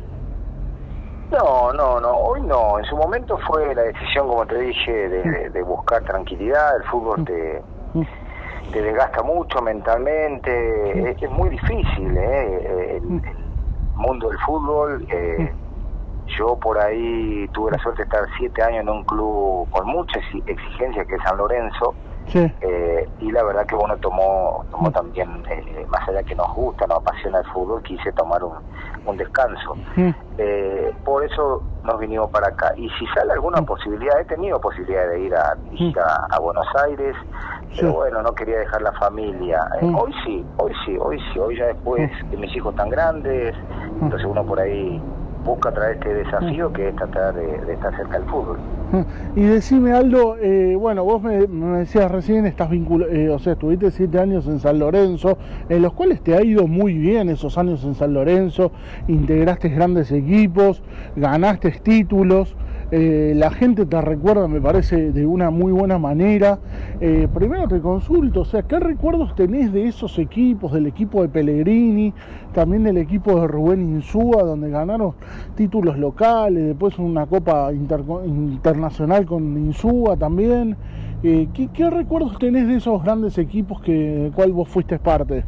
No, 1.31 1.71
no, 1.73 1.99
no, 1.99 2.09
hoy 2.17 2.41
no. 2.41 2.79
En 2.79 2.85
su 2.85 2.95
momento 2.95 3.37
fue 3.47 3.75
la 3.75 3.83
decisión, 3.83 4.27
como 4.27 4.45
te 4.47 4.59
dije, 4.59 4.91
de, 4.91 5.21
de- 5.23 5.49
de 5.51 5.61
buscar 5.61 6.01
tranquilidad. 6.03 6.77
El 6.77 6.83
fútbol 6.85 7.23
te, 7.25 7.61
te 8.71 8.81
desgasta 8.81 9.21
mucho 9.23 9.61
mentalmente. 9.61 11.11
Es, 11.11 11.21
es 11.21 11.29
muy 11.29 11.49
difícil, 11.49 12.15
¿eh? 12.17 12.97
El 12.97 13.21
mundo 13.97 14.29
del 14.29 14.37
fútbol. 14.45 15.05
eh, 15.11 15.53
yo 16.37 16.57
por 16.57 16.77
ahí 16.79 17.47
tuve 17.53 17.71
la 17.71 17.77
suerte 17.79 18.03
de 18.03 18.05
estar 18.05 18.23
siete 18.37 18.61
años 18.63 18.81
en 18.81 18.89
un 18.89 19.03
club 19.03 19.67
con 19.69 19.87
mucha 19.87 20.19
exi- 20.19 20.43
exigencia, 20.47 21.05
que 21.05 21.15
es 21.15 21.21
San 21.23 21.37
Lorenzo. 21.37 21.93
Sí. 22.27 22.39
Eh, 22.59 23.07
y 23.19 23.31
la 23.31 23.41
verdad 23.41 23.65
que 23.65 23.75
uno 23.75 23.95
tomó, 23.97 24.65
tomó 24.69 24.91
también, 24.91 25.45
eh, 25.49 25.85
más 25.87 26.05
allá 26.09 26.21
que 26.23 26.35
nos 26.35 26.53
gusta, 26.53 26.85
nos 26.85 26.97
apasiona 26.97 27.39
el 27.39 27.45
fútbol, 27.45 27.81
quise 27.83 28.11
tomar 28.11 28.43
un, 28.43 28.55
un 29.05 29.15
descanso. 29.15 29.75
Eh, 30.37 30.93
por 31.05 31.23
eso 31.23 31.63
nos 31.83 31.97
vinimos 31.99 32.29
para 32.29 32.49
acá. 32.49 32.73
Y 32.75 32.89
si 32.99 33.07
sale 33.15 33.31
alguna 33.31 33.61
posibilidad, 33.61 34.19
he 34.19 34.25
tenido 34.25 34.59
posibilidad 34.59 35.07
de 35.07 35.21
ir 35.21 35.33
a, 35.35 35.55
dirigir 35.63 35.97
a, 36.01 36.35
a 36.35 36.39
Buenos 36.39 36.67
Aires, 36.85 37.15
pero 37.73 37.93
bueno, 37.93 38.21
no 38.21 38.33
quería 38.33 38.57
dejar 38.59 38.81
la 38.81 38.91
familia. 38.93 39.59
Eh. 39.81 39.89
Hoy 39.97 40.13
sí, 40.25 40.45
hoy 40.57 40.73
sí, 40.85 40.97
hoy 40.99 41.19
sí, 41.31 41.39
hoy 41.39 41.57
ya 41.57 41.67
después 41.67 42.11
de 42.29 42.35
mis 42.35 42.53
hijos 42.57 42.75
tan 42.75 42.89
grandes, 42.89 43.55
entonces 44.01 44.27
uno 44.27 44.45
por 44.45 44.59
ahí 44.59 45.01
busca 45.47 45.71
traer 45.71 45.95
este 45.95 46.13
desafío 46.13 46.71
que 46.73 46.89
es 46.89 46.95
tratar 46.95 47.33
de, 47.33 47.73
estar 47.73 47.95
cerca 47.95 48.19
del 48.19 48.29
fútbol. 48.29 48.57
Y 49.35 49.41
decime 49.41 49.93
Aldo, 49.93 50.37
eh, 50.37 50.75
bueno, 50.77 51.03
vos 51.03 51.21
me, 51.21 51.47
decías 51.79 52.11
recién, 52.11 52.45
estás 52.45 52.69
vinculado, 52.69 53.11
o 53.33 53.39
sea, 53.39 53.53
estuviste 53.53 53.91
siete 53.91 54.19
años 54.19 54.47
en 54.47 54.59
San 54.59 54.77
Lorenzo, 54.79 55.37
en 55.69 55.81
los 55.81 55.93
cuales 55.93 56.21
te 56.21 56.35
ha 56.35 56.43
ido 56.43 56.67
muy 56.67 56.93
bien 56.93 57.29
esos 57.29 57.57
años 57.57 57.83
en 57.83 57.95
San 57.95 58.13
Lorenzo, 58.13 58.71
integraste 59.07 59.69
grandes 59.69 60.11
equipos, 60.11 60.83
ganaste 61.15 61.71
títulos, 61.71 62.55
eh, 62.91 63.33
la 63.35 63.51
gente 63.51 63.85
te 63.85 63.99
recuerda, 64.01 64.47
me 64.47 64.61
parece, 64.61 65.11
de 65.11 65.25
una 65.25 65.49
muy 65.49 65.71
buena 65.71 65.97
manera. 65.97 66.59
Eh, 67.01 67.27
primero 67.33 67.67
te 67.67 67.79
consulto, 67.81 68.41
o 68.41 68.45
sea, 68.45 68.63
¿qué 68.63 68.79
recuerdos 68.79 69.35
tenés 69.35 69.73
de 69.73 69.87
esos 69.87 70.17
equipos, 70.19 70.71
del 70.71 70.87
equipo 70.87 71.21
de 71.21 71.29
Pellegrini, 71.29 72.13
también 72.53 72.83
del 72.83 72.97
equipo 72.97 73.39
de 73.41 73.47
Rubén 73.47 73.81
Insúa, 73.81 74.43
donde 74.43 74.69
ganaron 74.69 75.13
títulos 75.55 75.97
locales, 75.97 76.65
después 76.65 76.97
una 76.99 77.25
copa 77.25 77.71
internacional 77.73 79.25
con 79.25 79.57
Insúa 79.57 80.15
también? 80.15 80.77
Eh, 81.23 81.47
¿qué, 81.53 81.67
qué 81.73 81.89
recuerdos 81.89 82.37
tenés 82.37 82.67
de 82.67 82.75
esos 82.75 83.03
grandes 83.03 83.37
equipos 83.37 83.81
que, 83.81 83.91
del 83.91 84.31
cual 84.31 84.51
vos 84.51 84.69
fuiste 84.69 84.99
parte? 84.99 85.43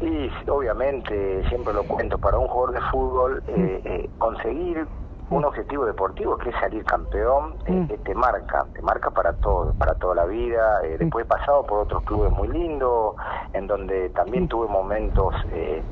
Y 0.00 0.30
obviamente, 0.48 1.42
siempre 1.48 1.74
lo 1.74 1.82
cuento, 1.82 2.16
para 2.16 2.38
un 2.38 2.46
jugador 2.46 2.74
de 2.74 2.80
fútbol, 2.90 3.42
eh, 3.48 3.80
eh, 3.84 4.10
conseguir 4.18 4.86
un 5.30 5.44
objetivo 5.44 5.84
deportivo 5.84 6.36
que 6.38 6.50
es 6.50 6.56
salir 6.60 6.84
campeón, 6.84 7.54
eh, 7.66 7.72
Mm. 7.72 7.86
te 8.02 8.14
marca, 8.14 8.66
te 8.74 8.82
marca 8.82 9.10
para 9.10 9.32
todo, 9.34 9.72
para 9.74 9.94
toda 9.94 10.14
la 10.16 10.24
vida. 10.24 10.80
Eh, 10.84 10.96
después 10.98 11.24
he 11.24 11.28
pasado 11.28 11.64
por 11.64 11.80
otros 11.80 12.02
clubes 12.02 12.32
muy 12.32 12.48
lindos, 12.48 13.14
en 13.52 13.66
donde 13.66 14.10
también 14.10 14.48
tuve 14.48 14.66
momentos 14.68 15.34
eh, 15.52 15.82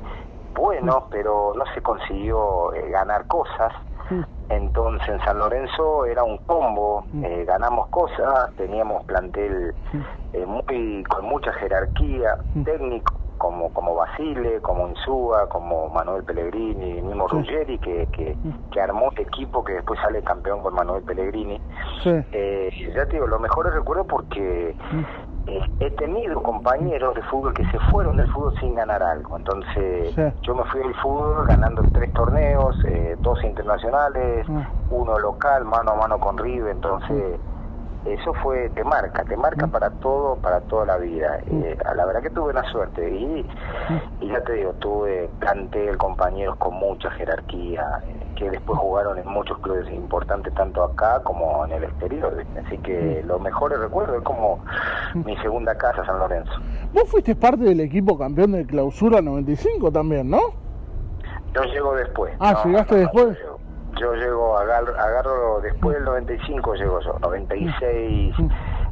buenos, 0.55 1.05
pero 1.11 1.53
no 1.55 1.65
se 1.73 1.81
consiguió 1.83 2.73
eh, 2.75 2.91
ganar 2.91 3.27
cosas. 3.29 3.73
Entonces 4.49 5.07
en 5.09 5.21
San 5.21 5.39
Lorenzo 5.39 6.07
era 6.07 6.25
un 6.25 6.39
combo, 6.39 7.05
eh, 7.23 7.45
ganamos 7.47 7.89
cosas, 7.89 8.51
teníamos 8.57 9.05
plantel 9.05 9.75
eh, 10.33 10.47
muy 10.47 11.05
con 11.05 11.27
mucha 11.27 11.53
jerarquía, 11.53 12.39
técnico 12.65 13.13
como 13.39 13.73
como 13.73 13.95
Basile, 13.95 14.61
como 14.61 14.89
Insúa, 14.89 15.49
como 15.49 15.89
Manuel 15.89 16.25
Pellegrini, 16.25 17.01
mismo 17.01 17.27
Ruggeri 17.29 17.79
que, 17.79 18.07
que, 18.13 18.37
que 18.71 18.81
armó 18.81 19.11
el 19.17 19.23
equipo 19.23 19.65
que 19.65 19.75
después 19.75 19.99
sale 20.01 20.23
campeón 20.23 20.61
con 20.63 20.75
Manuel 20.75 21.03
Pellegrini. 21.05 21.61
Sí. 22.03 22.11
Eh, 22.33 22.71
ya 22.95 23.07
te 23.07 23.13
digo, 23.17 23.27
los 23.27 23.41
mejores 23.41 23.73
recuerdos 23.73 24.07
porque 24.09 24.77
eh, 25.47 25.61
he 25.81 25.91
tenido 25.93 26.43
compañeros 26.43 27.15
de 27.15 27.23
fútbol 27.23 27.55
que 27.55 27.65
se 27.71 27.79
fueron 27.91 28.17
del 28.17 28.29
fútbol 28.29 28.53
sin 28.61 28.75
ganar 28.75 29.03
algo. 29.03 29.37
Entonces, 29.37 30.15
Sí. 30.15 30.23
yo 30.43 30.55
me 30.55 30.65
fui 30.65 30.81
del 30.81 30.95
fútbol 30.97 31.47
ganando 31.47 31.85
tres 31.93 32.13
torneos, 32.13 32.77
eh, 32.85 33.17
dos 33.21 33.43
internacionales, 33.45 34.47
Mm. 34.49 34.61
uno 34.91 35.19
local, 35.19 35.65
mano 35.65 35.93
a 35.93 35.95
mano 35.97 36.19
con 36.19 36.37
River. 36.39 36.73
Entonces, 36.73 37.39
eso 38.05 38.33
fue, 38.43 38.71
te 38.71 38.85
marca, 38.85 39.25
te 39.25 39.37
marca 39.37 39.67
para 39.67 39.91
todo, 39.91 40.37
para 40.37 40.61
toda 40.63 40.87
la 40.87 40.97
vida. 40.99 41.41
Eh, 41.47 41.77
la 41.97 42.07
verdad 42.07 42.23
que 42.23 42.31
tuve 42.31 42.51
una 42.51 42.65
suerte. 42.71 43.09
Y, 43.11 43.47
y 44.21 44.29
ya 44.29 44.41
te 44.43 44.55
digo, 44.55 44.73
tuve 44.75 45.29
plantel, 45.41 45.97
compañeros 45.99 46.57
con 46.57 46.75
mucha 46.75 47.11
jerarquía, 47.11 48.01
eh, 48.07 48.27
que 48.37 48.51
después 48.51 48.79
jugaron 48.79 49.19
en 49.19 49.29
muchos 49.29 49.59
clubes 49.59 49.91
importantes, 49.93 50.55
tanto 50.55 50.83
acá 50.85 51.21
como 51.23 51.65
en 51.67 51.73
el 51.73 51.85
exterior. 51.85 52.37
¿viste? 52.37 52.61
Así 52.61 52.79
que 52.79 53.23
los 53.27 53.41
mejores 53.41 53.79
recuerdos 53.79 54.17
es 54.19 54.23
como 54.23 54.61
mi 55.15 55.37
segunda 55.39 55.77
casa, 55.77 56.05
San 56.07 56.19
Lorenzo. 56.19 56.53
Vos 56.93 57.09
fuiste 57.09 57.35
parte 57.35 57.65
del 57.65 57.81
equipo 57.81 58.17
campeón 58.17 58.53
de 58.53 58.67
clausura 58.67 59.21
95 59.21 59.91
también, 59.93 60.31
¿no? 60.31 60.41
Yo 61.55 61.63
llego 61.65 61.95
después. 61.95 62.33
Ah, 62.39 62.63
¿llegaste 62.65 62.97
después? 62.97 63.37
Yo 63.99 64.15
llego, 64.15 64.57
agarro, 64.59 64.93
agarro 64.99 65.61
después 65.61 65.95
del 65.97 66.05
95 66.05 66.75
llego 66.75 67.01
yo, 67.01 67.17
96, 67.21 68.35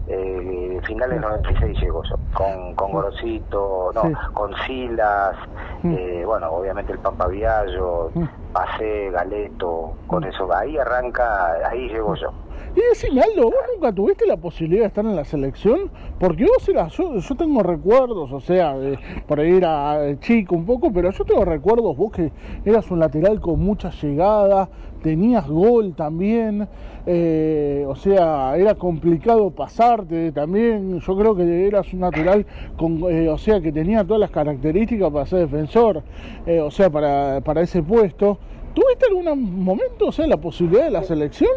eh, 0.09 0.81
finales 0.85 1.21
96 1.21 1.81
llego 1.81 2.03
yo, 2.05 2.17
con, 2.33 2.75
con 2.75 2.93
Gorosito, 2.93 3.91
no, 3.95 4.03
Sí. 4.03 4.13
con 4.35 4.55
Silas, 4.67 5.37
eh, 5.85 6.23
bueno, 6.25 6.51
obviamente 6.51 6.93
el 6.93 6.99
Pampa 6.99 7.27
Viallo, 7.27 8.11
Pacé, 8.57 9.11
Galeto, 9.11 9.93
con 10.07 10.25
eso, 10.25 10.49
ahí 10.55 10.79
arranca, 10.79 11.69
ahí 11.71 11.89
llego 11.89 12.15
yo. 12.15 12.29
Y 12.75 12.81
decime, 12.89 13.21
Aldo, 13.21 13.45
¿vos 13.45 13.55
nunca 13.75 13.93
tuviste 13.93 14.27
la 14.27 14.39
posibilidad 14.39 14.83
de 14.83 14.89
estar 14.89 15.05
en 15.05 15.15
la 15.15 15.25
selección? 15.25 15.91
Porque 16.19 16.45
vos 16.45 16.67
eras, 16.67 16.91
yo, 16.95 17.17
yo 17.19 17.35
tengo 17.35 17.63
recuerdos, 17.63 18.33
o 18.33 18.41
sea, 18.41 18.75
de- 18.79 18.99
por 19.27 19.41
ahí 19.41 19.57
era 19.59 20.09
eh, 20.09 20.17
chico 20.21 20.55
un 20.55 20.65
poco, 20.65 20.91
pero 20.91 21.11
yo 21.11 21.25
tengo 21.27 21.45
recuerdos, 21.45 21.95
vos 21.99 22.13
que 22.13 22.33
eras 22.65 22.91
un 22.91 22.99
lateral 22.99 23.41
con 23.41 23.61
mucha 23.61 23.91
llegada, 23.91 24.69
tenías 25.03 25.47
gol 25.49 25.95
también, 25.95 26.67
eh, 27.07 27.85
o 27.87 27.95
sea, 27.95 28.57
era 28.57 28.75
complicado 28.75 29.51
pasarte 29.51 30.33
también, 30.33 30.99
yo 30.99 31.17
creo 31.17 31.37
que 31.37 31.67
eras 31.69 31.93
un 31.95 32.01
lateral, 32.01 32.45
con, 32.77 33.01
eh, 33.11 33.29
o 33.29 33.39
sea, 33.39 33.61
que 33.61 33.71
tenía 33.71 34.03
todas 34.05 34.21
las 34.21 34.31
características 34.31 35.11
para 35.11 35.25
ser 35.27 35.41
defensor, 35.41 36.03
eh, 36.47 36.61
o 36.61 36.71
sea, 36.71 36.91
para, 36.91 37.41
para 37.43 37.61
ese 37.61 37.83
puesto. 37.83 38.39
¿Tuviste 38.77 39.07
algún 39.09 39.65
momento, 39.65 40.09
o 40.09 40.13
sea, 40.13 40.27
la 40.27 40.37
posibilidad 40.37 40.85
de 40.85 40.91
la 40.91 41.03
selección? 41.03 41.51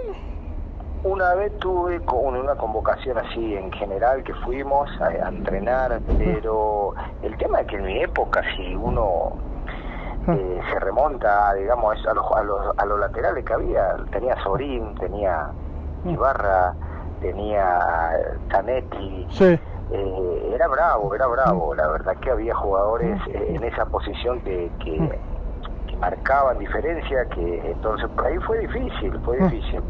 Una 1.03 1.35
vez 1.35 1.51
tuve 1.59 1.99
con 2.05 2.33
una 2.37 2.55
convocación 2.55 3.17
así 3.17 3.55
en 3.57 3.69
general 3.73 4.23
que 4.23 4.33
fuimos 4.35 4.89
a, 5.01 5.25
a 5.25 5.29
entrenar, 5.29 6.01
pero 6.17 6.93
el 7.21 7.35
tema 7.37 7.59
es 7.59 7.67
que 7.67 7.75
en 7.75 7.83
mi 7.83 8.01
época 8.01 8.41
si 8.55 8.73
uno 8.73 9.31
eh, 10.29 10.59
se 10.71 10.79
remonta, 10.79 11.53
digamos, 11.55 11.97
a 12.07 12.13
los, 12.13 12.25
a, 12.31 12.43
los, 12.43 12.59
a 12.77 12.85
los 12.85 12.99
laterales 13.01 13.43
que 13.43 13.53
había, 13.53 13.95
tenía 14.13 14.35
Sorín, 14.41 14.95
tenía 14.95 15.49
Ibarra, 16.05 16.73
tenía 17.19 17.79
Zanetti, 18.49 19.27
Sí. 19.29 19.59
eh, 19.91 20.51
era 20.55 20.67
bravo, 20.69 21.13
era 21.15 21.27
bravo, 21.27 21.75
la 21.75 21.87
verdad 21.89 22.15
que 22.21 22.31
había 22.31 22.55
jugadores 22.55 23.19
eh, 23.27 23.55
en 23.55 23.63
esa 23.65 23.85
posición 23.87 24.39
que 24.41 24.71
marcaban 25.99 26.59
diferencia, 26.59 27.25
que 27.33 27.71
entonces 27.71 28.07
por 28.15 28.25
ahí 28.25 28.37
fue 28.39 28.59
difícil, 28.59 29.19
fue 29.23 29.37
difícil. 29.37 29.81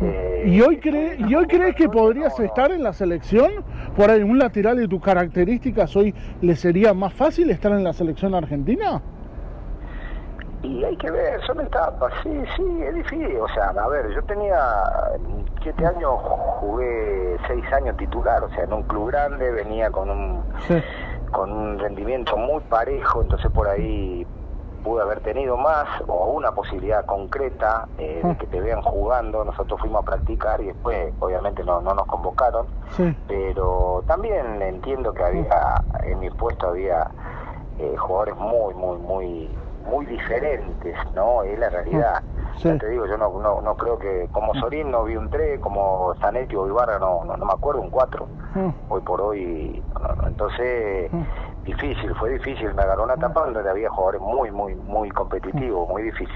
Eh, 0.00 0.44
¿Y 0.46 0.60
hoy, 0.60 0.78
cree, 0.78 1.16
¿Y 1.18 1.34
hoy 1.34 1.46
crees 1.46 1.74
que 1.74 1.88
podrías 1.88 2.38
no, 2.38 2.44
estar 2.44 2.70
en 2.70 2.84
la 2.84 2.92
selección? 2.92 3.50
Por 3.96 4.10
ahí, 4.10 4.22
un 4.22 4.38
lateral 4.38 4.76
de 4.76 4.86
tus 4.86 5.02
características, 5.02 5.94
hoy 5.96 6.14
le 6.40 6.54
sería 6.54 6.94
más 6.94 7.12
fácil 7.12 7.50
estar 7.50 7.72
en 7.72 7.82
la 7.82 7.92
selección 7.92 8.34
argentina? 8.34 9.02
Y 10.62 10.84
hay 10.84 10.96
que 10.96 11.10
ver, 11.10 11.40
son 11.46 11.60
etapas, 11.60 12.12
sí, 12.22 12.30
sí, 12.56 12.82
es 12.82 12.94
difícil. 12.94 13.36
O 13.40 13.48
sea, 13.48 13.70
a 13.70 13.88
ver, 13.88 14.12
yo 14.14 14.22
tenía 14.24 14.58
siete 15.62 15.86
años, 15.86 16.10
jugué 16.60 17.36
seis 17.46 17.64
años 17.72 17.96
titular, 17.96 18.42
o 18.44 18.50
sea, 18.50 18.64
en 18.64 18.72
un 18.72 18.82
club 18.84 19.08
grande, 19.08 19.50
venía 19.50 19.90
con 19.90 20.10
un, 20.10 20.42
Sí. 20.66 20.80
con 21.32 21.50
un 21.52 21.78
rendimiento 21.78 22.36
muy 22.36 22.60
parejo, 22.68 23.22
entonces 23.22 23.50
por 23.52 23.68
ahí 23.68 24.26
pude 24.88 25.02
haber 25.02 25.20
tenido 25.20 25.58
más 25.58 25.86
o 26.06 26.30
una 26.30 26.52
posibilidad 26.52 27.04
concreta 27.04 27.86
eh, 27.98 28.22
de 28.24 28.36
que 28.38 28.46
te 28.46 28.58
vean 28.58 28.80
jugando. 28.80 29.44
Nosotros 29.44 29.78
fuimos 29.80 30.00
a 30.00 30.04
practicar 30.06 30.62
y 30.62 30.68
después, 30.68 31.12
obviamente, 31.18 31.62
no, 31.62 31.82
no 31.82 31.92
nos 31.92 32.06
convocaron 32.06 32.66
Sí. 32.96 33.14
pero 33.28 34.02
también 34.06 34.62
entiendo 34.62 35.12
que 35.12 35.22
había 35.22 35.82
en 36.04 36.18
mi 36.20 36.30
puesto 36.30 36.68
había 36.68 37.06
eh, 37.78 37.94
jugadores 37.98 38.34
muy 38.36 38.72
muy 38.74 38.96
muy 38.98 39.58
muy 39.90 40.06
diferentes 40.06 40.96
no 41.14 41.42
es 41.42 41.58
la 41.58 41.68
realidad 41.68 42.22
Sí. 42.34 42.37
Ya 42.62 42.76
te 42.78 42.88
digo 42.88 43.06
yo 43.06 43.16
no, 43.16 43.30
no 43.40 43.60
no 43.60 43.74
creo 43.76 43.98
que 43.98 44.28
como 44.32 44.54
Sorín 44.54 44.90
no 44.90 45.04
vi 45.04 45.16
un 45.16 45.28
3 45.30 45.60
como 45.60 46.12
Zanetti 46.20 46.56
o 46.56 46.66
Ibarra 46.66 46.98
no, 46.98 47.24
no 47.24 47.36
no 47.36 47.44
me 47.44 47.52
acuerdo 47.52 47.80
un 47.80 47.90
4 47.90 48.26
Mm. 48.54 48.68
hoy 48.88 49.00
por 49.02 49.20
hoy 49.20 49.82
no, 50.00 50.14
no, 50.22 50.26
entonces 50.28 51.10
difícil 51.64 52.14
fue 52.18 52.30
difícil 52.32 52.72
me 52.74 52.82
agarró 52.82 53.04
una 53.04 53.14
etapa 53.14 53.44
donde 53.44 53.68
había 53.68 53.90
jugadores 53.90 54.20
muy 54.22 54.50
muy 54.50 54.74
muy 54.74 55.10
competitivos 55.10 55.88
muy 55.88 56.02
difícil 56.02 56.34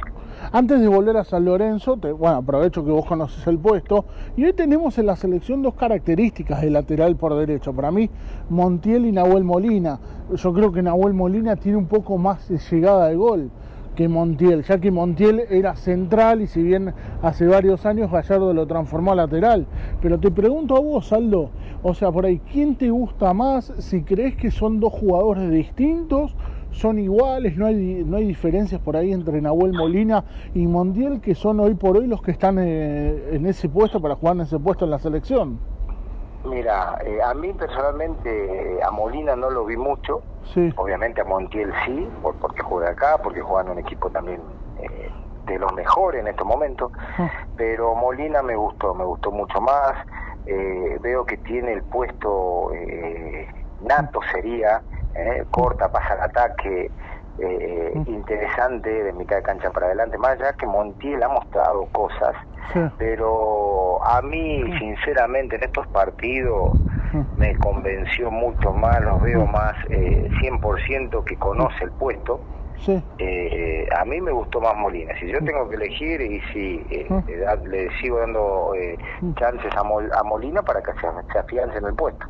Antes 0.53 0.81
de 0.81 0.89
volver 0.89 1.17
a 1.17 1.25
San 1.25 1.45
Lorenzo, 1.45 1.97
te- 1.99 2.11
bueno, 2.13 2.37
aprovecho 2.39 2.85
que 2.85 2.91
vos 2.91 3.07
conoces 3.07 3.47
el 3.47 3.59
puesto, 3.59 4.07
y 4.37 4.45
hoy 4.45 4.53
tenemos 4.53 4.99
en 4.99 5.07
la 5.07 5.15
selección 5.17 5.63
dos 5.63 5.75
características 5.75 6.61
de 6.63 6.71
lateral 6.71 7.17
por 7.17 7.35
derecho. 7.37 7.73
Para 7.73 7.91
mí, 7.93 8.11
Montiel 8.49 9.07
y 9.07 9.13
Nahuel 9.13 9.45
Molina. 9.45 10.01
Yo 10.31 10.53
creo 10.53 10.73
que 10.73 10.83
Nahuel 10.83 11.15
Molina 11.15 11.55
tiene 11.57 11.79
un 11.79 11.87
poco 11.87 12.19
más 12.19 12.49
de 12.49 12.59
llegada 12.59 13.07
de 13.09 13.15
gol. 13.17 13.51
Que 13.95 14.09
Montiel, 14.09 14.63
ya 14.63 14.79
que 14.79 14.91
Montiel 14.91 15.41
era 15.51 15.77
central 15.77 16.41
y 16.41 16.47
si 16.47 16.63
bien 16.63 16.95
hace 17.23 17.47
varios 17.47 17.85
años 17.87 18.11
Gallardo 18.11 18.53
lo 18.53 18.67
transformó 18.67 19.13
a 19.13 19.17
lateral. 19.17 19.67
Pero 20.01 20.19
te 20.19 20.31
pregunto 20.31 20.77
a 20.77 20.81
vos, 20.81 21.13
Aldo, 21.13 21.51
o 21.83 21.95
sea, 21.95 22.11
por 22.11 22.27
ahí, 22.27 22.41
¿quién 22.53 22.77
te 22.77 22.91
gusta 22.91 23.35
más? 23.35 23.73
Si 23.79 24.03
crees 24.03 24.37
que 24.37 24.51
son 24.51 24.81
dos 24.81 24.93
jugadores 24.93 25.51
distintos, 25.51 26.35
son 26.71 26.99
iguales, 26.99 27.57
no 27.57 27.67
hay, 27.67 28.03
no 28.05 28.17
hay 28.17 28.27
diferencias 28.27 28.81
por 28.81 28.97
ahí 28.97 29.13
entre 29.13 29.41
Nahuel 29.41 29.73
Molina 29.73 30.25
y 30.55 30.67
Montiel, 30.67 31.21
que 31.21 31.35
son 31.35 31.61
hoy 31.61 31.75
por 31.75 31.97
hoy 31.99 32.07
los 32.07 32.23
que 32.23 32.31
están 32.31 32.59
eh, 32.59 33.31
en 33.33 33.47
ese 33.47 33.69
puesto 33.69 34.01
para 34.01 34.17
jugar 34.17 34.37
en 34.37 34.43
ese 34.43 34.59
puesto 34.59 34.85
en 34.85 34.91
la 34.91 34.99
selección. 34.99 35.59
Mira, 36.45 36.99
eh, 37.05 37.21
a 37.23 37.35
mí 37.35 37.53
personalmente 37.53 38.77
eh, 38.77 38.83
a 38.83 38.91
Molina 38.91 39.37
no 39.37 39.51
lo 39.51 39.65
vi 39.65 39.77
mucho, 39.77 40.23
Sí, 40.53 40.73
obviamente 40.77 41.21
a 41.21 41.25
Montiel 41.25 41.73
sí, 41.85 42.09
por- 42.23 42.37
porque 42.37 42.63
juega 42.63 42.91
acá, 42.91 43.19
porque 43.23 43.41
juega 43.41 43.63
en 43.63 43.71
un 43.71 43.79
equipo 43.79 44.11
también 44.11 44.43
eh, 44.77 45.11
de 45.47 45.59
los 45.59 45.73
mejores 45.73 46.21
en 46.21 46.29
estos 46.29 46.47
momentos, 46.47 46.91
Ah. 47.19 47.31
pero 47.57 47.95
Molina 47.95 48.43
me 48.43 48.55
gustó, 48.57 48.95
me 48.95 49.05
gustó 49.05 49.31
mucho 49.31 49.61
más, 49.61 49.93
eh, 50.47 50.99
veo 51.01 51.25
que 51.25 51.37
tiene 51.39 51.73
el 51.73 51.83
puesto 51.85 52.73
eh, 52.75 53.49
nato 53.81 54.21
sería, 54.33 54.83
eh, 55.15 55.45
corta, 55.51 55.91
pasa 55.91 56.15
al 56.15 56.23
ataque, 56.23 56.91
eh, 57.43 57.93
Mm. 57.95 58.03
interesante 58.07 58.89
de 58.91 59.13
mitad 59.13 59.37
de 59.37 59.43
cancha 59.43 59.71
para 59.71 59.87
adelante, 59.87 60.17
más 60.19 60.33
allá 60.33 60.53
que 60.55 60.67
Montiel 60.67 61.23
ha 61.23 61.29
mostrado 61.29 61.87
cosas, 61.93 62.35
sí. 62.73 62.81
pero 62.99 63.99
a 64.05 64.23
mí 64.23 64.65
sinceramente 64.79 65.57
en 65.57 65.65
estos 65.65 65.87
partidos 65.89 66.79
Mm. 67.13 67.21
me 67.37 67.55
convenció 67.57 68.31
mucho 68.31 68.73
más, 68.73 69.03
los 69.03 69.21
veo 69.23 69.47
más 69.47 69.75
eh, 69.91 70.31
100% 70.41 71.23
que 71.25 71.37
conoce 71.37 71.85
el 71.85 71.91
puesto. 71.93 72.41
Eh, 73.19 73.87
a 73.97 74.05
mí 74.05 74.21
me 74.21 74.33
gustó 74.33 74.61
más 74.61 74.75
Molina. 74.77 75.13
Si 75.21 75.29
yo 75.31 75.39
tengo 75.45 75.69
que 75.69 75.77
elegir, 75.77 76.21
y 76.21 76.41
si 76.53 76.85
eh, 76.91 77.07
Mm. 77.11 77.69
le 77.69 77.89
sigo 78.01 78.19
dando 78.19 78.75
eh, 78.75 78.97
chances 79.39 79.71
a, 79.77 79.83
Mol- 79.85 80.11
a 80.19 80.23
Molina 80.25 80.63
para 80.63 80.81
que 80.83 80.93
se, 80.95 81.07
se 81.33 81.39
afiance 81.39 81.77
en 81.79 81.85
el 81.87 81.95
puesto. 81.95 82.25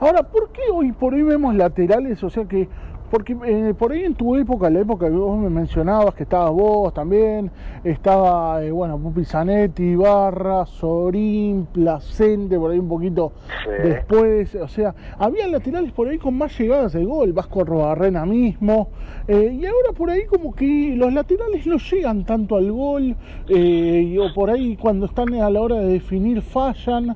Ahora, 0.00 0.22
¿por 0.22 0.50
qué 0.52 0.62
hoy 0.72 0.92
por 0.92 1.14
hoy 1.14 1.22
vemos 1.22 1.54
laterales? 1.54 2.22
O 2.24 2.30
sea 2.30 2.44
que, 2.46 2.68
porque 3.12 3.36
eh, 3.44 3.74
por 3.78 3.92
ahí 3.92 4.04
en 4.04 4.14
tu 4.14 4.34
época, 4.36 4.70
la 4.70 4.80
época 4.80 5.06
que 5.06 5.12
vos 5.14 5.38
me 5.38 5.50
mencionabas, 5.50 6.14
que 6.14 6.22
estabas 6.22 6.50
vos 6.50 6.94
también, 6.94 7.50
estaba, 7.84 8.64
eh, 8.64 8.70
bueno, 8.70 8.96
Pupi 8.98 9.26
Zanetti, 9.26 9.82
Ibarra, 9.82 10.64
Sorín, 10.64 11.66
Placente, 11.70 12.58
por 12.58 12.70
ahí 12.70 12.78
un 12.78 12.88
poquito 12.88 13.32
Sí. 13.64 13.70
después, 13.86 14.54
o 14.54 14.66
sea, 14.66 14.94
había 15.18 15.46
laterales 15.46 15.92
por 15.92 16.08
ahí 16.08 16.16
con 16.16 16.38
más 16.38 16.58
llegadas 16.58 16.94
de 16.94 17.04
gol, 17.04 17.34
Vasco 17.34 17.64
Robarrena 17.64 18.24
mismo, 18.24 18.88
eh, 19.28 19.58
y 19.60 19.66
ahora 19.66 19.92
por 19.94 20.08
ahí 20.08 20.22
como 20.24 20.54
que 20.54 20.94
los 20.96 21.12
laterales 21.12 21.66
no 21.66 21.76
llegan 21.76 22.24
tanto 22.24 22.56
al 22.56 22.72
gol, 22.72 23.14
y- 23.46 24.16
o 24.16 24.32
por 24.34 24.48
ahí 24.48 24.74
cuando 24.78 25.04
están 25.04 25.34
a 25.34 25.50
la 25.50 25.60
hora 25.60 25.76
de 25.76 25.86
definir 25.92 26.40
fallan. 26.40 27.14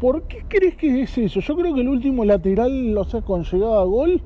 ¿Por 0.00 0.22
qué 0.22 0.38
crees 0.48 0.74
que 0.74 1.02
es 1.02 1.16
eso? 1.16 1.38
Yo 1.38 1.54
creo 1.54 1.72
que 1.72 1.82
el 1.82 1.88
último 1.88 2.24
lateral, 2.24 2.96
o 2.98 3.04
sea, 3.04 3.20
con 3.22 3.44
llegada 3.44 3.82
a 3.82 3.84
gol, 3.84 4.20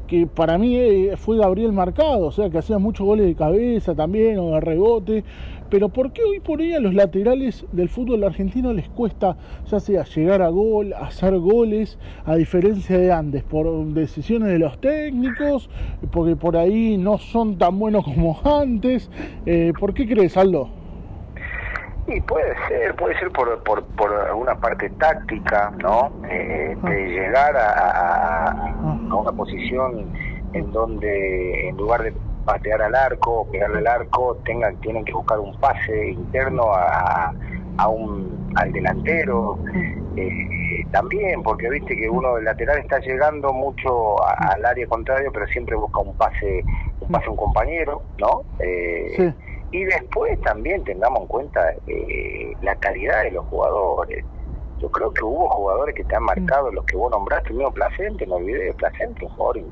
que 0.00 0.26
para 0.26 0.58
mí 0.58 0.76
eh, 0.76 1.14
fue 1.16 1.38
Gabriel 1.38 1.72
Marcado, 1.72 2.26
o 2.26 2.32
sea, 2.32 2.50
que 2.50 2.58
hacía 2.58 2.78
muchos 2.78 3.06
goles 3.06 3.26
de 3.26 3.34
cabeza 3.34 3.94
también 3.94 4.38
o 4.38 4.52
de 4.52 4.60
rebote. 4.60 5.24
Pero 5.70 5.88
¿por 5.88 6.12
qué 6.12 6.22
hoy 6.22 6.38
por 6.40 6.60
hoy 6.60 6.74
a 6.74 6.80
los 6.80 6.92
laterales 6.92 7.64
del 7.72 7.88
fútbol 7.88 8.24
argentino 8.24 8.74
les 8.74 8.90
cuesta, 8.90 9.38
ya 9.70 9.80
sea 9.80 10.04
llegar 10.04 10.42
a 10.42 10.48
gol, 10.48 10.92
hacer 10.92 11.38
goles, 11.38 11.98
a 12.26 12.36
diferencia 12.36 12.98
de 12.98 13.10
antes? 13.10 13.42
¿Por 13.42 13.86
decisiones 13.94 14.48
de 14.48 14.58
los 14.58 14.78
técnicos? 14.80 15.70
¿Porque 16.10 16.36
por 16.36 16.58
ahí 16.58 16.98
no 16.98 17.16
son 17.16 17.56
tan 17.56 17.78
buenos 17.78 18.04
como 18.04 18.38
antes? 18.44 19.10
Eh, 19.46 19.72
¿Por 19.78 19.94
qué 19.94 20.06
crees, 20.06 20.36
Aldo? 20.36 20.81
Y 22.06 22.20
puede 22.22 22.54
ser, 22.68 22.94
puede 22.96 23.16
ser 23.18 23.30
por, 23.30 23.62
por, 23.62 23.84
por 23.94 24.12
alguna 24.12 24.54
parte 24.56 24.90
táctica, 24.90 25.72
¿no? 25.78 26.10
Eh, 26.28 26.76
de 26.82 27.06
llegar 27.08 27.56
a, 27.56 27.70
a- 27.70 28.50
a 29.10 29.14
una 29.14 29.32
posición 29.32 30.10
en 30.52 30.72
donde 30.72 31.68
en 31.68 31.76
lugar 31.76 32.02
de 32.02 32.14
patear 32.44 32.82
al 32.82 32.94
arco, 32.96 33.48
pegarle 33.52 33.78
al 33.78 33.86
arco, 33.86 34.38
tengan, 34.44 34.76
tienen 34.78 35.04
que 35.04 35.12
buscar 35.12 35.38
un 35.38 35.54
pase 35.60 36.08
interno 36.10 36.72
a, 36.74 37.32
a 37.78 37.88
un, 37.88 38.48
al 38.56 38.72
delantero. 38.72 39.58
Eh, 40.16 40.30
también, 40.90 41.42
porque 41.42 41.70
viste 41.70 41.96
que 41.96 42.10
uno 42.10 42.34
del 42.34 42.44
lateral 42.44 42.78
está 42.78 42.98
llegando 42.98 43.52
mucho 43.52 44.22
a- 44.22 44.52
al 44.54 44.64
área 44.66 44.86
contraria, 44.88 45.30
pero 45.32 45.46
siempre 45.46 45.76
busca 45.76 46.00
un 46.00 46.14
pase, 46.16 46.64
un 47.00 47.08
pase 47.08 47.26
a 47.26 47.30
un 47.30 47.36
compañero, 47.36 48.02
¿no? 48.18 48.42
Eh, 48.58 49.12
Sí. 49.16 49.34
Y 49.72 49.84
después 49.84 50.40
también 50.42 50.84
tengamos 50.84 51.22
en 51.22 51.26
cuenta 51.26 51.74
eh, 51.86 52.52
la 52.60 52.76
calidad 52.76 53.24
de 53.24 53.32
los 53.32 53.44
jugadores. 53.46 54.24
Yo 54.78 54.88
creo 54.90 55.12
que 55.12 55.24
hubo 55.24 55.48
jugadores 55.48 55.94
que 55.94 56.04
te 56.04 56.14
han 56.16 56.24
marcado, 56.24 56.70
los 56.72 56.84
que 56.84 56.96
vos 56.96 57.10
nombraste, 57.10 57.50
el 57.50 57.56
mismo 57.56 57.72
Placente, 57.72 58.26
me 58.26 58.34
olvidé 58.34 58.64
de 58.64 58.74
Placente, 58.74 59.24
un 59.24 59.30
jugador, 59.30 59.62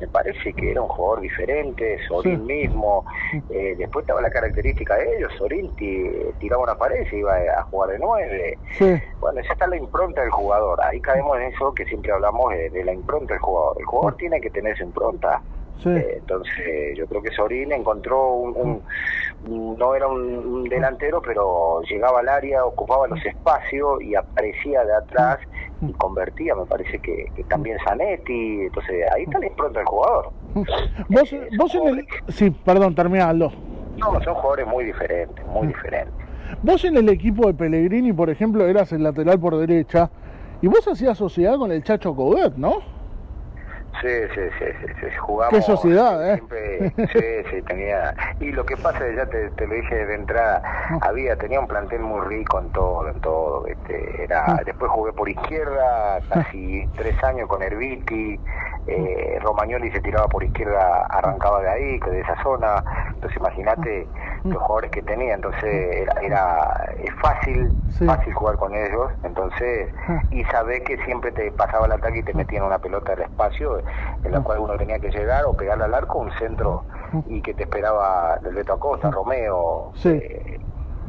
me 0.00 0.08
parece 0.08 0.52
que 0.52 0.70
era 0.72 0.82
un 0.82 0.88
jugador 0.88 1.20
diferente, 1.20 1.98
Sorín 2.08 2.38
Sí. 2.46 2.52
mismo, 2.54 3.04
eh, 3.48 3.74
después 3.78 4.02
estaba 4.02 4.20
la 4.20 4.30
característica 4.30 4.96
de 4.96 5.16
ellos, 5.16 5.32
Sorín 5.38 5.74
ti- 5.76 6.10
tiraba 6.38 6.62
una 6.62 6.74
pared 6.74 7.02
y 7.02 7.06
se 7.06 7.16
iba 7.18 7.34
a 7.34 7.62
jugar 7.64 7.90
de 7.90 7.98
nueve, 7.98 8.58
Sí, 8.72 8.94
bueno, 9.20 9.40
esa 9.40 9.52
está 9.54 9.66
la 9.66 9.76
impronta 9.76 10.20
del 10.22 10.30
jugador. 10.30 10.78
Ahí 10.82 11.00
caemos 11.00 11.36
en 11.38 11.44
eso 11.44 11.72
que 11.74 11.84
siempre 11.86 12.12
hablamos 12.12 12.50
de, 12.52 12.68
de 12.70 12.84
la 12.84 12.92
impronta 12.92 13.34
del 13.34 13.40
jugador. 13.42 13.76
El 13.78 13.84
jugador 13.86 14.16
tiene 14.16 14.40
que 14.40 14.50
tener 14.50 14.76
su 14.76 14.82
impronta. 14.84 15.42
sí. 15.82 15.88
Eh, 15.90 16.14
entonces, 16.18 16.96
yo 16.96 17.06
creo 17.06 17.22
que 17.22 17.30
Sorín 17.32 17.72
encontró 17.72 18.32
un. 18.32 18.50
un- 18.56 18.66
un- 18.70 18.84
no 19.48 19.94
era 19.94 20.08
un, 20.08 20.22
un 20.38 20.64
delantero, 20.64 21.22
pero 21.22 21.80
llegaba 21.82 22.20
al 22.20 22.28
área, 22.28 22.64
ocupaba 22.64 23.06
los 23.06 23.24
espacios 23.24 24.02
y 24.02 24.14
aparecía 24.14 24.84
de 24.84 24.94
atrás 24.94 25.38
y 25.80 25.92
convertía. 25.92 26.54
Me 26.54 26.66
parece 26.66 26.98
que, 26.98 27.26
que 27.34 27.44
también 27.44 27.78
Zanetti. 27.86 28.62
Entonces, 28.62 29.04
ahí 29.14 29.22
está 29.24 29.38
la 29.38 29.46
impronta 29.46 29.78
del 29.78 29.88
jugador. 29.88 30.30
Vos, 31.08 31.32
Eh, 31.32 31.48
vos 31.58 31.74
en 31.74 31.88
el... 31.88 32.06
Sí, 32.28 32.50
perdón, 32.50 32.94
termina 32.94 33.28
Aldo. 33.28 33.52
No, 33.98 34.20
son 34.22 34.34
jugadores 34.34 34.66
muy 34.66 34.84
diferentes, 34.84 35.46
muy 35.46 35.68
diferentes. 35.68 36.14
Vos 36.62 36.84
en 36.84 36.96
el 36.96 37.08
equipo 37.08 37.46
de 37.46 37.54
Pellegrini, 37.54 38.12
por 38.12 38.30
ejemplo, 38.30 38.66
eras 38.66 38.92
el 38.92 39.02
lateral 39.02 39.38
por 39.38 39.56
derecha 39.56 40.10
y 40.62 40.66
vos 40.68 40.86
hacías 40.86 41.18
sociedad 41.18 41.56
con 41.56 41.72
el 41.72 41.82
Chacho 41.82 42.14
Coudet, 42.14 42.54
¿no? 42.56 42.95
Sí, 44.00 44.08
sí, 44.34 44.40
sí, 44.58 44.64
sí, 44.80 44.92
sí, 45.00 45.16
jugamos. 45.18 45.54
Qué 45.54 45.62
sociedad, 45.62 46.30
¿eh? 46.30 46.34
Siempre, 46.34 46.92
sí, 47.12 47.50
sí, 47.50 47.62
tenía. 47.62 48.14
Y 48.40 48.52
lo 48.52 48.64
que 48.66 48.76
pasa, 48.76 48.98
ya 49.16 49.26
te, 49.26 49.50
te 49.52 49.66
lo 49.66 49.74
dije 49.74 50.06
de 50.06 50.14
entrada, 50.14 50.62
había, 51.00 51.36
tenía 51.36 51.60
un 51.60 51.66
plantel 51.66 52.00
muy 52.00 52.20
rico 52.26 52.60
en 52.60 52.70
todo, 52.72 53.08
en 53.08 53.20
todo. 53.20 53.62
¿viste? 53.62 54.22
Era, 54.24 54.60
después 54.64 54.90
jugué 54.90 55.12
por 55.12 55.28
izquierda, 55.28 56.20
casi 56.28 56.86
tres 56.96 57.22
años 57.24 57.48
con 57.48 57.62
Herbiti, 57.62 58.38
eh, 58.86 59.38
Romagnoli 59.42 59.90
se 59.90 60.00
tiraba 60.00 60.28
por 60.28 60.44
izquierda, 60.44 61.06
arrancaba 61.10 61.60
de 61.62 61.70
ahí, 61.70 61.98
de 62.00 62.20
esa 62.20 62.40
zona. 62.42 62.84
Entonces, 63.14 63.36
imagínate 63.38 64.06
los 64.44 64.62
jugadores 64.62 64.90
que 64.90 65.02
tenía. 65.02 65.34
Entonces, 65.34 65.96
era, 65.96 66.12
era 66.22 66.94
es 67.02 67.14
fácil, 67.20 67.72
Sí. 67.88 68.04
fácil 68.04 68.32
jugar 68.34 68.56
con 68.56 68.74
ellos. 68.74 69.10
Entonces, 69.24 69.88
y 70.30 70.44
sabés 70.44 70.82
que 70.82 70.98
siempre 71.04 71.32
te 71.32 71.50
pasaba 71.52 71.86
el 71.86 71.92
ataque 71.92 72.18
y 72.18 72.22
te 72.22 72.34
metían 72.34 72.64
una 72.64 72.78
pelota 72.78 73.12
del 73.14 73.22
espacio 73.22 73.78
en 74.24 74.32
la 74.32 74.40
cual 74.40 74.58
uno 74.60 74.76
tenía 74.76 74.98
que 74.98 75.10
llegar 75.10 75.44
o 75.44 75.52
pegarle 75.54 75.84
al 75.84 75.94
arco 75.94 76.18
un 76.18 76.30
centro 76.38 76.84
y 77.26 77.40
que 77.40 77.54
te 77.54 77.62
esperaba 77.64 78.38
del 78.42 78.54
Beto 78.54 78.72
Acosta, 78.74 79.10
Romeo, 79.10 79.92
Sí. 79.94 80.08
eh, 80.10 80.60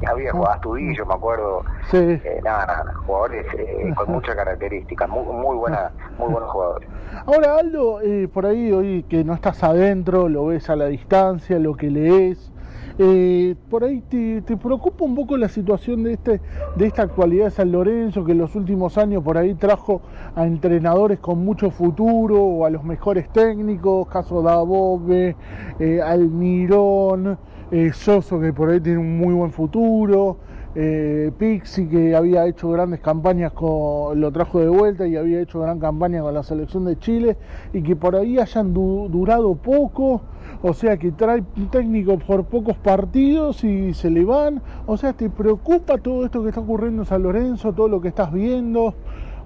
había 0.08 0.32
jugado 0.32 0.54
Astudillo, 0.54 1.06
me 1.08 1.16
acuerdo, 1.16 1.64
Sí. 1.90 1.98
eh, 1.98 2.40
nada, 2.44 2.66
nada, 2.68 2.94
jugadores 3.06 3.46
eh, 3.58 3.92
con 3.96 4.12
muchas 4.12 4.36
características, 4.36 5.10
muy, 5.10 5.24
muy 5.24 5.56
buena, 5.58 5.92
muy 6.20 6.30
buenos 6.32 6.52
jugadores. 6.52 6.88
Ahora, 7.26 7.56
Aldo, 7.58 8.02
eh, 8.02 8.28
por 8.32 8.46
ahí 8.46 8.72
hoy 8.72 9.04
que 9.10 9.24
no 9.24 9.34
estás 9.34 9.64
adentro, 9.64 10.30
lo 10.30 10.46
ves 10.46 10.70
a 10.70 10.76
la 10.76 10.86
distancia, 10.86 11.58
lo 11.58 11.76
que 11.76 11.90
lees, 11.90 12.52
eh, 13.00 13.56
por 13.70 13.84
ahí 13.84 14.02
te, 14.02 14.42
preocupa 14.58 15.06
un 15.06 15.16
poco 15.16 15.38
la 15.38 15.50
situación 15.50 16.04
de 16.04 16.14
este 16.14 16.42
de 16.76 16.86
esta 16.88 17.04
actualidad 17.04 17.46
de 17.46 17.52
San 17.52 17.72
Lorenzo, 17.72 18.26
que 18.26 18.32
en 18.32 18.40
los 18.40 18.56
últimos 18.56 18.98
años 18.98 19.24
por 19.24 19.38
ahí 19.38 19.54
trajo 19.56 20.02
a 20.36 20.46
entrenadores 20.48 21.20
con 21.20 21.44
mucho 21.46 21.70
futuro 21.72 22.42
o 22.44 22.66
a 22.66 22.70
los 22.70 22.84
mejores 22.84 23.30
técnicos, 23.30 24.08
caso 24.08 24.42
Dabove, 24.42 25.36
eh, 25.80 26.02
Almirón, 26.02 27.38
eh, 27.72 27.92
Soso, 27.94 28.40
que 28.40 28.54
por 28.54 28.70
ahí 28.70 28.80
tiene 28.82 29.00
un 29.00 29.18
muy 29.18 29.34
buen 29.34 29.52
futuro. 29.52 30.38
eh, 30.80 31.32
Pixi 31.38 31.88
que 31.88 32.16
había 32.16 32.46
hecho 32.46 32.70
grandes 32.70 33.00
campañas 33.00 33.52
con 33.54 34.20
lo 34.22 34.32
trajo 34.32 34.60
de 34.60 34.68
vuelta 34.70 35.08
y 35.08 35.16
había 35.16 35.40
hecho 35.42 35.60
gran 35.62 35.80
campaña 35.80 36.22
con 36.22 36.34
la 36.36 36.44
selección 36.44 36.86
de 36.86 36.98
Chile 37.00 37.36
y 37.74 37.82
que 37.82 37.96
por 37.96 38.16
ahí 38.16 38.38
hayan 38.38 38.74
du- 38.74 39.08
durado 39.10 39.56
poco 39.56 40.22
o 40.62 40.74
sea 40.74 40.98
que 40.98 41.12
trae 41.12 41.44
un 41.56 41.70
técnico 41.70 42.18
por 42.18 42.46
pocos 42.46 42.78
partidos 42.78 43.64
y 43.64 43.94
se 43.94 44.10
le 44.10 44.26
van 44.26 44.62
o 44.86 44.98
sea 44.98 45.14
te 45.14 45.30
preocupa 45.30 45.98
todo 45.98 46.26
esto 46.26 46.42
que 46.44 46.50
está 46.50 46.62
ocurriendo 46.62 47.04
en 47.04 47.06
San 47.06 47.24
Lorenzo 47.24 47.74
todo 47.74 47.88
lo 47.88 48.02
que 48.02 48.08
estás 48.10 48.32
viendo 48.32 48.96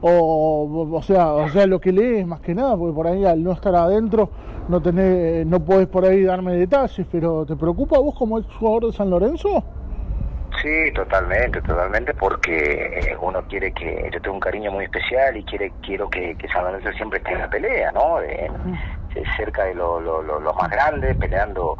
o, 0.03 0.89
o 0.93 1.01
sea, 1.03 1.31
o 1.33 1.47
sea, 1.49 1.67
lo 1.67 1.79
que 1.79 1.91
lees 1.91 2.25
más 2.25 2.41
que 2.41 2.55
nada, 2.55 2.75
porque 2.75 2.95
por 2.95 3.05
ahí 3.05 3.23
al 3.23 3.43
no 3.43 3.51
estar 3.51 3.75
adentro 3.75 4.31
no 4.67 4.81
tenés, 4.81 5.45
no 5.45 5.63
podés 5.63 5.87
por 5.87 6.05
ahí 6.05 6.23
darme 6.23 6.53
detalles, 6.55 7.05
pero 7.11 7.45
¿te 7.45 7.55
preocupa 7.55 7.99
vos 7.99 8.15
como 8.17 8.39
ex 8.39 8.47
jugador 8.55 8.87
de 8.87 8.93
San 8.93 9.11
Lorenzo? 9.11 9.63
Sí, 10.59 10.91
totalmente, 10.95 11.61
totalmente, 11.61 12.13
porque 12.15 12.55
eh, 12.99 13.17
uno 13.21 13.43
quiere 13.47 13.71
que, 13.73 14.09
yo 14.11 14.19
tengo 14.21 14.35
un 14.35 14.39
cariño 14.39 14.71
muy 14.71 14.85
especial 14.85 15.37
y 15.37 15.43
quiere, 15.43 15.71
quiero 15.81 16.09
que, 16.09 16.35
que 16.35 16.47
San 16.47 16.63
Lorenzo 16.63 16.91
siempre 16.93 17.19
esté 17.19 17.33
en 17.33 17.39
la 17.39 17.49
pelea, 17.49 17.91
¿no? 17.91 18.19
En- 18.21 18.29
eh, 18.53 18.79
cerca 19.37 19.65
de 19.65 19.75
lo- 19.75 19.99
lo- 19.99 20.21
lo- 20.21 20.39
los 20.39 20.55
más 20.55 20.69
grandes, 20.69 21.15
peleando 21.17 21.77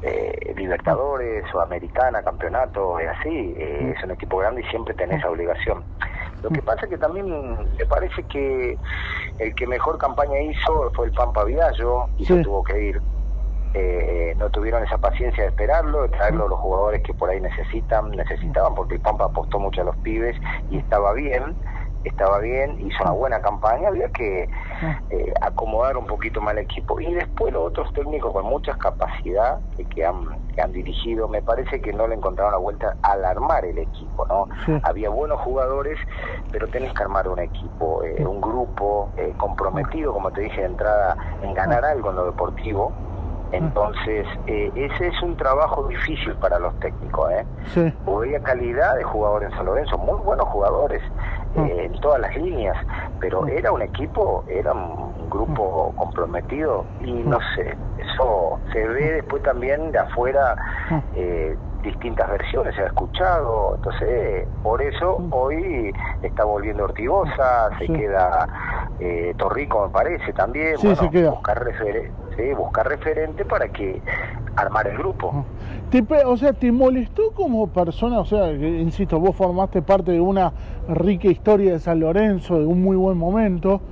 eh, 0.00 0.52
Libertadores, 0.56 1.44
Sudamericana, 1.50 2.22
Campeonato, 2.22 2.98
es 2.98 3.08
así, 3.08 3.54
eh, 3.56 3.94
es 3.96 4.02
un 4.04 4.10
equipo 4.10 4.38
grande 4.38 4.62
y 4.62 4.64
siempre 4.64 4.94
tenés 4.94 5.18
esa 5.18 5.30
obligación. 5.30 5.84
Lo 6.42 6.50
que 6.50 6.60
pasa 6.62 6.80
es 6.86 6.90
que 6.90 6.98
también 6.98 7.28
me 7.78 7.86
parece 7.86 8.24
que 8.24 8.76
el 9.38 9.54
que 9.54 9.66
mejor 9.66 9.98
campaña 9.98 10.40
hizo 10.40 10.90
fue 10.94 11.06
el 11.06 11.12
Pampa 11.12 11.44
Viallo 11.44 12.06
y 12.16 12.24
Sí. 12.24 12.36
se 12.36 12.42
tuvo 12.42 12.62
que 12.64 12.80
ir 12.80 13.02
eh, 13.74 14.34
no 14.36 14.50
tuvieron 14.50 14.84
esa 14.84 14.98
paciencia 14.98 15.44
de 15.44 15.48
esperarlo, 15.48 16.02
de 16.02 16.10
traerlo 16.10 16.44
a 16.44 16.48
los 16.48 16.58
jugadores 16.60 17.00
que 17.02 17.14
por 17.14 17.30
ahí 17.30 17.40
necesitan, 17.40 18.10
necesitaban, 18.10 18.74
porque 18.74 18.96
el 18.96 19.00
Pampa 19.00 19.24
apostó 19.24 19.58
mucho 19.58 19.80
a 19.80 19.84
los 19.84 19.96
pibes 19.96 20.36
y 20.68 20.76
estaba 20.76 21.14
bien, 21.14 21.56
estaba 22.04 22.38
bien, 22.38 22.78
hizo 22.80 23.02
una 23.02 23.12
buena 23.12 23.40
campaña, 23.40 23.88
había 23.88 24.08
que 24.08 24.48
eh, 25.10 25.34
acomodar 25.40 25.96
un 25.96 26.06
poquito 26.06 26.40
más 26.40 26.52
el 26.52 26.60
equipo. 26.60 27.00
Y 27.00 27.12
después 27.14 27.52
los 27.52 27.68
otros 27.68 27.92
técnicos 27.94 28.32
con 28.32 28.44
mucha 28.46 28.76
capacidad 28.78 29.60
que, 29.76 29.84
que 29.84 30.04
han, 30.04 30.24
que 30.54 30.60
han 30.60 30.72
dirigido, 30.72 31.28
me 31.28 31.42
parece 31.42 31.80
que 31.80 31.92
no 31.92 32.06
le 32.06 32.14
encontraron 32.14 32.52
la 32.52 32.58
vuelta 32.58 32.96
al 33.02 33.24
armar 33.24 33.64
el 33.64 33.78
equipo, 33.78 34.26
¿no? 34.26 34.48
Sí. 34.66 34.78
Había 34.82 35.10
buenos 35.10 35.40
jugadores, 35.40 35.98
pero 36.50 36.68
tenés 36.68 36.92
que 36.94 37.02
armar 37.02 37.28
un 37.28 37.38
equipo, 37.38 38.02
eh, 38.04 38.24
un 38.24 38.40
grupo 38.40 39.10
eh, 39.16 39.32
comprometido, 39.36 40.12
como 40.12 40.30
te 40.30 40.42
dije 40.42 40.60
de 40.60 40.66
entrada, 40.66 41.16
en 41.42 41.54
ganar 41.54 41.84
algo 41.84 42.10
en 42.10 42.16
lo 42.16 42.26
deportivo. 42.26 42.92
Entonces, 43.52 44.26
eh, 44.46 44.72
ese 44.74 45.08
es 45.08 45.22
un 45.22 45.36
trabajo 45.36 45.86
difícil 45.86 46.34
para 46.36 46.58
los 46.58 46.74
técnicos, 46.80 47.30
¿eh? 47.32 47.44
Sí. 47.66 47.94
Había 48.06 48.42
calidad 48.42 48.96
de 48.96 49.04
jugadores 49.04 49.50
en 49.50 49.56
San 49.56 49.66
Lorenzo, 49.66 49.98
muy 49.98 50.18
buenos 50.20 50.48
jugadores 50.48 51.02
eh, 51.54 51.84
en 51.84 51.92
todas 52.00 52.20
las 52.20 52.34
líneas, 52.36 52.76
pero 53.20 53.46
era 53.46 53.72
un 53.72 53.82
equipo, 53.82 54.44
era 54.48 54.72
un 54.72 55.28
grupo 55.28 55.92
comprometido 55.96 56.86
y 57.00 57.12
no 57.12 57.38
sé, 57.54 57.76
eso 57.98 58.58
se 58.72 58.86
ve 58.86 59.12
después 59.12 59.42
también 59.42 59.92
de 59.92 59.98
afuera, 59.98 60.56
eh, 61.14 61.56
distintas 61.82 62.30
versiones, 62.30 62.74
se 62.74 62.82
ha 62.82 62.86
escuchado, 62.86 63.74
entonces 63.74 64.48
por 64.62 64.80
eso 64.80 65.16
hoy 65.30 65.92
está 66.22 66.44
volviendo 66.44 66.84
Ortigosa, 66.84 67.70
se 67.78 67.86
Sí. 67.86 67.92
queda 67.92 68.48
eh, 68.98 69.34
Torrico 69.36 69.82
me 69.84 69.90
parece 69.90 70.32
también, 70.32 70.76
Sí, 70.78 70.86
bueno, 70.86 71.02
se 71.02 71.10
queda. 71.10 71.30
buscar 71.30 71.64
referente, 71.64 72.12
sí, 72.36 72.52
buscar 72.54 72.86
referente 72.88 73.44
para 73.44 73.68
que 73.68 74.02
armar 74.54 74.86
el 74.86 74.96
grupo. 74.98 75.34
Te 75.90 76.02
pe- 76.02 76.24
o 76.24 76.36
sea, 76.36 76.52
¿te 76.52 76.70
molestó 76.70 77.22
como 77.34 77.66
persona? 77.72 78.20
O 78.20 78.24
sea, 78.24 78.50
insisto, 78.52 79.18
vos 79.18 79.34
formaste 79.34 79.82
parte 79.82 80.12
de 80.12 80.20
una 80.20 80.52
rica 80.88 81.28
historia 81.28 81.72
de 81.72 81.80
San 81.80 81.98
Lorenzo, 82.00 82.58
de 82.58 82.66
un 82.66 82.82
muy 82.82 82.96
buen 82.96 83.16
momento. 83.18 83.82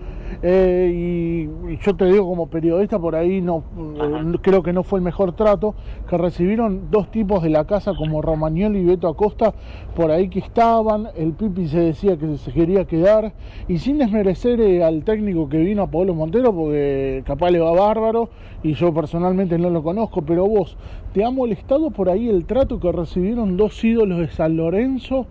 Eh, 0.42 0.90
y, 0.92 1.72
y 1.72 1.78
yo 1.78 1.94
te 1.94 2.06
digo 2.06 2.26
como 2.26 2.46
periodista, 2.48 2.98
por 2.98 3.14
ahí 3.14 3.40
no 3.40 3.62
eh, 4.00 4.38
creo 4.40 4.62
que 4.62 4.72
no 4.72 4.82
fue 4.82 4.98
el 4.98 5.04
mejor 5.04 5.32
trato, 5.32 5.74
que 6.08 6.16
recibieron 6.16 6.90
dos 6.90 7.10
tipos 7.10 7.42
de 7.42 7.50
la 7.50 7.66
casa 7.66 7.92
como 7.96 8.22
Romagnoli 8.22 8.80
y 8.80 8.84
Beto 8.84 9.08
Acosta, 9.08 9.52
por 9.94 10.10
ahí 10.10 10.28
que 10.28 10.38
estaban, 10.38 11.08
el 11.16 11.32
Pipi 11.32 11.68
se 11.68 11.80
decía 11.80 12.16
que 12.16 12.36
se 12.38 12.52
quería 12.52 12.84
quedar, 12.84 13.32
y 13.68 13.78
sin 13.78 13.98
desmerecer 13.98 14.60
eh, 14.60 14.84
al 14.84 15.04
técnico 15.04 15.48
que 15.48 15.58
vino 15.58 15.82
a 15.82 15.90
Pablo 15.90 16.14
Montero, 16.14 16.54
porque 16.54 17.22
capaz 17.26 17.50
le 17.50 17.58
va 17.58 17.72
bárbaro, 17.72 18.30
y 18.62 18.74
yo 18.74 18.94
personalmente 18.94 19.58
no 19.58 19.70
lo 19.70 19.82
conozco, 19.82 20.22
pero 20.22 20.46
vos, 20.46 20.76
¿te 21.12 21.24
ha 21.24 21.30
molestado 21.30 21.90
por 21.90 22.08
ahí 22.08 22.28
el 22.28 22.46
trato 22.46 22.80
que 22.80 22.92
recibieron 22.92 23.56
dos 23.56 23.82
ídolos 23.84 24.18
de 24.18 24.28
San 24.28 24.56
Lorenzo? 24.56 25.26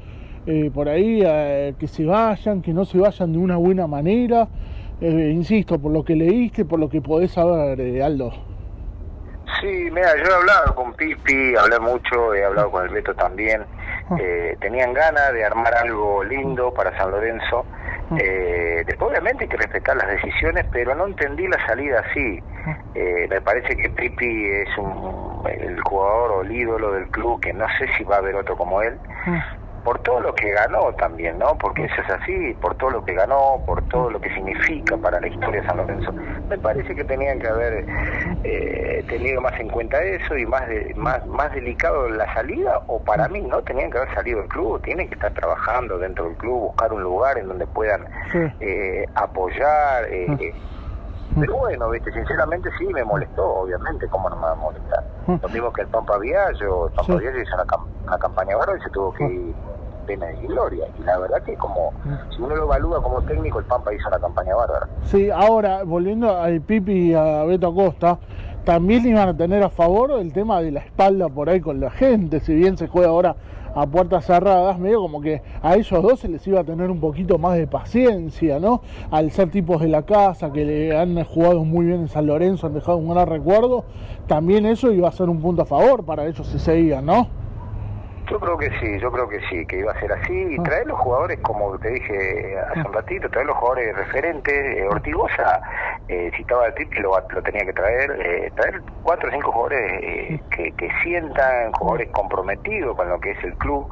por 0.74 0.90
ahí 0.90 1.20
que 1.78 1.88
se 1.88 2.06
vayan, 2.06 2.64
que 2.64 2.74
no 2.74 2.84
se 2.84 2.98
vayan 2.98 3.34
de 3.34 3.38
una 3.38 3.58
buena 3.58 3.86
manera. 3.86 4.48
Eh, 5.02 5.32
insisto, 5.34 5.80
por 5.80 5.92
lo 5.92 6.04
que 6.04 6.16
leíste, 6.16 6.66
por 6.66 6.80
lo 6.80 6.90
que 6.90 7.02
podés 7.02 7.32
saber, 7.32 7.80
eh, 7.80 8.04
Aldo. 8.04 8.32
Sí, 9.60 9.90
mira, 9.92 10.16
yo 10.18 10.24
he 10.24 10.36
hablado 10.36 10.76
con 10.76 10.94
Pipi, 10.94 11.56
hablé 11.56 11.80
mucho, 11.80 12.34
he 12.34 12.46
hablado 12.46 12.72
con 12.72 12.86
el 12.86 12.90
Beto 12.94 13.14
también. 13.16 13.64
Eh, 14.20 14.56
tenían 14.60 14.94
ganas 14.94 15.34
de 15.34 15.44
armar 15.44 15.74
algo 15.76 16.24
lindo 16.24 16.74
para 16.74 16.96
San 16.98 17.12
Lorenzo. 17.12 17.66
Eh, 18.18 18.84
después, 18.88 19.12
obviamente, 19.12 19.44
hay 19.44 19.50
que 19.50 19.58
respetar 19.58 19.96
las 19.98 20.08
decisiones, 20.08 20.66
pero 20.72 20.96
no 20.96 21.08
entendí 21.08 21.48
la 21.48 21.64
salida 21.66 22.04
así. 22.10 22.42
Eh, 22.96 23.28
me 23.30 23.42
parece 23.42 23.76
que 23.76 23.90
Pipi 23.90 24.46
es 24.48 24.78
un, 24.78 25.44
el 25.48 25.80
jugador 25.82 26.32
o 26.32 26.42
el 26.42 26.52
ídolo 26.52 26.92
del 26.94 27.08
club, 27.08 27.40
que 27.40 27.54
no 27.54 27.66
sé 27.78 27.88
si 27.98 28.04
va 28.04 28.16
a 28.16 28.20
haber 28.20 28.36
otro 28.36 28.56
como 28.58 28.82
él 28.82 28.98
por 29.84 30.00
todo 30.00 30.20
lo 30.20 30.34
que 30.36 30.52
ganó 30.52 30.92
también, 30.94 31.38
¿no? 31.40 31.58
Porque 31.58 31.86
eso 31.86 32.02
es 32.02 32.10
así, 32.10 32.54
por 32.62 32.76
todo 32.76 32.90
lo 32.92 33.04
que 33.04 33.14
ganó, 33.14 33.62
por 33.66 33.82
todo 33.84 34.10
lo 34.10 34.20
que 34.20 34.30
significa 34.34 34.98
para 34.98 35.20
la 35.20 35.28
historia 35.28 35.62
de 35.62 35.68
San 35.68 35.78
Lorenzo. 35.78 36.14
Me 36.50 36.58
parece 36.58 36.96
que 36.96 37.04
tenían 37.04 37.40
que 37.40 37.48
haber 37.48 37.86
eh, 38.44 39.04
tenido 39.08 39.42
más 39.42 39.54
en 39.60 39.70
cuenta 39.70 40.02
eso 40.02 40.38
y 40.38 40.46
más 40.46 40.68
de, 40.68 40.94
más 40.96 41.26
más 41.28 41.52
delicado 41.54 42.10
la 42.10 42.32
salida, 42.34 42.82
o 42.88 43.02
para 43.04 43.28
mí, 43.28 43.42
¿no? 43.42 43.62
Tenían 43.64 43.92
que 43.92 43.98
haber 44.00 44.14
salido 44.14 44.40
del 44.40 44.50
club, 44.50 44.82
tienen 44.82 45.08
que 45.08 45.16
estar 45.16 45.32
trabajando 45.34 45.98
dentro 45.98 46.26
del 46.26 46.38
club, 46.38 46.60
buscar 46.60 46.92
un 46.94 47.02
lugar 47.04 47.38
en 47.38 47.48
donde 47.48 47.66
puedan 47.68 48.06
Sí. 48.32 48.40
eh, 48.60 49.06
apoyar. 49.16 50.06
eh, 50.10 50.54
pero 51.38 51.58
bueno, 51.58 51.90
viste, 51.90 52.12
sinceramente 52.12 52.70
sí 52.78 52.86
me 52.88 53.04
molestó, 53.04 53.46
obviamente, 53.62 54.08
¿cómo 54.08 54.30
no 54.30 54.36
me 54.38 54.44
va 54.44 54.52
a 54.52 54.56
molestar? 54.56 55.04
Lo 55.42 55.50
mismo 55.50 55.72
que 55.72 55.82
el 55.84 55.88
Pampa 55.88 56.18
Viallo, 56.18 56.88
el 56.88 56.94
Pampa 56.94 57.14
Sí. 57.14 57.20
Viallo 57.20 57.42
hizo 57.42 57.56
una, 57.56 57.66
cam- 57.66 57.88
una 58.08 58.18
campaña 58.18 58.56
bárbara 58.58 58.80
y 58.80 58.82
se 58.84 58.90
tuvo 58.90 59.14
que 59.14 59.24
ir 59.26 59.56
pena 60.08 60.32
y 60.32 60.48
gloria. 60.48 60.86
Y 60.98 61.04
la 61.04 61.20
verdad 61.20 61.44
que 61.44 61.56
como, 61.56 61.94
si 62.36 62.42
uno 62.42 62.56
lo 62.56 62.64
evalúa 62.64 63.02
como 63.04 63.22
técnico, 63.22 63.60
el 63.60 63.66
Pampa 63.66 63.94
hizo 63.94 64.08
una 64.08 64.18
campaña 64.20 64.56
bárbara. 64.56 64.88
Sí, 65.04 65.30
ahora, 65.30 65.84
volviendo 65.84 66.36
al 66.36 66.62
Pipi 66.62 67.12
y 67.12 67.14
a 67.14 67.44
Beto 67.44 67.68
Acosta, 67.68 68.18
también 68.66 69.06
iban 69.06 69.30
a 69.30 69.38
tener 69.38 69.62
a 69.64 69.70
favor 69.70 70.12
el 70.20 70.34
tema 70.34 70.62
de 70.62 70.72
la 70.72 70.80
espalda 70.80 71.30
por 71.30 71.50
ahí 71.50 71.62
con 71.62 71.80
la 71.80 71.92
gente, 71.92 72.40
si 72.40 72.56
bien 72.56 72.76
se 72.78 72.88
juega 72.88 73.10
ahora 73.10 73.36
a 73.76 73.86
puertas 73.88 74.26
cerradas, 74.26 74.80
medio 74.80 75.02
como 75.02 75.22
que 75.22 75.42
a 75.62 75.76
ellos 75.76 76.02
dos 76.02 76.20
se 76.20 76.28
les 76.28 76.46
iba 76.48 76.60
a 76.62 76.64
tener 76.64 76.90
un 76.90 77.00
poquito 77.00 77.38
más 77.38 77.58
de 77.58 77.68
paciencia, 77.68 78.60
¿no? 78.60 78.82
Al 79.12 79.32
ser 79.32 79.50
tipos 79.50 79.82
de 79.82 79.88
la 79.88 80.04
casa, 80.04 80.52
que 80.52 80.66
le 80.66 80.98
han 80.98 81.24
jugado 81.24 81.64
muy 81.64 81.86
bien 81.86 82.02
en 82.02 82.08
San 82.08 82.28
Lorenzo, 82.28 82.68
han 82.68 82.74
dejado 82.74 82.98
un 82.98 83.10
gran 83.10 83.28
recuerdo, 83.28 83.86
también 84.28 84.66
eso 84.66 84.92
iba 84.92 85.08
a 85.08 85.12
ser 85.12 85.30
un 85.30 85.40
punto 85.40 85.62
a 85.62 85.66
favor 85.66 86.04
para 86.04 86.28
ellos 86.28 86.48
si 86.48 86.60
seguían, 86.60 87.06
¿no? 87.06 87.28
Yo 88.30 88.40
creo 88.40 88.58
que 88.58 88.70
sí, 88.80 89.00
yo 89.00 89.12
creo 89.12 89.28
que 89.28 89.40
sí, 89.50 89.66
que 89.66 89.80
iba 89.80 89.92
a 89.92 90.00
ser 90.00 90.12
así. 90.12 90.56
Y 90.56 90.58
traer 90.64 90.86
los 90.88 91.00
jugadores, 91.00 91.40
como 91.42 91.78
te 91.80 91.90
dije 91.90 92.58
hace 92.70 92.82
un 92.88 92.94
ratito, 92.94 93.30
traer 93.30 93.48
los 93.48 93.58
jugadores 93.58 93.96
referentes. 93.96 94.78
Eh, 94.78 94.88
Ortigosa, 94.88 95.62
eh, 96.08 96.32
citaba 96.38 96.66
al 96.66 96.74
Pipi, 96.74 97.00
lo, 97.00 97.12
lo 97.30 97.42
tenía 97.42 97.66
que 97.66 97.74
traer. 97.74 98.12
eh, 98.22 98.52
traer 98.56 98.82
cuatro 99.04 99.30
o 99.30 99.32
cinco 99.32 99.52
jugadores 99.52 99.92
eh, 100.04 100.40
que, 100.52 100.72
que 100.74 100.90
sientan, 101.04 101.72
jugadores 101.74 102.10
comprometidos 102.12 102.96
con 102.96 103.10
lo 103.10 103.20
que 103.20 103.32
es 103.32 103.44
el 103.44 103.54
club. 103.56 103.92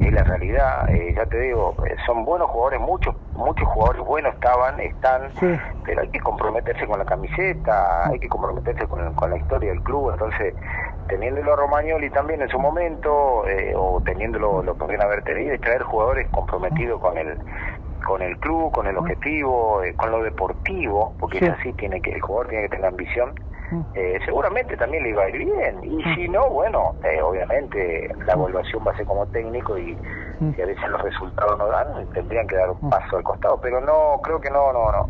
Es 0.00 0.12
la 0.12 0.24
realidad, 0.24 0.88
eh, 0.90 1.14
ya 1.16 1.24
te 1.26 1.38
digo, 1.38 1.76
eh, 1.86 1.94
son 2.04 2.24
buenos 2.24 2.50
jugadores, 2.50 2.80
muchos 2.80 3.14
muchos 3.34 3.66
jugadores 3.68 4.02
buenos 4.02 4.34
estaban, 4.34 4.78
están, 4.80 5.32
Sí. 5.38 5.58
pero 5.84 6.02
hay 6.02 6.08
que 6.08 6.20
comprometerse 6.20 6.86
con 6.86 6.98
la 6.98 7.04
camiseta, 7.04 8.08
hay 8.08 8.18
que 8.18 8.28
comprometerse 8.28 8.86
con, 8.86 9.14
con 9.14 9.30
la 9.30 9.36
historia 9.36 9.70
del 9.70 9.82
club, 9.82 10.10
entonces 10.12 10.54
teniéndolo 11.08 11.52
a 11.52 11.56
Romagnoli 11.56 12.10
también 12.10 12.42
en 12.42 12.48
su 12.48 12.58
momento, 12.58 13.46
eh, 13.46 13.72
o 13.76 14.00
teniéndolo, 14.04 14.62
lo 14.62 14.74
podrían 14.74 15.02
haber 15.02 15.22
tenido, 15.22 15.54
y 15.54 15.58
traer 15.58 15.82
jugadores 15.82 16.28
comprometidos 16.30 17.00
con 17.00 17.16
el 17.18 17.38
con 18.04 18.22
el 18.22 18.38
club, 18.38 18.70
con 18.72 18.86
el 18.86 18.96
objetivo, 18.96 19.82
eh, 19.82 19.94
con 19.94 20.10
lo 20.10 20.22
deportivo, 20.22 21.14
porque 21.18 21.38
Sí. 21.38 21.44
es 21.46 21.50
así, 21.52 21.72
tiene 21.72 22.00
que 22.00 22.12
el 22.12 22.20
jugador 22.20 22.48
tiene 22.48 22.64
que 22.64 22.68
tener 22.70 22.86
ambición, 22.86 23.32
eh, 23.94 24.20
seguramente 24.24 24.76
también 24.76 25.02
le 25.02 25.08
iba 25.10 25.24
a 25.24 25.28
ir 25.30 25.38
bien, 25.38 25.82
y 25.82 26.02
si 26.14 26.28
no, 26.28 26.48
bueno, 26.50 26.94
eh, 27.02 27.20
obviamente 27.20 28.08
la 28.26 28.34
evaluación 28.34 28.84
va 28.86 28.92
a 28.92 28.96
ser 28.96 29.06
como 29.06 29.26
técnico 29.26 29.76
y 29.76 29.96
si 30.54 30.62
a 30.62 30.66
veces 30.66 30.88
los 30.90 31.02
resultados 31.02 31.58
no 31.58 31.66
dan, 31.68 32.06
tendrían 32.12 32.46
que 32.46 32.56
dar 32.56 32.70
un 32.70 32.90
paso 32.90 33.16
al 33.16 33.22
costado, 33.24 33.58
pero 33.60 33.80
no, 33.80 34.20
creo 34.22 34.40
que 34.40 34.50
no, 34.50 34.72
no, 34.72 34.92
no, 34.92 35.08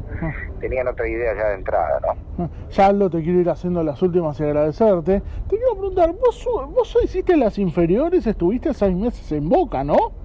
tenían 0.61 0.89
otra 0.89 1.07
idea 1.07 1.35
ya 1.35 1.49
de 1.49 1.55
entrada, 1.57 2.01
¿no? 2.39 2.49
Aldo 2.83 3.11
te 3.11 3.23
quiero 3.23 3.41
ir 3.41 3.51
haciendo 3.51 3.83
las 3.83 4.01
últimas 4.03 4.39
y 4.41 4.45
agradecerte. 4.45 5.21
Te 5.21 5.57
quiero 5.57 5.73
preguntar, 5.73 6.13
vos, 6.13 6.49
vos 6.75 6.99
hiciste 7.03 7.37
las 7.37 7.59
inferiores, 7.59 8.27
estuviste 8.27 8.73
seis 8.75 8.95
meses 8.95 9.31
en 9.33 9.49
Boca, 9.49 9.83
¿no? 9.85 10.24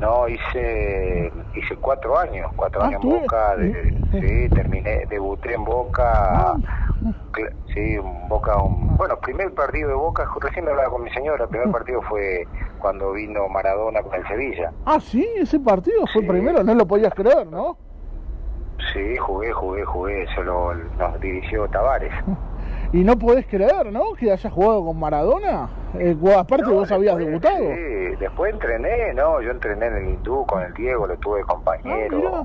No, 0.00 0.28
hice 0.28 1.32
hice 1.54 1.76
cuatro 1.76 2.18
años, 2.18 2.50
cuatro 2.54 2.82
Ah, 2.82 2.88
años 2.88 3.00
en 3.02 3.08
Boca, 3.10 3.56
de- 3.56 3.94
sí, 4.12 4.48
terminé, 4.54 5.06
debuté 5.08 5.54
en 5.54 5.64
Boca 5.64 6.56
Cla- 7.32 7.52
Sí, 7.74 7.98
un 7.98 8.28
Boca, 8.28 8.56
un, 8.58 8.96
bueno, 8.98 9.18
primer 9.20 9.52
partido 9.54 9.88
de 9.88 9.94
Boca, 9.94 10.26
recién 10.40 10.64
me 10.64 10.70
hablaba 10.70 10.90
con 10.90 11.02
mi 11.02 11.10
señora, 11.10 11.44
el 11.44 11.50
primer 11.50 11.70
partido 11.70 12.00
fue 12.02 12.46
cuando 12.78 13.12
vino 13.12 13.48
Maradona 13.48 14.02
con 14.02 14.14
el 14.14 14.26
Sevilla. 14.28 14.70
Ah, 14.86 14.98
sí, 15.00 15.26
ese 15.36 15.60
partido 15.60 16.06
fue 16.12 16.22
Sí. 16.22 16.28
primero, 16.28 16.62
no 16.62 16.74
lo 16.74 16.86
podías 16.86 17.12
creer, 17.14 17.46
¿no? 17.46 17.76
Sí, 18.92 19.16
jugué, 19.18 19.52
jugué, 19.52 19.84
jugué, 19.84 20.22
eso 20.22 20.42
lo, 20.42 20.74
nos 20.74 21.20
dirigió 21.20 21.66
Tavares. 21.68 22.12
Y 22.92 23.04
no 23.04 23.16
podés 23.18 23.46
creer, 23.46 23.92
¿no? 23.92 24.12
Que 24.18 24.30
hayas 24.32 24.52
jugado 24.52 24.84
con 24.84 24.98
Maradona. 24.98 25.68
Eh, 25.98 26.16
aparte 26.36 26.70
vos 26.70 26.90
habías 26.92 27.16
debutado. 27.18 27.58
Sí, 27.58 28.16
después 28.20 28.52
entrené, 28.52 29.12
no, 29.14 29.40
yo 29.42 29.50
entrené 29.50 29.86
en 29.86 29.94
el 29.96 30.08
hindú 30.10 30.46
con 30.46 30.62
el 30.62 30.72
Diego, 30.74 31.06
lo 31.06 31.16
tuve 31.18 31.38
de 31.38 31.42
Ah, 31.44 31.52
compañero. 31.52 32.16
mirá. 32.18 32.44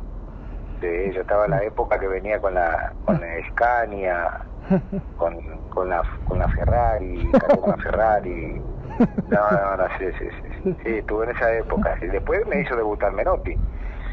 Sí, 0.81 1.13
yo 1.13 1.21
estaba 1.21 1.45
en 1.45 1.51
la 1.51 1.63
época 1.63 1.99
que 1.99 2.07
venía 2.07 2.39
con 2.39 2.55
la 2.55 2.91
con 3.05 3.21
la 3.21 3.27
Scania, 3.51 4.41
con, 5.17 5.37
con 5.69 5.89
la 5.89 6.01
con 6.27 6.39
la 6.39 6.47
Ferrari, 6.49 7.29
con 7.59 7.69
la 7.69 7.77
Ferrari. 7.77 8.61
No, 9.29 9.51
no, 9.51 9.77
no, 9.77 9.83
sí, 9.99 10.05
sí, 10.19 10.25
sí, 10.63 10.75
sí, 10.83 10.89
estuve 10.97 11.25
en 11.25 11.31
esa 11.35 11.53
época. 11.55 11.95
Y 12.01 12.07
después 12.07 12.45
me 12.47 12.61
hizo 12.61 12.75
debutar 12.75 13.11
Menotti. 13.13 13.55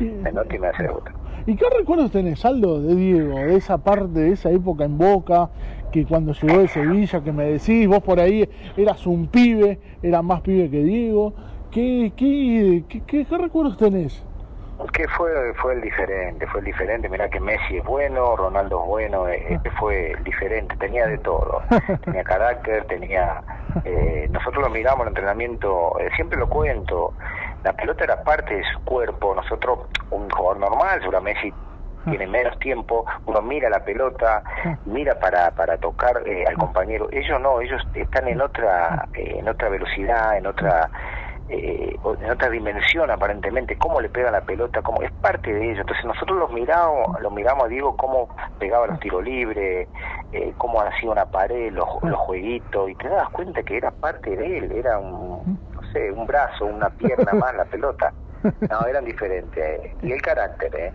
Menotti 0.00 0.58
me 0.58 0.68
hace 0.68 0.82
debutar. 0.84 1.14
¿Y 1.46 1.56
qué 1.56 1.64
recuerdos 1.78 2.10
tenés, 2.12 2.44
Aldo, 2.44 2.80
de 2.82 2.94
Diego, 2.94 3.36
de 3.38 3.56
esa 3.56 3.78
parte, 3.78 4.20
de 4.20 4.32
esa 4.32 4.50
época 4.50 4.84
en 4.84 4.98
Boca, 4.98 5.48
que 5.90 6.04
cuando 6.06 6.32
llegó 6.32 6.58
de 6.60 6.68
Sevilla, 6.68 7.22
que 7.22 7.32
me 7.32 7.44
decís, 7.44 7.86
vos 7.88 8.00
por 8.02 8.20
ahí 8.20 8.48
eras 8.76 9.06
un 9.06 9.28
pibe, 9.28 9.78
eras 10.02 10.22
más 10.24 10.40
pibe 10.42 10.70
que 10.70 10.82
Diego? 10.84 11.32
¿Qué, 11.70 12.12
qué, 12.16 12.84
qué, 12.88 13.02
qué- 13.06 13.24
qué 13.26 13.38
recuerdos 13.38 13.76
tenés? 13.76 14.24
que 14.92 15.08
fue 15.08 15.30
fue 15.60 15.74
el 15.74 15.80
diferente 15.80 16.46
fue 16.46 16.60
el 16.60 16.66
diferente 16.66 17.08
mira 17.08 17.28
que 17.28 17.40
Messi 17.40 17.78
es 17.78 17.84
bueno 17.84 18.36
Ronaldo 18.36 18.80
es 18.82 18.86
bueno 18.88 19.28
eh, 19.28 19.44
este 19.50 19.70
fue 19.72 20.12
el 20.12 20.22
diferente 20.22 20.76
tenía 20.76 21.04
de 21.08 21.18
todo 21.18 21.62
tenía 22.04 22.22
carácter 22.22 22.84
tenía 22.86 23.42
eh, 23.84 24.28
nosotros 24.30 24.62
lo 24.62 24.70
miramos 24.70 25.02
el 25.02 25.08
entrenamiento 25.08 25.98
eh, 25.98 26.08
siempre 26.14 26.38
lo 26.38 26.48
cuento 26.48 27.12
la 27.64 27.72
pelota 27.72 28.04
era 28.04 28.22
parte 28.22 28.54
de 28.54 28.62
su 28.72 28.78
cuerpo 28.84 29.34
nosotros 29.34 29.80
un 30.12 30.30
jugador 30.30 30.60
normal 30.60 31.00
seguro 31.00 31.20
Messi 31.22 31.52
tiene 32.10 32.26
menos 32.26 32.58
tiempo, 32.58 33.04
uno 33.26 33.42
mira 33.42 33.68
la 33.70 33.84
pelota, 33.84 34.42
mira 34.86 35.18
para, 35.18 35.50
para 35.52 35.76
tocar 35.78 36.22
eh, 36.26 36.44
al 36.46 36.56
compañero. 36.56 37.08
Ellos 37.12 37.40
no, 37.40 37.60
ellos 37.60 37.82
están 37.94 38.28
en 38.28 38.40
otra, 38.40 39.08
eh, 39.14 39.36
en 39.38 39.48
otra 39.48 39.68
velocidad, 39.68 40.36
en 40.36 40.46
otra 40.46 40.90
eh, 41.50 41.96
en 42.20 42.30
otra 42.30 42.50
dimensión 42.50 43.10
aparentemente, 43.10 43.78
cómo 43.78 44.02
le 44.02 44.10
pega 44.10 44.30
la 44.30 44.42
pelota, 44.42 44.82
cómo 44.82 45.00
es 45.00 45.10
parte 45.12 45.50
de 45.52 45.64
ellos. 45.64 45.80
Entonces 45.80 46.04
nosotros 46.04 46.38
los 46.38 46.52
miramos, 46.52 47.18
los 47.22 47.32
miramos, 47.32 47.70
digo, 47.70 47.96
cómo 47.96 48.28
pegaba 48.58 48.86
los 48.86 49.00
tiros 49.00 49.24
libres, 49.24 49.88
eh, 50.32 50.52
cómo 50.58 50.82
hacía 50.82 51.10
una 51.10 51.24
pared, 51.24 51.72
los, 51.72 51.88
los 52.02 52.18
jueguitos, 52.18 52.90
y 52.90 52.94
te 52.96 53.08
das 53.08 53.30
cuenta 53.30 53.62
que 53.62 53.78
era 53.78 53.90
parte 53.90 54.36
de 54.36 54.58
él, 54.58 54.72
era 54.72 54.98
un, 54.98 55.58
no 55.72 55.82
sé, 55.92 56.12
un 56.12 56.26
brazo, 56.26 56.66
una 56.66 56.90
pierna 56.90 57.32
más 57.32 57.54
la 57.54 57.64
pelota. 57.64 58.12
No, 58.70 58.86
eran 58.86 59.04
diferentes. 59.04 59.90
Y 60.00 60.12
el 60.12 60.22
carácter, 60.22 60.72
¿eh? 60.76 60.92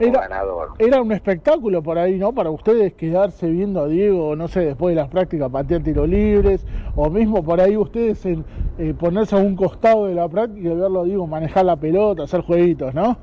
Era, 0.00 0.20
ganador. 0.22 0.68
era 0.78 1.02
un 1.02 1.12
espectáculo 1.12 1.82
por 1.82 1.98
ahí, 1.98 2.18
¿no? 2.18 2.32
Para 2.32 2.50
ustedes 2.50 2.94
quedarse 2.94 3.48
viendo 3.48 3.82
a 3.82 3.86
Diego, 3.88 4.34
no 4.34 4.48
sé, 4.48 4.60
después 4.60 4.94
de 4.94 5.00
las 5.02 5.10
prácticas 5.10 5.50
patear 5.50 5.82
tiros 5.82 6.08
libres, 6.08 6.66
o 6.94 7.10
mismo 7.10 7.42
por 7.42 7.60
ahí 7.60 7.76
ustedes 7.76 8.24
en, 8.24 8.44
eh, 8.78 8.94
ponerse 8.98 9.36
a 9.36 9.38
un 9.38 9.54
costado 9.54 10.06
de 10.06 10.14
la 10.14 10.28
práctica 10.28 10.60
y 10.70 10.74
verlo 10.74 11.02
a 11.02 11.04
Diego 11.04 11.26
manejar 11.26 11.64
la 11.66 11.76
pelota, 11.76 12.22
hacer 12.22 12.40
jueguitos, 12.40 12.94
¿no? 12.94 13.16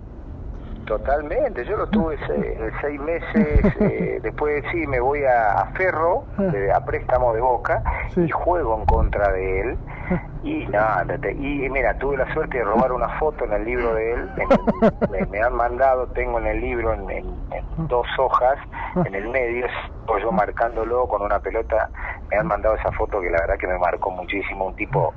Totalmente, 0.86 1.64
yo 1.66 1.78
lo 1.78 1.88
tuve 1.88 2.18
se- 2.28 2.58
seis 2.82 2.99
meses, 2.99 3.74
eh, 3.80 4.20
después 4.22 4.64
sí 4.72 4.86
me 4.86 4.99
voy 4.99 5.24
a, 5.24 5.54
a 5.62 5.66
Ferro, 5.74 6.26
a 6.76 6.86
préstamo 6.86 7.34
de 7.34 7.41
Boca, 7.41 7.82
Sí. 8.10 8.22
y 8.22 8.30
juego 8.30 8.78
en 8.80 8.86
contra 8.86 9.32
de 9.32 9.62
él, 9.62 9.78
y 10.43 10.66
nada, 10.68 11.06
te- 11.22 11.32
y 11.34 11.70
mira, 11.70 11.97
tuve 11.97 12.18
la 12.18 12.32
suerte 12.34 12.58
de 12.58 12.64
robar 12.64 12.91
una 12.91 13.08
foto 13.20 13.45
en 13.45 13.54
el 13.54 13.66
libro 13.66 13.93
de 13.93 14.14
él, 14.14 14.30
en- 14.38 14.47
me, 15.12 15.26
me 15.28 15.41
han 15.41 15.54
mandado, 15.56 16.08
tengo 16.10 16.39
en 16.39 16.47
el 16.47 16.62
libro 16.62 16.93
en, 16.93 17.10
en- 17.10 17.41
en 17.51 17.88
dos 17.88 18.08
hojas, 18.18 18.58
en 19.06 19.14
el 19.16 19.30
medio, 19.30 19.66
estoy 19.66 20.22
yo 20.22 20.32
marcándolo 20.32 21.08
con 21.08 21.22
una 21.22 21.39
pelota, 21.39 21.89
me 22.32 22.38
han 22.38 22.47
mandado 22.47 22.76
esa 22.76 22.91
foto 22.91 23.22
que 23.22 23.30
la 23.30 23.39
verdad 23.41 23.58
que 23.60 23.68
me 23.68 23.78
marcó 23.80 24.12
muchísimo, 24.12 24.66
un 24.68 24.76
tipo 24.76 25.14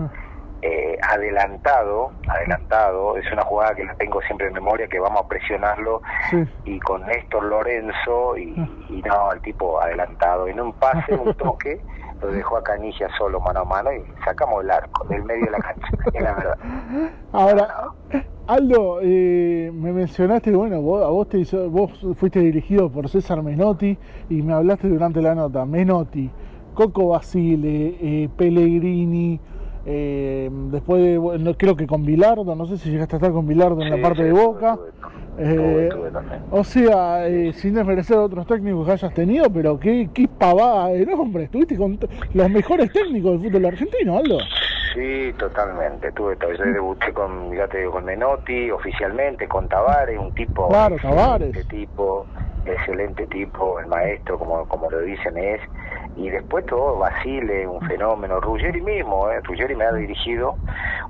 eh, 0.63 0.97
adelantado, 1.13 2.13
adelantado, 2.29 3.17
es 3.19 3.31
una 3.33 3.43
jugada 3.43 3.75
que 3.75 3.85
la 3.85 3.95
tengo 3.95 4.21
siempre 4.23 4.47
en 4.49 4.55
memoria, 4.55 4.89
que 4.89 4.99
vamos 4.99 5.21
a 5.23 5.29
presionarlo 5.29 6.01
Sí. 6.31 6.43
y 6.65 6.81
con 6.81 7.05
Néstor 7.07 7.45
Lorenzo 7.45 8.37
y, 8.39 8.55
y 8.89 9.03
no, 9.03 9.33
el 9.33 9.41
tipo 9.43 9.81
adelantado, 9.81 10.49
en 10.49 10.61
un 10.61 10.73
pase, 10.73 11.15
un 11.15 11.35
toque, 11.39 11.83
lo 12.21 12.31
dejó 12.31 12.57
a 12.57 12.63
Canilla 12.63 13.09
solo 13.19 13.41
mano 13.41 13.61
a 13.61 13.65
mano 13.65 13.93
y 13.93 14.03
sacamos 14.25 14.65
el 14.65 14.71
arco 14.71 15.07
del 15.09 15.23
medio 15.25 15.47
de 15.47 15.51
la 15.51 15.59
cancha, 15.59 15.89
es 16.15 16.23
la 16.23 16.35
verdad. 16.35 16.59
Ahora, 17.33 17.69
Aldo, 18.47 19.01
eh, 19.03 19.71
me 19.75 19.93
mencionaste, 19.93 20.55
bueno, 20.55 20.81
vos, 20.81 21.05
a 21.05 21.09
vos, 21.09 21.29
te 21.29 21.45
vos 21.69 21.91
fuiste 22.17 22.41
dirigido 22.41 22.91
por 22.91 23.09
César 23.09 23.43
Menotti 23.43 23.99
y 24.31 24.43
me 24.43 24.53
hablaste 24.53 24.89
durante 24.89 25.21
la 25.21 25.35
nota, 25.35 25.65
Menotti, 25.67 26.31
Coco 26.75 27.09
Basile, 27.09 27.97
eh, 28.01 28.29
Pellegrini, 28.37 29.41
eh, 29.87 30.51
después 30.73 31.03
de, 31.03 31.17
bueno, 31.17 31.55
creo 31.57 31.77
que 31.77 31.87
con 31.87 32.05
Bilardo, 32.05 32.55
no 32.55 32.67
sé 32.67 32.77
si 32.79 32.91
llegaste 32.91 33.17
a 33.17 33.19
estar 33.19 33.33
con 33.33 33.47
Bilardo 33.47 33.81
en 33.83 33.89
Sí, 33.89 33.97
la 33.97 34.03
parte 34.03 34.23
sí, 34.23 34.25
de 34.25 34.33
Boca. 34.33 34.77
tuve, 34.77 34.91
Eh, 35.39 35.55
tuve, 35.55 35.89
tuve 35.91 36.11
también. 36.11 36.43
o 36.51 36.65
sea, 36.65 37.29
eh, 37.29 37.53
sin 37.53 37.75
desmerecer 37.75 38.17
a 38.17 38.23
otros 38.23 38.47
técnicos 38.47 38.87
que 38.87 38.93
hayas 38.93 39.15
tenido, 39.15 39.51
pero 39.51 39.79
qué, 39.79 40.09
qué 40.15 40.27
pavada 40.29 40.89
de 40.89 41.05
nombre, 41.07 41.45
estuviste 41.45 41.77
con 41.77 41.99
los 42.33 42.51
mejores 42.51 42.91
técnicos 42.93 43.33
del 43.33 43.51
fútbol 43.51 43.67
argentino, 43.67 44.17
Aldo. 44.19 44.39
Sí, 44.95 45.31
totalmente, 45.39 46.11
tuve 46.13 46.37
todo. 46.37 46.53
Yo 46.55 46.65
debuté 46.65 47.13
con, 47.13 47.55
ya 47.55 47.69
te 47.69 47.79
digo, 47.81 47.93
con 47.93 48.07
Menotti, 48.07 48.71
oficialmente, 48.71 49.47
con 49.47 49.69
Tavares, 49.69 50.19
un 50.19 50.33
tipo 50.33 50.69
Claro, 50.69 50.95
excelente 50.97 51.21
Tavares. 51.23 51.69
tipo, 51.69 52.27
excelente 52.65 53.27
tipo, 53.27 53.79
el 53.79 53.87
maestro, 53.89 54.39
como, 54.39 54.67
como 54.67 54.91
lo 54.91 55.01
dicen 55.03 55.37
es, 55.37 55.61
y 56.17 56.31
después 56.31 56.65
todo, 56.67 56.99
Basile, 56.99 57.67
un 57.67 57.81
fenómeno, 57.83 58.41
Ruggeri 58.41 58.81
mismo, 58.81 59.31
eh, 59.31 59.41
Ruggeri 59.45 59.75
me 59.77 59.85
ha 59.85 59.93
dirigido, 59.93 60.57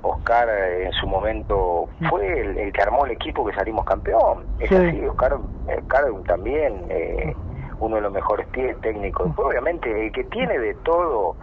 Oscar 0.01 0.49
eh, 0.49 0.85
en 0.85 0.91
su 0.91 1.07
momento 1.07 1.89
fue 2.09 2.39
el, 2.41 2.57
el 2.57 2.73
que 2.73 2.81
armó 2.81 3.05
el 3.05 3.11
equipo 3.11 3.45
que 3.45 3.53
salimos 3.53 3.85
campeón, 3.85 4.45
es 4.59 4.69
Sí. 4.69 4.75
así, 4.75 5.05
Oscar, 5.07 5.37
Oscar 5.65 6.05
también, 6.27 6.85
eh, 6.89 7.33
uno 7.79 7.95
de 7.97 8.01
los 8.01 8.11
mejores 8.11 8.47
tie- 8.51 8.75
técnicos. 8.81 9.31
Pues, 9.35 9.47
obviamente, 9.49 9.89
el 10.07 10.11
que 10.11 10.23
tiene 10.25 10.57
de 10.59 10.73
todo, 10.83 11.35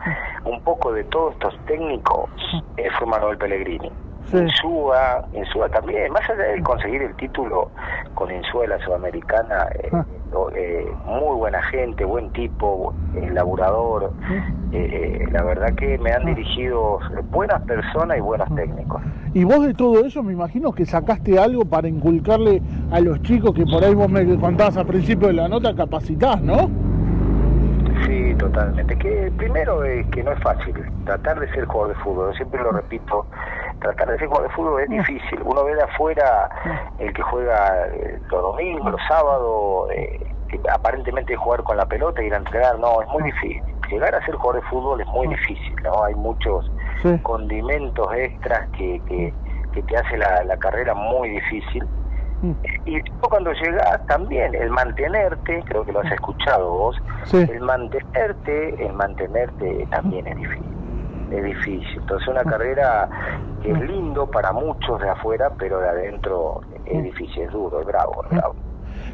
un 0.45 0.61
poco 0.63 0.93
de 0.93 1.05
todos 1.05 1.33
estos 1.35 1.55
técnicos, 1.65 2.29
eh, 2.77 2.91
fue 2.99 3.07
Manuel 3.07 3.39
Pellegrini. 3.39 3.91
Sí. 4.31 4.39
Insúa, 4.39 5.25
Insúa 5.35 5.69
también, 5.69 6.11
más 6.13 6.29
allá 6.29 6.43
de 6.45 6.63
conseguir 6.63 7.03
el 7.03 7.15
título 7.17 7.71
con 8.15 8.31
Insúa 8.31 8.65
en 8.65 8.71
la 8.71 8.79
Sudamericana, 8.81 9.67
eh, 9.75 9.91
Ah. 9.93 10.05
eh, 10.57 10.87
muy 11.07 11.37
buena 11.37 11.63
gente, 11.65 12.05
buen 12.05 12.31
tipo, 12.33 12.93
eh, 13.15 13.31
laburador, 13.33 14.13
eh, 14.73 15.27
la 15.31 15.43
verdad 15.45 15.75
que 15.75 15.99
me 15.99 16.11
han 16.13 16.25
dirigido 16.25 16.99
buenas 17.31 17.61
personas 17.63 18.19
y 18.19 18.21
buenos 18.21 18.53
técnicos. 18.55 19.03
Y 19.35 19.45
vos 19.45 19.65
de 19.67 19.75
todo 19.75 20.05
eso 20.05 20.23
me 20.23 20.33
imagino 20.33 20.73
que 20.73 20.87
sacaste 20.87 21.39
algo 21.39 21.65
para 21.65 21.87
inculcarle 21.89 22.63
a 22.91 23.01
los 23.01 23.21
chicos 23.23 23.53
que 23.55 23.65
por 23.65 23.85
ahí 23.85 23.95
vos 23.95 24.09
me 24.09 24.25
contabas 24.39 24.77
al 24.77 24.87
principio 24.87 25.29
de 25.29 25.35
la 25.35 25.49
nota, 25.49 25.75
capacitás, 25.75 26.41
¿no? 26.41 26.69
Sí, 28.07 28.35
totalmente. 28.39 28.97
Que 28.99 29.33
primero 29.37 29.83
es 29.85 30.07
que 30.09 30.23
no 30.23 30.33
es 30.33 30.41
fácil 30.43 30.75
tratar 31.05 31.41
de 31.41 31.49
ser 31.53 31.65
jugador 31.67 31.97
de 31.97 32.03
fútbol. 32.03 32.31
Yo 32.33 32.37
siempre 32.37 32.63
lo 32.63 32.73
repito, 32.73 33.27
tratar 33.85 34.09
de 34.11 34.19
ser 34.19 34.29
jugador 34.29 34.49
de 34.49 34.55
fútbol 34.55 34.83
es 34.83 34.89
difícil. 34.89 35.41
Uno 35.45 35.65
ve 35.65 35.75
de 35.75 35.83
afuera 35.83 36.49
el 36.99 37.13
que 37.13 37.23
juega 37.23 37.87
eh, 37.93 38.19
los 38.31 38.43
domingos, 38.43 38.91
los 38.93 39.01
sábados, 39.07 39.91
eh, 39.95 40.19
que 40.49 40.59
aparentemente 40.73 41.37
jugar 41.37 41.63
con 41.63 41.77
la 41.77 41.87
pelota 41.87 42.23
y 42.23 42.27
ir 42.27 42.35
a 42.35 42.39
entrenar, 42.39 42.79
no, 42.79 43.03
es 43.03 43.09
muy 43.09 43.23
difícil. 43.25 43.63
Llegar 43.91 44.15
a 44.15 44.25
ser 44.25 44.35
jugador 44.37 44.63
de 44.63 44.69
fútbol 44.69 45.01
es 45.01 45.07
muy 45.09 45.29
difícil, 45.29 45.75
¿no? 45.85 46.05
Hay 46.05 46.15
muchos 46.15 46.71
Sí. 47.03 47.19
condimentos 47.23 48.07
extras 48.15 48.69
que, 48.79 49.01
que, 49.07 49.35
que 49.73 49.83
te 49.83 49.97
hace 49.97 50.17
la, 50.17 50.43
la 50.45 50.57
carrera 50.57 50.95
muy 50.95 51.29
difícil. 51.31 51.85
Y 52.85 53.01
tú 53.03 53.29
cuando 53.31 53.53
llegas 53.53 54.05
también, 54.07 54.55
el 54.55 54.69
mantenerte, 54.71 55.63
creo 55.67 55.83
que 55.85 55.93
lo 55.93 56.01
has 56.01 56.13
escuchado 56.13 56.71
vos, 56.71 56.97
Sí. 57.25 57.39
el 57.39 57.61
mantenerte, 57.61 58.87
el 58.87 58.93
mantenerte 58.93 59.87
también 59.91 60.27
es 60.29 60.37
difícil. 60.37 60.84
Es 61.31 61.45
difícil. 61.45 61.99
Entonces 62.01 62.29
una 62.29 62.45
carrera 62.45 63.09
que 63.63 63.71
es 63.73 63.81
lindo 63.81 64.31
para 64.31 64.53
muchos 64.53 65.01
de 65.01 65.09
afuera, 65.09 65.51
pero 65.59 65.81
de 65.81 65.89
adentro 65.89 66.61
es 66.85 67.03
difícil, 67.03 67.45
es 67.45 67.51
duro, 67.53 67.81
es 67.81 67.87
bravo, 67.87 68.25
es 68.25 68.31
bravo. 68.31 68.55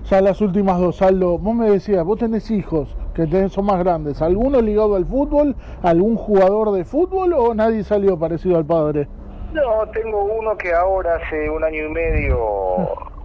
Ya 0.05 0.21
las 0.21 0.41
últimas 0.41 0.79
dos, 0.81 1.03
Aldo, 1.03 1.39
vos 1.39 1.55
me 1.55 1.71
decías, 1.71 2.05
vos 2.05 2.19
tenés 2.19 2.51
hijos 2.51 2.97
que 3.15 3.25
tenés- 3.25 3.51
son 3.51 3.67
más 3.67 3.79
grandes, 3.79 4.21
¿alguno 4.23 4.61
ligado 4.61 4.97
al 4.97 5.05
fútbol? 5.07 5.55
¿Algún 5.83 6.17
jugador 6.17 6.73
de 6.73 6.85
fútbol 6.85 7.33
o 7.35 7.55
nadie 7.55 7.83
salió 7.85 8.19
parecido 8.19 8.57
al 8.59 8.65
padre? 8.65 9.09
No, 9.53 9.87
tengo 9.93 10.23
uno 10.25 10.57
que 10.57 10.73
ahora 10.73 11.17
hace 11.17 11.51
un 11.51 11.63
año 11.65 11.87
y 11.87 11.89
medio, 11.91 12.39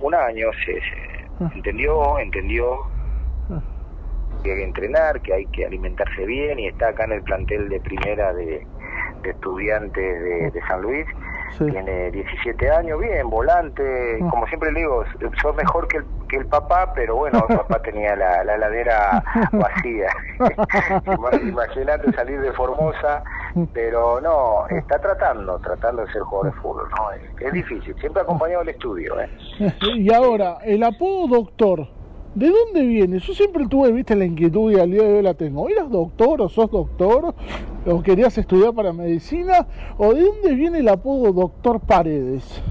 un 0.01 0.15
año, 0.15 0.47
se, 0.65 0.73
se 1.49 1.55
entendió, 1.55 2.17
entendió, 2.19 2.65
que 4.43 4.51
hay 4.51 4.57
que 4.57 4.63
entrenar, 4.63 5.21
que 5.21 5.33
hay 5.33 5.45
que 5.47 5.65
alimentarse 5.65 6.25
bien 6.25 6.59
y 6.59 6.67
está 6.67 6.89
acá 6.89 7.05
en 7.05 7.13
el 7.13 7.23
plantel 7.23 7.67
de 7.69 7.79
primera 7.79 8.33
de, 8.33 8.65
de 9.21 9.29
estudiantes 9.31 10.23
de, 10.23 10.51
de 10.51 10.61
San 10.67 10.81
Luis. 10.81 11.05
Sí. 11.57 11.65
Tiene 11.67 12.11
17 12.11 12.69
años, 12.71 12.99
bien, 12.99 13.29
volante, 13.29 14.19
Ah. 14.21 14.27
como 14.29 14.45
siempre 14.47 14.71
le 14.73 14.79
digo, 14.81 15.03
sos 15.41 15.55
mejor 15.55 15.87
que 15.87 15.97
el, 15.97 16.05
que 16.27 16.37
el 16.37 16.45
papá, 16.47 16.91
pero 16.93 17.15
bueno, 17.15 17.45
el 17.47 17.55
papá 17.55 17.81
tenía 17.81 18.15
la, 18.15 18.43
la 18.43 18.55
heladera 18.55 19.23
vacía. 19.53 20.07
Ima- 21.05 21.41
Imagínate 21.41 22.11
salir 22.13 22.41
de 22.41 22.51
Formosa, 22.53 23.23
pero 23.73 24.19
no, 24.21 24.67
está 24.67 24.99
tratando, 24.99 25.57
tratando 25.59 26.05
de 26.05 26.11
ser 26.11 26.21
jugador 26.23 26.53
de 26.53 26.61
fútbol, 26.61 26.89
¿no? 26.97 27.11
Es, 27.11 27.21
es 27.41 27.53
difícil, 27.53 27.95
siempre 28.01 28.21
acompañado 28.23 28.59
del 28.61 28.69
estudio, 28.69 29.19
¿eh? 29.21 29.29
Y 29.95 30.13
ahora, 30.13 30.57
el 30.63 30.83
apodo 30.83 31.27
doctor, 31.37 31.87
¿de 32.35 32.49
dónde 32.49 32.85
viene? 32.85 33.19
Yo 33.19 33.33
siempre 33.33 33.65
tuve, 33.67 33.91
viste, 33.91 34.15
la 34.15 34.25
inquietud 34.25 34.71
y 34.71 34.79
al 34.79 34.91
día 34.91 35.03
de 35.03 35.17
hoy 35.17 35.23
la 35.23 35.33
tengo. 35.33 35.67
¿Eras 35.69 35.89
doctor 35.89 36.41
o 36.41 36.49
sos 36.49 36.69
doctor? 36.69 37.33
¿O 37.85 38.03
querías 38.03 38.37
estudiar 38.37 38.73
para 38.73 38.93
medicina? 38.93 39.65
¿O 39.97 40.13
de 40.13 40.21
dónde 40.21 40.53
viene 40.53 40.79
el 40.79 40.89
apodo 40.89 41.31
doctor 41.31 41.79
Paredes? 41.79 42.61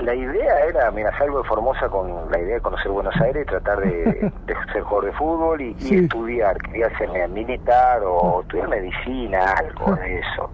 La 0.00 0.14
idea 0.14 0.64
era, 0.66 0.90
mira, 0.90 1.16
salgo 1.18 1.38
de 1.38 1.44
Formosa 1.44 1.88
con 1.88 2.30
la 2.30 2.38
idea 2.38 2.54
de 2.54 2.60
conocer 2.60 2.90
Buenos 2.90 3.14
Aires 3.20 3.44
y 3.44 3.46
tratar 3.46 3.80
de, 3.80 4.32
de 4.46 4.54
ser 4.72 4.82
jugador 4.82 5.04
de 5.04 5.12
fútbol 5.12 5.60
y, 5.60 5.76
estudiar. 5.78 6.56
Quería 6.58 6.88
ser 6.98 7.28
militar 7.28 8.02
o 8.04 8.40
estudiar 8.40 8.68
medicina, 8.68 9.44
algo 9.52 9.94
de 9.96 10.18
eso. 10.18 10.50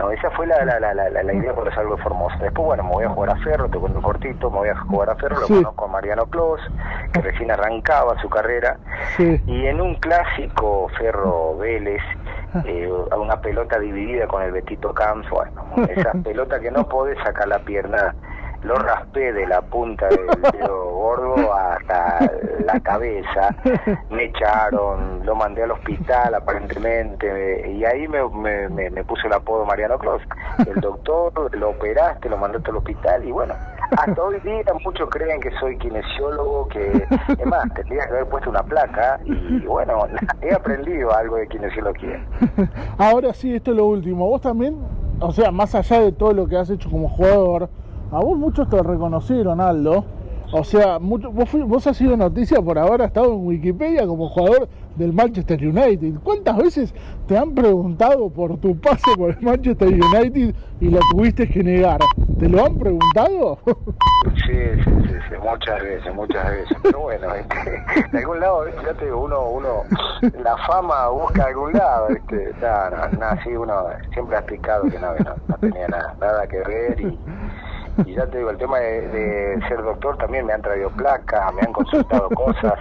No, 0.00 0.10
esa 0.10 0.30
fue 0.30 0.46
la, 0.46 0.64
la, 0.64 0.80
la, 0.80 0.94
la, 0.94 1.10
la 1.10 1.32
idea 1.34 1.52
cuando 1.52 1.70
salgo 1.72 1.94
de 1.94 2.02
Formosa. 2.02 2.38
Después, 2.38 2.64
bueno, 2.64 2.84
me 2.84 2.90
voy 2.90 3.04
a 3.04 3.10
jugar 3.10 3.30
a 3.30 3.36
Ferro, 3.36 3.68
te 3.68 3.78
cuento 3.78 4.00
cortito, 4.00 4.50
me 4.50 4.58
voy 4.60 4.68
a 4.70 4.76
jugar 4.76 5.10
a 5.10 5.16
Ferro, 5.16 5.40
lo 5.40 5.46
conozco 5.46 5.84
a 5.84 5.88
Mariano 5.88 6.24
Clos, 6.24 6.60
que 7.12 7.20
recién 7.20 7.50
arrancaba 7.50 8.18
su 8.22 8.30
carrera. 8.30 8.78
Sí. 9.18 9.38
Y 9.46 9.66
en 9.66 9.78
un 9.78 9.96
clásico 9.96 10.88
Ferro 10.96 11.58
Vélez, 11.58 12.00
eh, 12.64 12.90
a 13.10 13.16
una 13.18 13.42
pelota 13.42 13.78
dividida 13.78 14.26
con 14.26 14.42
el 14.42 14.52
Betito 14.52 14.94
Camps, 14.94 15.28
bueno, 15.28 15.52
esa 15.90 16.12
pelota 16.24 16.58
que 16.60 16.70
no 16.70 16.88
podés 16.88 17.18
sacar 17.22 17.48
la 17.48 17.58
pierna, 17.58 18.14
lo 18.62 18.74
raspé 18.74 19.32
de 19.32 19.46
la 19.46 19.62
punta 19.62 20.08
del 20.08 20.26
dedo 20.52 20.90
gordo 20.90 21.54
hasta 21.54 22.30
la 22.64 22.80
cabeza, 22.80 23.54
me 24.10 24.24
echaron, 24.24 25.24
lo 25.24 25.34
mandé 25.34 25.62
al 25.62 25.70
hospital 25.72 26.34
aparentemente, 26.34 27.70
y 27.70 27.84
ahí 27.84 28.06
me, 28.08 28.28
me, 28.28 28.68
me, 28.68 28.90
me 28.90 29.04
puso 29.04 29.26
el 29.26 29.32
apodo 29.32 29.64
Mariano 29.64 29.98
Clos. 29.98 30.22
El 30.58 30.80
doctor 30.80 31.32
lo 31.56 31.70
operaste, 31.70 32.28
lo 32.28 32.36
mandaste 32.36 32.70
al 32.70 32.76
hospital, 32.76 33.24
y 33.24 33.32
bueno, 33.32 33.54
hasta 33.96 34.22
hoy 34.22 34.38
día 34.40 34.62
muchos 34.84 35.08
creen 35.10 35.40
que 35.40 35.50
soy 35.58 35.76
kinesiólogo, 35.78 36.68
que 36.68 37.06
es 37.38 37.46
más, 37.46 37.72
tendría 37.74 38.04
que 38.04 38.10
haber 38.10 38.26
puesto 38.26 38.50
una 38.50 38.62
placa, 38.62 39.18
y 39.24 39.64
bueno, 39.66 40.06
he 40.42 40.54
aprendido 40.54 41.12
algo 41.12 41.36
de 41.36 41.48
kinesiología. 41.48 42.24
Ahora 42.98 43.32
sí, 43.32 43.54
esto 43.54 43.70
es 43.72 43.76
lo 43.78 43.86
último. 43.86 44.28
Vos 44.28 44.42
también, 44.42 44.76
o 45.18 45.32
sea, 45.32 45.50
más 45.50 45.74
allá 45.74 46.00
de 46.00 46.12
todo 46.12 46.32
lo 46.32 46.46
que 46.46 46.56
has 46.56 46.70
hecho 46.70 46.90
como 46.90 47.08
jugador, 47.08 47.68
a 48.12 48.18
vos 48.20 48.38
muchos 48.38 48.68
te 48.68 48.82
reconocieron, 48.82 49.60
Aldo. 49.60 50.04
O 50.52 50.64
sea, 50.64 50.98
mucho- 50.98 51.30
vos, 51.30 51.48
vos 51.64 51.86
has 51.86 51.96
sido 51.96 52.16
noticia 52.16 52.60
por 52.60 52.76
haber 52.76 53.02
estado 53.02 53.32
en 53.34 53.46
Wikipedia 53.46 54.04
como 54.04 54.28
jugador 54.30 54.68
del 54.96 55.12
Manchester 55.12 55.64
United. 55.64 56.14
¿Cuántas 56.24 56.56
veces 56.56 56.92
te 57.28 57.38
han 57.38 57.54
preguntado 57.54 58.28
por 58.30 58.56
tu 58.58 58.76
pase 58.80 59.12
por 59.16 59.30
el 59.30 59.40
Manchester 59.40 59.88
United 59.88 60.52
y 60.80 60.90
lo 60.90 60.98
tuviste 61.12 61.48
que 61.48 61.62
negar? 61.62 62.00
¿Te 62.40 62.48
lo 62.48 62.64
han 62.64 62.76
preguntado? 62.76 63.58
Sí, 64.46 64.52
sí, 64.84 64.90
sí, 65.06 65.14
sí, 65.28 65.34
muchas 65.42 65.82
veces, 65.82 66.14
muchas 66.14 66.50
veces. 66.50 66.76
Pero 66.82 67.00
bueno, 67.00 67.34
este, 67.34 67.82
de 68.12 68.18
algún 68.18 68.38
lado, 68.40 68.64
ya 68.84 68.92
te 68.94 69.10
uno, 69.12 69.48
uno, 69.48 69.68
la 70.42 70.56
fama 70.66 71.08
busca 71.08 71.46
algún 71.46 71.72
lado, 71.72 72.08
¿viste? 72.08 72.52
No, 72.60 72.90
no, 72.90 73.18
no, 73.18 73.42
sí, 73.42 73.50
uno 73.50 73.74
siempre 74.12 74.36
ha 74.36 74.40
explicado 74.40 74.82
que 74.90 74.98
no, 74.98 75.14
no, 75.24 75.34
no 75.48 75.56
tenía 75.58 75.88
nada, 75.88 76.14
nada 76.20 76.46
que 76.48 76.58
ver 76.58 77.00
y, 77.00 77.18
y 78.06 78.14
ya 78.14 78.26
te 78.26 78.38
digo, 78.38 78.50
el 78.50 78.58
tema 78.58 78.78
de, 78.78 79.08
de 79.08 79.68
ser 79.68 79.82
doctor 79.82 80.16
también 80.18 80.46
me 80.46 80.52
han 80.52 80.62
traído 80.62 80.90
placas, 80.90 81.52
me 81.54 81.62
han 81.62 81.72
consultado 81.72 82.28
cosas. 82.34 82.74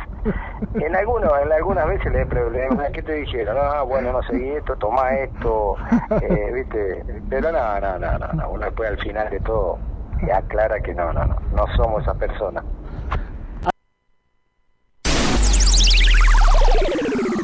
En 0.75 0.95
algunos, 0.95 1.31
en 1.43 1.51
algunas 1.51 1.87
veces 1.87 2.11
le 2.11 2.21
he 2.21 2.25
preguntado, 2.25 2.91
¿qué 2.93 3.01
te 3.01 3.13
dijeron? 3.13 3.57
Ah, 3.59 3.81
bueno, 3.83 4.11
no 4.11 4.21
seguí 4.23 4.49
esto, 4.49 4.75
toma 4.75 5.13
esto, 5.15 5.75
eh, 6.21 6.51
¿viste? 6.53 7.03
Pero 7.29 7.51
no, 7.51 7.79
no, 7.79 7.99
no, 7.99 8.17
no, 8.17 8.27
no, 8.33 8.49
uno 8.49 8.65
después 8.65 8.89
al 8.89 8.97
final 8.99 9.29
de 9.29 9.39
todo 9.41 9.77
aclara 10.33 10.79
que 10.81 10.93
no, 10.93 11.13
no, 11.13 11.25
no, 11.25 11.39
no 11.55 11.65
somos 11.77 12.03
esa 12.03 12.13
persona. 12.13 12.63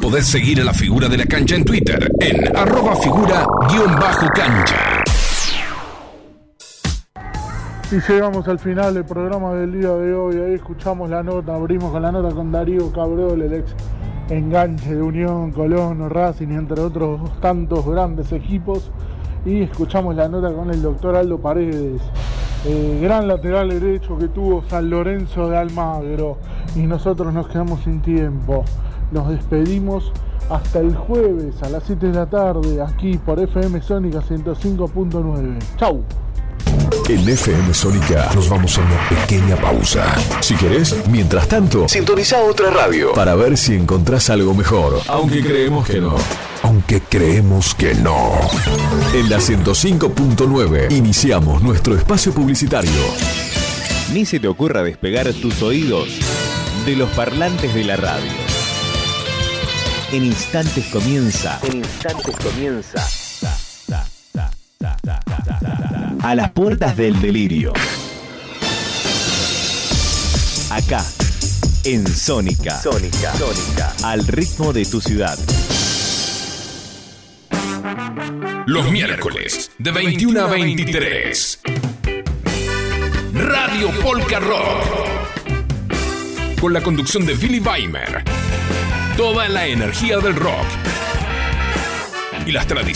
Podés 0.02 0.28
seguir 0.28 0.62
a 0.62 0.64
la 0.64 0.74
figura 0.74 1.08
de 1.08 1.18
la 1.18 1.26
cancha 1.26 1.56
en 1.56 1.66
Twitter 1.66 2.12
en 2.20 2.56
arroba 2.56 2.96
figura-cancha. 2.98 5.05
Y 7.92 8.00
llegamos 8.00 8.48
al 8.48 8.58
final 8.58 8.96
del 8.96 9.06
programa 9.06 9.54
del 9.54 9.80
día 9.80 9.92
de 9.92 10.16
hoy. 10.16 10.38
Ahí 10.38 10.54
escuchamos 10.56 11.08
la 11.08 11.22
nota, 11.22 11.54
abrimos 11.54 11.92
con 11.92 12.02
la 12.02 12.12
nota 12.12 12.34
con 12.34 12.52
Darío 12.52 12.92
Cabrol, 12.92 13.40
el 13.44 13.54
ex 13.54 13.76
enganche 14.30 14.96
de 14.96 15.02
Unión, 15.04 15.52
Colón, 15.52 16.10
Racing 16.10 16.48
y 16.48 16.56
entre 16.56 16.82
otros 16.82 17.22
tantos 17.42 17.86
grandes 17.86 18.32
equipos. 18.32 18.90
Y 19.46 19.62
escuchamos 19.62 20.16
la 20.16 20.28
nota 20.28 20.52
con 20.52 20.72
el 20.72 20.82
doctor 20.82 21.16
Aldo 21.16 21.38
Paredes, 21.38 22.02
eh, 22.66 23.00
gran 23.04 23.28
lateral 23.28 23.70
derecho 23.70 24.18
que 24.18 24.30
tuvo 24.30 24.64
San 24.68 24.90
Lorenzo 24.90 25.48
de 25.48 25.58
Almagro. 25.58 26.40
Y 26.76 26.88
nosotros 26.88 27.32
nos 27.32 27.48
quedamos 27.50 27.82
sin 27.82 28.02
tiempo. 28.02 28.66
Nos 29.12 29.30
despedimos 29.30 30.12
hasta 30.50 30.80
el 30.80 30.96
jueves 30.96 31.62
a 31.62 31.70
las 31.70 31.84
7 31.84 32.08
de 32.08 32.14
la 32.14 32.26
tarde 32.26 32.82
aquí 32.82 33.20
por 33.20 33.40
FM 33.40 33.80
Sónica 33.84 34.22
105.9. 34.22 35.60
Chau. 35.78 36.04
En 37.08 37.30
FM 37.30 37.72
Sónica 37.72 38.32
nos 38.34 38.49
vamos 38.49 38.76
a 38.80 38.82
una 38.82 39.10
pequeña 39.10 39.56
pausa. 39.58 40.16
Si 40.39 40.56
querés, 40.56 40.95
mientras 41.08 41.47
tanto, 41.47 41.88
sintoniza 41.88 42.41
otra 42.41 42.72
radio 42.72 43.14
para 43.14 43.36
ver 43.36 43.58
si 43.58 43.76
encontrás 43.76 44.32
algo 44.32 44.56
mejor. 44.56 44.99
Aunque 45.08 45.43
creemos 45.43 45.88
que 45.88 46.01
no. 46.01 46.16
Aunque 46.64 47.01
creemos 47.01 47.76
que 47.76 47.93
no. 47.93 48.32
En 49.14 49.30
la 49.30 49.38
105.9 49.38 50.91
iniciamos 50.91 51.62
nuestro 51.62 51.95
espacio 51.95 52.34
publicitario. 52.34 52.91
Ni 54.12 54.26
se 54.26 54.39
te 54.39 54.47
ocurra 54.47 54.82
despegar 54.82 55.32
tus 55.34 55.62
oídos 55.62 56.10
de 56.88 56.95
los 56.95 57.10
parlantes 57.12 57.76
de 57.76 57.84
la 57.84 57.97
radio. 57.97 58.32
En 60.12 60.26
instantes 60.26 60.86
comienza. 60.88 61.60
En 61.68 61.78
instantes 61.78 62.36
comienza. 62.38 63.25
A 66.22 66.36
las 66.36 66.52
puertas 66.52 66.98
del 66.98 67.20
delirio. 67.22 67.74
Acá, 70.70 71.06
en 71.84 72.08
Sónica. 72.08 72.82
Sónica. 72.82 73.34
Sónica. 73.34 73.94
Al 74.04 74.26
ritmo 74.28 74.74
de 74.74 74.86
tu 74.86 75.00
ciudad. 75.00 75.38
Los 78.66 78.90
miércoles 78.90 79.72
de 79.78 79.92
21 79.92 80.42
a 80.42 80.48
23. 80.48 81.60
Radio 83.34 83.92
Polka 84.02 84.40
Rock. 84.40 84.84
Con 86.60 86.74
la 86.74 86.82
conducción 86.82 87.26
de 87.28 87.36
Billy 87.36 87.60
Weimer. 87.60 88.24
Toda 89.16 89.48
la 89.50 89.68
energía 89.68 90.18
del 90.18 90.36
rock. 90.36 90.66
Y 92.48 92.52
las 92.52 92.66
tradiciones. 92.66 92.86